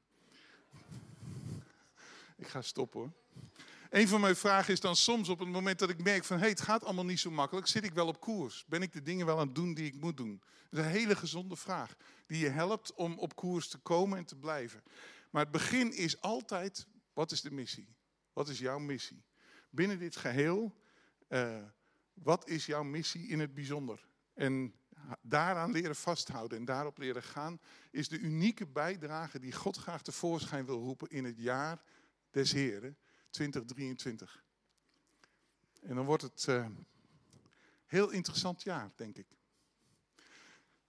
ik 2.36 2.46
ga 2.46 2.62
stoppen 2.62 3.00
hoor. 3.00 3.12
Een 3.90 4.08
van 4.08 4.20
mijn 4.20 4.36
vragen 4.36 4.72
is 4.72 4.80
dan 4.80 4.96
soms 4.96 5.28
op 5.28 5.38
het 5.38 5.48
moment 5.48 5.78
dat 5.78 5.90
ik 5.90 6.02
merk 6.02 6.24
van 6.24 6.38
hey, 6.38 6.48
het 6.48 6.60
gaat 6.60 6.84
allemaal 6.84 7.04
niet 7.04 7.20
zo 7.20 7.30
makkelijk, 7.30 7.66
zit 7.66 7.84
ik 7.84 7.92
wel 7.92 8.06
op 8.06 8.20
koers? 8.20 8.64
Ben 8.68 8.82
ik 8.82 8.92
de 8.92 9.02
dingen 9.02 9.26
wel 9.26 9.38
aan 9.38 9.46
het 9.46 9.54
doen 9.54 9.74
die 9.74 9.86
ik 9.86 10.00
moet 10.00 10.16
doen? 10.16 10.42
Dat 10.70 10.80
is 10.80 10.86
een 10.86 10.92
hele 10.92 11.16
gezonde 11.16 11.56
vraag 11.56 11.96
die 12.26 12.38
je 12.38 12.48
helpt 12.48 12.94
om 12.94 13.18
op 13.18 13.36
koers 13.36 13.68
te 13.68 13.78
komen 13.78 14.18
en 14.18 14.24
te 14.24 14.36
blijven. 14.36 14.82
Maar 15.30 15.42
het 15.42 15.50
begin 15.50 15.92
is 15.92 16.20
altijd, 16.20 16.86
wat 17.12 17.32
is 17.32 17.40
de 17.40 17.50
missie? 17.50 17.96
Wat 18.32 18.48
is 18.48 18.58
jouw 18.58 18.78
missie? 18.78 19.24
Binnen 19.70 19.98
dit 19.98 20.16
geheel, 20.16 20.74
uh, 21.28 21.56
wat 22.12 22.48
is 22.48 22.66
jouw 22.66 22.82
missie 22.82 23.28
in 23.28 23.40
het 23.40 23.54
bijzonder? 23.54 24.06
En 24.34 24.74
daaraan 25.20 25.72
leren 25.72 25.96
vasthouden 25.96 26.58
en 26.58 26.64
daarop 26.64 26.98
leren 26.98 27.22
gaan, 27.22 27.60
is 27.90 28.08
de 28.08 28.18
unieke 28.18 28.66
bijdrage 28.66 29.38
die 29.38 29.52
God 29.52 29.76
graag 29.76 30.02
tevoorschijn 30.02 30.66
wil 30.66 30.78
roepen 30.78 31.10
in 31.10 31.24
het 31.24 31.38
jaar 31.38 31.82
des 32.30 32.52
Heren 32.52 32.98
2023. 33.30 34.44
En 35.80 35.94
dan 35.94 36.04
wordt 36.04 36.22
het 36.22 36.46
uh, 36.48 36.66
heel 37.86 38.10
interessant 38.10 38.62
jaar, 38.62 38.90
denk 38.96 39.16
ik. 39.16 39.26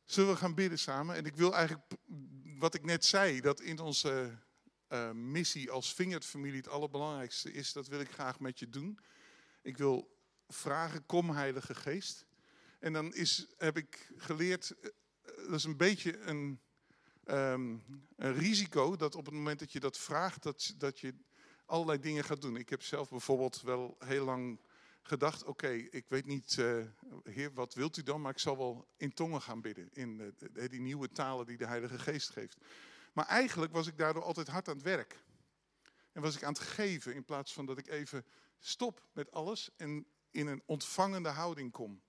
Zullen 0.06 0.34
we 0.34 0.38
gaan 0.38 0.56
bidden 0.56 0.80
samen? 0.80 1.16
En 1.16 1.26
ik 1.26 1.36
wil 1.36 1.56
eigenlijk, 1.56 1.92
wat 2.58 2.74
ik 2.74 2.84
net 2.84 3.06
zei, 3.06 3.42
dat 3.42 3.62
in 3.62 3.80
onze 3.80 4.38
uh, 4.90 5.12
missie 5.12 5.72
als 5.72 5.94
Vingerd-familie 5.94 6.58
het 6.58 6.68
allerbelangrijkste 6.68 7.54
is, 7.54 7.74
dat 7.74 7.88
wil 7.88 8.00
ik 8.00 8.12
graag 8.12 8.40
met 8.40 8.60
je 8.60 8.70
doen. 8.70 9.00
Ik 9.62 9.78
wil 9.78 10.20
vragen, 10.48 11.06
kom 11.06 11.30
Heilige 11.30 11.76
Geest. 11.76 12.26
En 12.80 12.94
dan 12.94 13.14
is, 13.14 13.48
heb 13.58 13.78
ik 13.78 14.12
geleerd, 14.18 14.72
eh, 14.72 14.90
dat 15.22 15.54
is 15.54 15.64
een 15.64 15.78
beetje 15.78 16.20
een, 16.20 16.60
um, 17.26 17.84
een 18.16 18.34
risico, 18.34 18.96
dat 18.96 19.16
op 19.16 19.26
het 19.26 19.34
moment 19.34 19.60
dat 19.60 19.72
je 19.72 19.80
dat 19.80 19.98
vraagt, 19.98 20.44
dat, 20.44 20.74
dat 20.78 21.00
je 21.00 21.16
allerlei 21.72 22.00
dingen 22.00 22.24
gaat 22.24 22.42
doen. 22.42 22.56
Ik 22.56 22.70
heb 22.70 22.84
zelf 22.84 23.10
bijvoorbeeld 23.10 23.62
wel 23.62 23.96
heel 24.00 24.26
lang 24.26 24.60
gedacht, 25.02 25.44
oké, 25.44 25.70
ik 25.70 26.06
weet 26.08 26.26
niet, 26.26 26.56
uh, 26.60 26.86
heer, 27.24 27.54
wat 27.54 27.74
wilt 27.74 27.98
u 27.98 28.04
dan? 28.04 28.22
Maar 28.22 28.32
ik 28.32 28.40
zal 28.40 28.58
wel 28.58 28.88
in 28.98 29.14
tongen 29.14 29.42
gaan 29.42 29.62
bidden, 29.62 29.90
in 29.94 30.36
uh, 30.54 30.70
die 30.70 30.82
nieuwe 30.82 31.12
talen 31.12 31.46
die 31.46 31.58
de 31.58 31.66
Heilige 31.66 32.00
Geest 32.00 32.30
geeft. 32.30 32.58
Maar 33.14 33.26
eigenlijk 33.26 33.72
was 33.72 33.88
ik 33.88 33.98
daardoor 33.98 34.24
altijd 34.24 34.48
hard 34.48 34.68
aan 34.68 34.76
het 34.76 34.84
werk. 34.84 35.24
En 36.12 36.22
was 36.22 36.36
ik 36.36 36.44
aan 36.44 36.54
het 36.54 36.62
geven 36.62 37.16
in 37.16 37.26
plaats 37.26 37.54
van 37.54 37.66
dat 37.66 37.78
ik 37.78 37.88
even 37.88 38.26
stop 38.60 39.08
met 39.14 39.32
alles 39.32 39.70
en 39.78 40.06
in 40.32 40.48
een 40.48 40.64
ontvangende 40.66 41.30
houding 41.30 41.72
kom. 41.72 42.02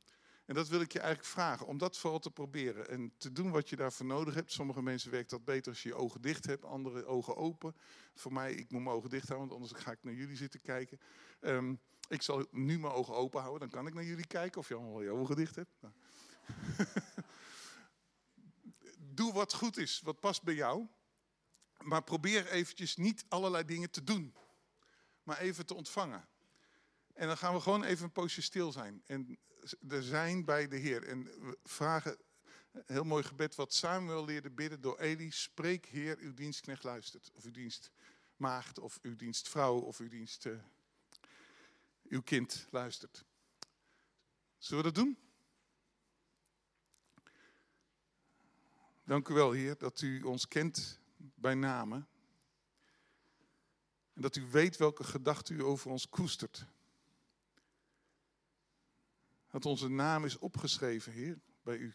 En 0.44 0.54
dat 0.54 0.68
wil 0.68 0.80
ik 0.80 0.92
je 0.92 0.98
eigenlijk 0.98 1.28
vragen, 1.28 1.66
om 1.66 1.78
dat 1.78 1.98
vooral 1.98 2.18
te 2.18 2.30
proberen. 2.30 2.88
En 2.88 3.12
te 3.16 3.32
doen 3.32 3.50
wat 3.50 3.68
je 3.68 3.76
daarvoor 3.76 4.06
nodig 4.06 4.34
hebt. 4.34 4.52
Sommige 4.52 4.82
mensen 4.82 5.10
werkt 5.10 5.30
dat 5.30 5.44
beter 5.44 5.72
als 5.72 5.82
je 5.82 5.88
je 5.88 5.94
ogen 5.94 6.20
dicht 6.20 6.46
hebt, 6.46 6.64
andere 6.64 7.04
ogen 7.04 7.36
open. 7.36 7.76
Voor 8.14 8.32
mij, 8.32 8.52
ik 8.52 8.70
moet 8.70 8.82
mijn 8.82 8.96
ogen 8.96 9.10
dicht 9.10 9.28
houden, 9.28 9.48
want 9.48 9.60
anders 9.60 9.82
ga 9.82 9.90
ik 9.90 10.02
naar 10.02 10.14
jullie 10.14 10.36
zitten 10.36 10.60
kijken. 10.60 11.00
Um, 11.40 11.80
ik 12.08 12.22
zal 12.22 12.46
nu 12.50 12.78
mijn 12.78 12.92
ogen 12.92 13.14
open 13.14 13.40
houden, 13.40 13.60
dan 13.60 13.78
kan 13.78 13.86
ik 13.86 13.94
naar 13.94 14.04
jullie 14.04 14.26
kijken 14.26 14.60
of 14.60 14.68
je 14.68 14.74
allemaal 14.74 15.02
je 15.02 15.10
ogen 15.10 15.36
dicht 15.36 15.56
hebt. 15.56 15.70
Nou. 15.80 15.94
Doe 19.14 19.32
wat 19.32 19.54
goed 19.54 19.76
is, 19.76 20.00
wat 20.04 20.20
past 20.20 20.42
bij 20.42 20.54
jou. 20.54 20.86
Maar 21.82 22.02
probeer 22.02 22.46
eventjes 22.46 22.96
niet 22.96 23.24
allerlei 23.28 23.64
dingen 23.64 23.90
te 23.90 24.04
doen, 24.04 24.34
maar 25.22 25.38
even 25.38 25.66
te 25.66 25.74
ontvangen. 25.74 26.28
En 27.14 27.26
dan 27.26 27.36
gaan 27.36 27.54
we 27.54 27.60
gewoon 27.60 27.84
even 27.84 28.04
een 28.04 28.12
poosje 28.12 28.42
stil 28.42 28.72
zijn. 28.72 29.02
En 29.06 29.38
er 29.88 30.02
zijn 30.02 30.44
bij 30.44 30.68
de 30.68 30.76
Heer. 30.76 31.04
En 31.04 31.24
we 31.24 31.58
vragen, 31.64 32.18
een 32.72 32.82
heel 32.86 33.04
mooi 33.04 33.22
gebed 33.22 33.54
wat 33.54 33.72
Samuel 33.72 34.24
leerde 34.24 34.50
bidden 34.50 34.80
door 34.80 34.98
Eli. 34.98 35.30
Spreek 35.30 35.86
Heer, 35.86 36.18
uw 36.18 36.34
dienstknecht 36.34 36.82
luistert. 36.82 37.30
Of 37.34 37.44
uw 37.44 37.50
dienstmaagd, 37.50 38.78
of 38.78 38.98
uw 39.02 39.16
dienstvrouw, 39.16 39.78
of 39.78 39.98
uw 39.98 40.08
dienst... 40.08 40.44
Uh, 40.44 40.58
uw 42.12 42.22
kind 42.22 42.66
luistert. 42.70 43.24
Zullen 44.58 44.84
we 44.84 44.92
dat 44.92 45.04
doen? 45.04 45.18
Dank 49.04 49.28
u 49.28 49.34
wel, 49.34 49.52
Heer, 49.52 49.78
dat 49.78 50.00
u 50.00 50.22
ons 50.22 50.48
kent 50.48 51.00
bij 51.16 51.54
namen. 51.54 52.08
En 54.12 54.22
dat 54.22 54.36
u 54.36 54.46
weet 54.50 54.76
welke 54.76 55.04
gedachten 55.04 55.56
u 55.56 55.62
over 55.62 55.90
ons 55.90 56.08
koestert. 56.08 56.66
Dat 59.52 59.66
onze 59.66 59.88
naam 59.88 60.24
is 60.24 60.38
opgeschreven, 60.38 61.12
Heer, 61.12 61.40
bij 61.62 61.76
u. 61.76 61.94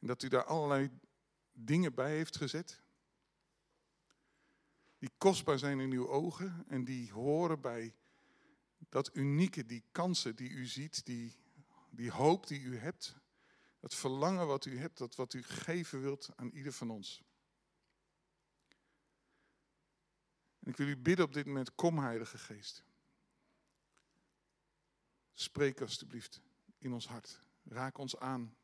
En 0.00 0.06
dat 0.06 0.22
u 0.22 0.28
daar 0.28 0.44
allerlei 0.44 0.90
dingen 1.52 1.94
bij 1.94 2.16
heeft 2.16 2.36
gezet. 2.36 2.82
Die 4.98 5.10
kostbaar 5.18 5.58
zijn 5.58 5.80
in 5.80 5.90
uw 5.90 6.08
ogen 6.08 6.64
en 6.68 6.84
die 6.84 7.12
horen 7.12 7.60
bij 7.60 7.94
dat 8.88 9.14
unieke, 9.14 9.66
die 9.66 9.84
kansen 9.92 10.36
die 10.36 10.50
u 10.50 10.66
ziet, 10.66 11.06
die, 11.06 11.36
die 11.90 12.10
hoop 12.10 12.46
die 12.46 12.60
u 12.60 12.76
hebt, 12.76 13.16
dat 13.78 13.94
verlangen 13.94 14.46
wat 14.46 14.64
u 14.64 14.78
hebt, 14.78 14.98
dat 14.98 15.14
wat 15.14 15.34
u 15.34 15.42
geven 15.42 16.00
wilt 16.00 16.30
aan 16.36 16.50
ieder 16.50 16.72
van 16.72 16.90
ons. 16.90 17.22
En 20.58 20.70
ik 20.70 20.76
wil 20.76 20.88
u 20.88 20.96
bidden 20.96 21.24
op 21.24 21.32
dit 21.32 21.46
moment, 21.46 21.74
kom 21.74 21.98
Heilige 21.98 22.38
Geest. 22.38 22.84
Spreek 25.32 25.80
alstublieft 25.80 26.40
in 26.80 26.92
ons 26.92 27.06
hart. 27.06 27.40
Raak 27.62 27.98
ons 27.98 28.16
aan. 28.16 28.56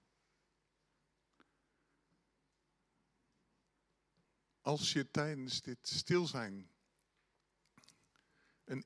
Als 4.61 4.93
je 4.93 5.11
tijdens 5.11 5.63
dit 5.63 5.89
stil 5.89 6.27
zijn 6.27 6.71
een 8.65 8.85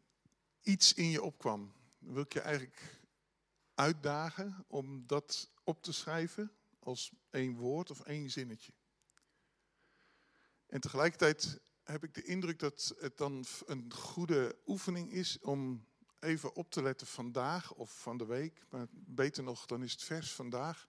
iets 0.62 0.92
in 0.92 1.10
je 1.10 1.22
opkwam, 1.22 1.72
wil 1.98 2.22
ik 2.22 2.32
je 2.32 2.40
eigenlijk 2.40 3.00
uitdagen 3.74 4.64
om 4.66 5.06
dat 5.06 5.50
op 5.64 5.82
te 5.82 5.92
schrijven 5.92 6.52
als 6.78 7.12
één 7.30 7.56
woord 7.56 7.90
of 7.90 8.00
één 8.00 8.30
zinnetje. 8.30 8.72
En 10.66 10.80
tegelijkertijd 10.80 11.60
heb 11.82 12.04
ik 12.04 12.14
de 12.14 12.22
indruk 12.22 12.58
dat 12.58 12.94
het 12.98 13.16
dan 13.16 13.44
een 13.66 13.92
goede 13.92 14.58
oefening 14.66 15.12
is 15.12 15.38
om 15.38 15.88
even 16.20 16.54
op 16.54 16.70
te 16.70 16.82
letten 16.82 17.06
vandaag 17.06 17.72
of 17.72 18.00
van 18.00 18.16
de 18.16 18.26
week. 18.26 18.62
Maar 18.70 18.86
beter 18.90 19.42
nog, 19.42 19.66
dan 19.66 19.82
is 19.82 19.92
het 19.92 20.02
vers 20.02 20.32
vandaag. 20.32 20.88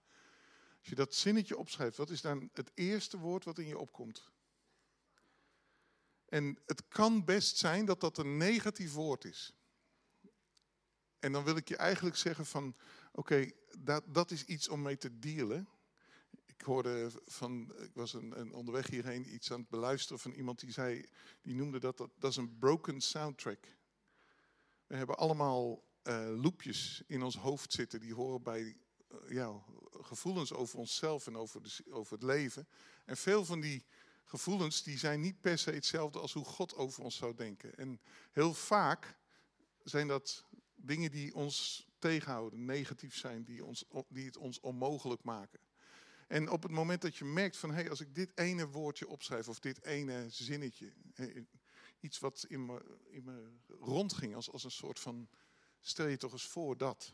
Als 0.80 0.90
je 0.90 0.96
dat 0.96 1.16
zinnetje 1.16 1.58
opschrijft, 1.58 1.98
wat 1.98 2.10
is 2.10 2.22
dan 2.22 2.50
het 2.54 2.72
eerste 2.74 3.18
woord 3.18 3.44
wat 3.44 3.58
in 3.58 3.68
je 3.68 3.78
opkomt? 3.78 4.32
En 6.26 6.60
het 6.66 6.88
kan 6.88 7.26
best 7.26 7.58
zijn 7.58 7.86
dat 7.86 8.00
dat 8.00 8.18
een 8.18 8.38
negatief 8.38 8.94
woord 8.94 9.26
is. 9.26 9.54
En 11.20 11.32
dan 11.32 11.44
wil 11.44 11.56
ik 11.56 11.68
je 11.68 11.76
eigenlijk 11.76 12.16
zeggen 12.16 12.46
van, 12.46 12.76
oké, 13.12 13.52
dat, 13.80 14.04
dat 14.08 14.32
is 14.32 14.46
iets 14.46 14.68
om 14.68 14.82
mee 14.82 14.98
te 14.98 15.20
dealen. 15.20 15.70
Ik 16.46 16.62
hoorde 16.62 17.12
van, 17.26 17.74
ik 17.78 17.94
was 17.94 18.14
een, 18.14 18.40
een, 18.40 18.54
onderweg 18.54 18.88
hierheen 18.88 19.34
iets 19.34 19.52
aan 19.52 19.60
het 19.60 19.70
beluisteren 19.70 20.20
van 20.20 20.32
iemand 20.32 20.60
die 20.60 20.72
zei, 20.72 21.06
die 21.42 21.56
noemde 21.56 21.80
dat, 21.80 21.98
dat, 21.98 22.10
dat 22.18 22.32
is 22.32 22.38
een 22.38 22.58
broken 22.58 23.02
soundtrack. 23.02 23.68
We 24.92 24.98
hebben 24.98 25.18
allemaal 25.18 25.84
uh, 26.04 26.42
loopjes 26.42 27.04
in 27.08 27.24
ons 27.24 27.38
hoofd 27.38 27.74
zitten 27.74 28.00
die 28.00 28.14
horen 28.14 28.44
bij 28.44 28.62
uh, 28.62 29.30
ja, 29.30 29.64
gevoelens 29.92 30.54
over 30.54 30.80
onszelf 30.80 31.28
en 31.28 31.38
over, 31.38 31.64
de, 31.64 31.84
over 31.90 32.14
het 32.14 32.24
leven. 32.24 32.68
En 33.06 33.18
veel 33.18 33.46
van 33.46 33.60
die 33.60 33.86
gevoelens 34.26 34.84
die 34.84 34.98
zijn 34.98 35.22
niet 35.22 35.42
per 35.42 35.58
se 35.58 35.72
hetzelfde 35.72 36.20
als 36.20 36.34
hoe 36.34 36.46
God 36.46 36.76
over 36.76 37.04
ons 37.04 37.16
zou 37.16 37.36
denken. 37.36 37.78
En 37.78 38.02
heel 38.32 38.54
vaak 38.54 39.18
zijn 39.84 40.08
dat 40.08 40.46
dingen 40.76 41.12
die 41.12 41.36
ons 41.36 41.88
tegenhouden, 42.00 42.66
negatief 42.66 43.16
zijn, 43.16 43.44
die, 43.44 43.66
ons, 43.66 43.86
die 44.08 44.26
het 44.26 44.38
ons 44.38 44.60
onmogelijk 44.60 45.24
maken. 45.24 45.60
En 46.28 46.50
op 46.50 46.64
het 46.64 46.72
moment 46.72 47.02
dat 47.02 47.16
je 47.16 47.26
merkt 47.26 47.58
van, 47.58 47.70
hé, 47.70 47.76
hey, 47.76 47.90
als 47.90 48.02
ik 48.02 48.16
dit 48.16 48.32
ene 48.36 48.68
woordje 48.68 49.08
opschrijf 49.08 49.48
of 49.48 49.60
dit 49.60 49.84
ene 49.84 50.26
zinnetje, 50.30 50.94
iets 52.02 52.20
wat 52.20 52.46
in 52.48 52.66
me, 52.66 53.00
in 53.10 53.24
me 53.24 53.52
rondging 53.80 54.36
als, 54.36 54.52
als 54.52 54.64
een 54.64 54.72
soort 54.72 55.00
van, 55.00 55.30
stel 55.80 56.08
je 56.08 56.18
toch 56.18 56.32
eens 56.32 56.48
voor 56.48 56.78
dat. 56.78 57.14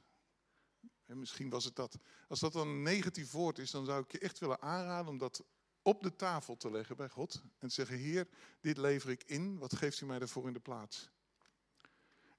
En 1.06 1.20
misschien 1.20 1.50
was 1.50 1.64
het 1.64 1.76
dat. 1.76 1.98
Als 2.28 2.40
dat 2.40 2.54
dan 2.54 2.68
een 2.68 2.82
negatief 2.82 3.32
woord 3.32 3.60
is, 3.60 3.72
dan 3.72 3.86
zou 3.86 4.04
ik 4.04 4.12
je 4.12 4.20
echt 4.20 4.40
willen 4.40 4.62
aanraden 4.62 5.12
om 5.12 5.18
dat 5.18 5.44
op 5.82 6.02
de 6.02 6.16
tafel 6.16 6.58
te 6.58 6.72
leggen 6.72 6.96
bij 6.96 7.10
God. 7.10 7.42
En 7.60 7.68
te 7.68 7.74
zeggen, 7.74 7.98
Heer, 7.98 8.28
dit 8.62 8.78
lever 8.78 9.10
ik 9.10 9.24
in, 9.24 9.58
wat 9.58 9.76
geeft 9.76 10.02
u 10.02 10.06
mij 10.06 10.20
daarvoor 10.20 10.48
in 10.48 10.54
de 10.54 10.60
plaats? 10.60 11.10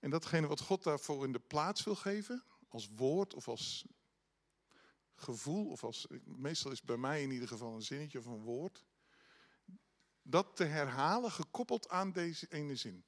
En 0.00 0.10
datgene 0.10 0.46
wat 0.46 0.60
God 0.60 0.82
daarvoor 0.82 1.24
in 1.24 1.32
de 1.32 1.38
plaats 1.38 1.84
wil 1.84 1.94
geven, 1.94 2.44
als 2.68 2.88
woord 2.94 3.34
of 3.34 3.48
als 3.48 3.86
gevoel, 5.14 5.70
of 5.70 5.84
als, 5.84 6.06
meestal 6.24 6.70
is 6.70 6.82
bij 6.82 6.96
mij 6.96 7.22
in 7.22 7.30
ieder 7.30 7.48
geval 7.48 7.74
een 7.74 7.82
zinnetje 7.82 8.18
of 8.18 8.26
een 8.26 8.42
woord, 8.42 8.84
dat 10.30 10.56
te 10.56 10.64
herhalen 10.64 11.30
gekoppeld 11.30 11.88
aan 11.88 12.12
deze 12.12 12.46
ene 12.48 12.76
zin. 12.76 13.04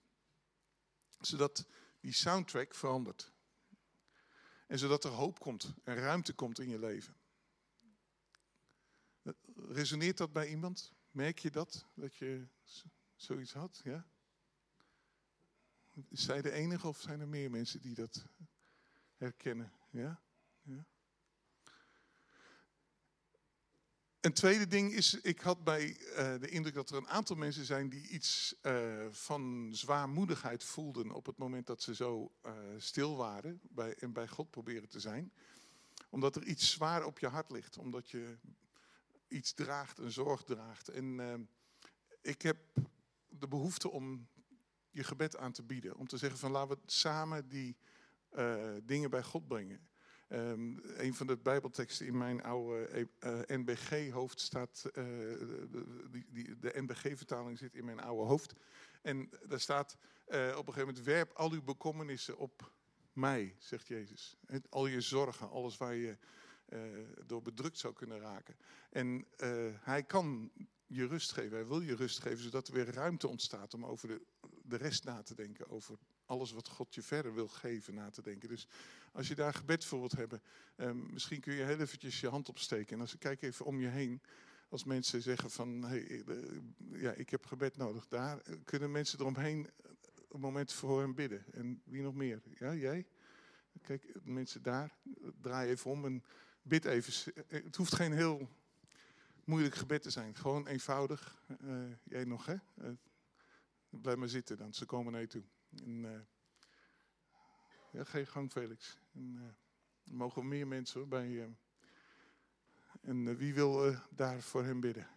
Zodat 1.19 1.67
die 2.01 2.13
soundtrack 2.13 2.75
verandert. 2.75 3.33
En 4.67 4.79
zodat 4.79 5.05
er 5.05 5.11
hoop 5.11 5.39
komt 5.39 5.75
en 5.85 5.95
ruimte 5.95 6.33
komt 6.33 6.59
in 6.59 6.69
je 6.69 6.79
leven. 6.79 7.17
Resoneert 9.55 10.17
dat 10.17 10.33
bij 10.33 10.49
iemand? 10.49 10.93
Merk 11.11 11.39
je 11.39 11.51
dat? 11.51 11.87
Dat 11.95 12.15
je 12.15 12.49
zoiets 13.15 13.53
had? 13.53 13.81
Ja? 13.85 14.11
Is 16.09 16.25
zij 16.25 16.43
de 16.43 16.51
enige 16.51 16.89
of 16.89 17.01
zijn 17.01 17.21
er 17.21 17.29
meer 17.29 17.51
mensen 17.51 17.81
die 17.81 17.95
dat 17.95 18.27
herkennen? 19.17 19.73
Ja? 19.91 20.23
ja? 20.63 20.87
Een 24.21 24.33
tweede 24.33 24.67
ding 24.67 24.93
is, 24.93 25.15
ik 25.15 25.41
had 25.41 25.65
bij 25.65 25.89
uh, 25.89 26.41
de 26.41 26.49
indruk 26.49 26.75
dat 26.75 26.91
er 26.91 26.97
een 26.97 27.09
aantal 27.09 27.37
mensen 27.37 27.65
zijn 27.65 27.89
die 27.89 28.09
iets 28.09 28.55
uh, 28.63 29.07
van 29.11 29.69
zwaarmoedigheid 29.73 30.65
voelden 30.65 31.11
op 31.11 31.27
het 31.27 31.39
moment 31.39 31.67
dat 31.67 31.83
ze 31.83 31.95
zo 31.95 32.33
uh, 32.47 32.53
stil 32.77 33.17
waren 33.17 33.61
bij, 33.63 33.95
en 33.95 34.13
bij 34.13 34.29
God 34.29 34.51
proberen 34.51 34.89
te 34.89 35.01
zijn. 35.01 35.33
Omdat 36.11 36.37
er 36.37 36.45
iets 36.45 36.71
zwaar 36.71 37.05
op 37.05 37.19
je 37.19 37.27
hart 37.27 37.51
ligt, 37.51 37.79
omdat 37.79 38.11
je 38.11 38.39
iets 39.29 39.53
draagt, 39.53 39.99
een 39.99 40.13
zorg 40.13 40.43
draagt. 40.43 40.89
En 40.89 41.49
ik 42.23 42.43
heb 42.43 42.59
de 43.29 43.49
behoefte 43.49 43.91
om 43.91 44.29
je 44.91 45.05
gebed 45.05 45.37
aan 45.37 45.53
te 45.53 45.63
bieden. 45.63 45.97
Om 45.97 46.07
te 46.07 46.17
zeggen 46.17 46.39
van 46.39 46.51
laten 46.51 46.77
we 46.77 46.83
samen 46.87 47.49
die 47.49 47.77
dingen 48.83 49.11
bij 49.11 49.23
God 49.23 49.49
brengen. 49.49 49.89
Um, 50.33 50.81
een 50.97 51.15
van 51.15 51.27
de 51.27 51.37
Bijbelteksten 51.37 52.07
in 52.07 52.19
mijn 52.19 52.43
oude 52.43 52.85
eh, 52.87 53.03
eh, 53.19 53.59
NBG-hoofd 53.59 54.41
staat, 54.41 54.83
uh, 54.87 54.93
de, 54.95 56.25
die, 56.31 56.59
de 56.59 56.73
NBG-vertaling 56.75 57.59
zit 57.59 57.75
in 57.75 57.85
mijn 57.85 58.01
oude 58.01 58.25
hoofd. 58.25 58.55
En 59.03 59.31
daar 59.49 59.61
staat 59.61 59.97
op 60.27 60.37
een 60.37 60.73
gegeven 60.73 60.87
moment, 60.87 61.05
werp 61.05 61.33
al 61.33 61.53
uw 61.53 61.63
bekommernissen 61.63 62.39
op 62.39 62.73
mij, 63.13 63.57
zegt 63.59 63.87
Jezus. 63.87 64.37
al 64.69 64.87
je 64.87 65.01
zorgen, 65.01 65.51
alles 65.51 65.77
waar 65.77 65.95
je 65.95 66.17
door 67.27 67.43
bedrukt 67.43 67.79
zou 67.79 67.95
kunnen 67.95 68.21
raken. 68.21 68.57
En 68.91 69.27
hij 69.81 70.03
kan 70.03 70.51
je 70.87 71.07
rust 71.07 71.33
geven, 71.33 71.53
hij 71.53 71.67
wil 71.67 71.81
je 71.81 71.95
rust 71.95 72.19
geven, 72.19 72.43
zodat 72.43 72.69
er 72.69 72.75
weer 72.75 72.95
ruimte 72.95 73.29
ontstaat 73.29 73.75
om 73.75 73.85
over 73.85 74.09
de, 74.09 74.21
de 74.63 74.77
rest 74.77 75.05
na 75.05 75.23
te 75.23 75.35
denken, 75.35 75.71
over 75.71 75.99
alles 76.31 76.53
wat 76.53 76.69
God 76.69 76.95
je 76.95 77.03
verder 77.03 77.35
wil 77.35 77.49
geven 77.49 77.95
na 77.95 78.11
te 78.11 78.23
denken. 78.23 78.49
Dus 78.49 78.67
als 79.13 79.29
je 79.29 79.35
daar 79.35 79.55
gebed 79.55 79.85
voor 79.85 79.99
wilt 79.99 80.17
hebben, 80.17 80.43
um, 80.77 81.13
misschien 81.13 81.41
kun 81.41 81.55
je 81.55 81.63
heel 81.63 81.79
eventjes 81.79 82.21
je 82.21 82.29
hand 82.29 82.49
opsteken. 82.49 82.95
En 82.95 83.01
als 83.01 83.15
ik 83.15 83.21
kijk 83.21 83.43
even 83.43 83.65
om 83.65 83.81
je 83.81 83.89
heen, 83.89 84.23
als 84.69 84.85
mensen 84.85 85.23
zeggen 85.23 85.51
van, 85.51 85.83
hey, 85.85 86.23
eh, 86.27 86.37
ja, 86.93 87.13
ik 87.13 87.31
heb 87.31 87.47
gebed 87.47 87.77
nodig, 87.77 88.09
daar 88.09 88.43
kunnen 88.65 88.91
mensen 88.91 89.19
eromheen 89.21 89.71
een 90.29 90.41
moment 90.41 90.73
voor 90.73 91.01
hem 91.01 91.15
bidden. 91.15 91.45
En 91.53 91.83
wie 91.85 92.03
nog 92.03 92.15
meer? 92.15 92.43
Ja, 92.59 92.75
jij? 92.75 93.07
Kijk, 93.83 94.15
mensen 94.23 94.63
daar, 94.63 94.97
draai 95.41 95.71
even 95.71 95.91
om 95.91 96.05
en 96.05 96.25
bid 96.63 96.85
even. 96.85 97.35
Het 97.47 97.77
hoeft 97.77 97.95
geen 97.95 98.13
heel 98.13 98.49
moeilijk 99.45 99.75
gebed 99.75 100.03
te 100.03 100.11
zijn. 100.11 100.35
Gewoon 100.37 100.67
eenvoudig. 100.67 101.43
Jij 102.05 102.25
nog, 102.25 102.47
hè? 102.47 102.57
Blijf 103.89 104.17
maar 104.17 104.29
zitten 104.29 104.57
dan, 104.57 104.75
ze 104.75 104.87
komen 104.87 105.13
naar 105.13 105.21
je 105.21 105.27
toe. 105.27 105.45
En, 105.71 106.05
uh, 106.05 106.21
ja, 107.93 108.05
geen 108.05 108.27
gang, 108.27 108.51
Felix. 108.51 108.99
En, 109.13 109.57
er 110.05 110.15
mogen 110.15 110.49
meer 110.49 110.67
mensen 110.67 111.09
bij. 111.09 111.57
en 113.01 113.37
wie 113.37 113.55
wil 113.55 113.95
daar 114.11 114.41
voor 114.41 114.65
hem 114.65 114.81
bidden? 114.81 115.09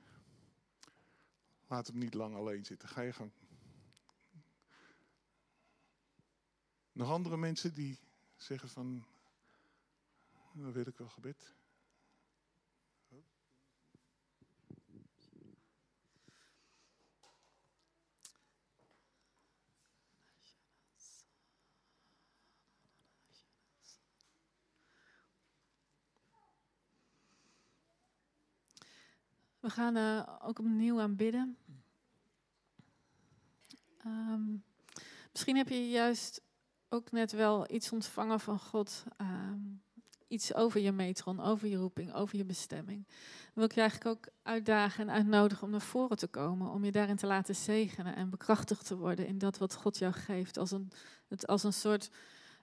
Laat 1.68 1.88
hem 1.88 1.98
niet 1.98 2.14
lang 2.14 2.36
alleen 2.36 2.66
zitten. 2.66 2.90
Ga 2.90 3.02
je 3.02 3.14
gang. 3.14 3.32
Nog 6.92 7.10
andere 7.10 7.38
mensen 7.38 7.74
die 7.74 8.00
zeggen 8.36 8.70
van, 8.70 9.06
dan 10.54 10.72
wil 10.72 10.88
ik 10.88 10.98
wel 10.98 11.10
gebed. 11.10 11.56
We 29.64 29.70
gaan 29.70 29.98
uh, 29.98 30.24
ook 30.42 30.60
opnieuw 30.60 31.02
aanbidden. 31.02 31.58
Um, 34.06 34.64
misschien 35.32 35.56
heb 35.56 35.70
je 35.70 35.90
juist 35.90 36.42
ook 36.90 37.12
net 37.12 37.32
wel 37.32 37.72
iets 37.72 37.92
ontvangen 37.92 38.40
van 38.40 38.60
God. 38.60 39.04
Um, 39.22 39.82
iets 40.28 40.54
over 40.54 40.80
je 40.80 40.92
metron, 40.92 41.40
over 41.40 41.68
je 41.68 41.76
roeping, 41.76 42.14
over 42.14 42.38
je 42.38 42.46
bestemming. 42.46 43.08
Dan 43.08 43.52
wil 43.54 43.64
ik 43.64 43.74
je 43.74 43.80
eigenlijk 43.80 44.18
ook 44.18 44.34
uitdagen 44.42 45.10
en 45.10 45.16
uitnodigen 45.16 45.64
om 45.64 45.70
naar 45.70 45.82
voren 45.82 46.18
te 46.18 46.28
komen. 46.28 46.72
Om 46.72 46.84
je 46.84 46.92
daarin 46.92 47.16
te 47.16 47.28
laten 47.28 47.56
zegenen 47.56 48.16
en 48.16 48.30
bekrachtigd 48.30 48.88
te 48.88 48.98
worden 48.98 49.28
in 49.28 49.38
dat 49.38 49.58
wat 49.58 49.76
God 49.76 49.98
jou 49.98 50.14
geeft. 50.14 50.58
Als 50.58 50.72
een, 50.72 50.92
het 51.28 51.48
als 51.48 51.64
een 51.64 51.74
soort 51.74 52.12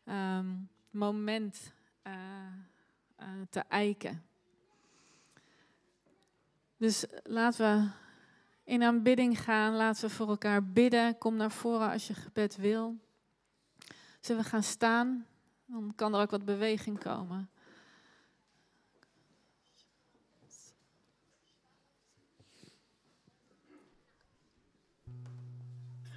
um, 0.05 0.69
moment 0.91 1.73
uh, 2.07 2.13
uh, 3.21 3.27
te 3.51 3.61
eiken. 3.61 4.25
Dus 6.81 7.05
laten 7.23 7.61
we 7.65 7.89
in 8.65 8.83
aanbidding 8.83 9.41
gaan. 9.41 9.75
Laten 9.75 10.09
we 10.09 10.15
voor 10.15 10.29
elkaar 10.29 10.65
bidden. 10.65 11.19
Kom 11.19 11.37
naar 11.37 11.51
voren 11.51 11.91
als 11.91 12.07
je 12.07 12.15
gebed 12.15 12.57
wil. 12.57 12.97
Zullen 14.21 14.43
we 14.43 14.49
gaan 14.49 14.63
staan? 14.63 15.27
Dan 15.67 15.93
kan 15.95 16.15
er 16.15 16.21
ook 16.21 16.31
wat 16.31 16.45
beweging 16.45 16.99
komen. 16.99 17.51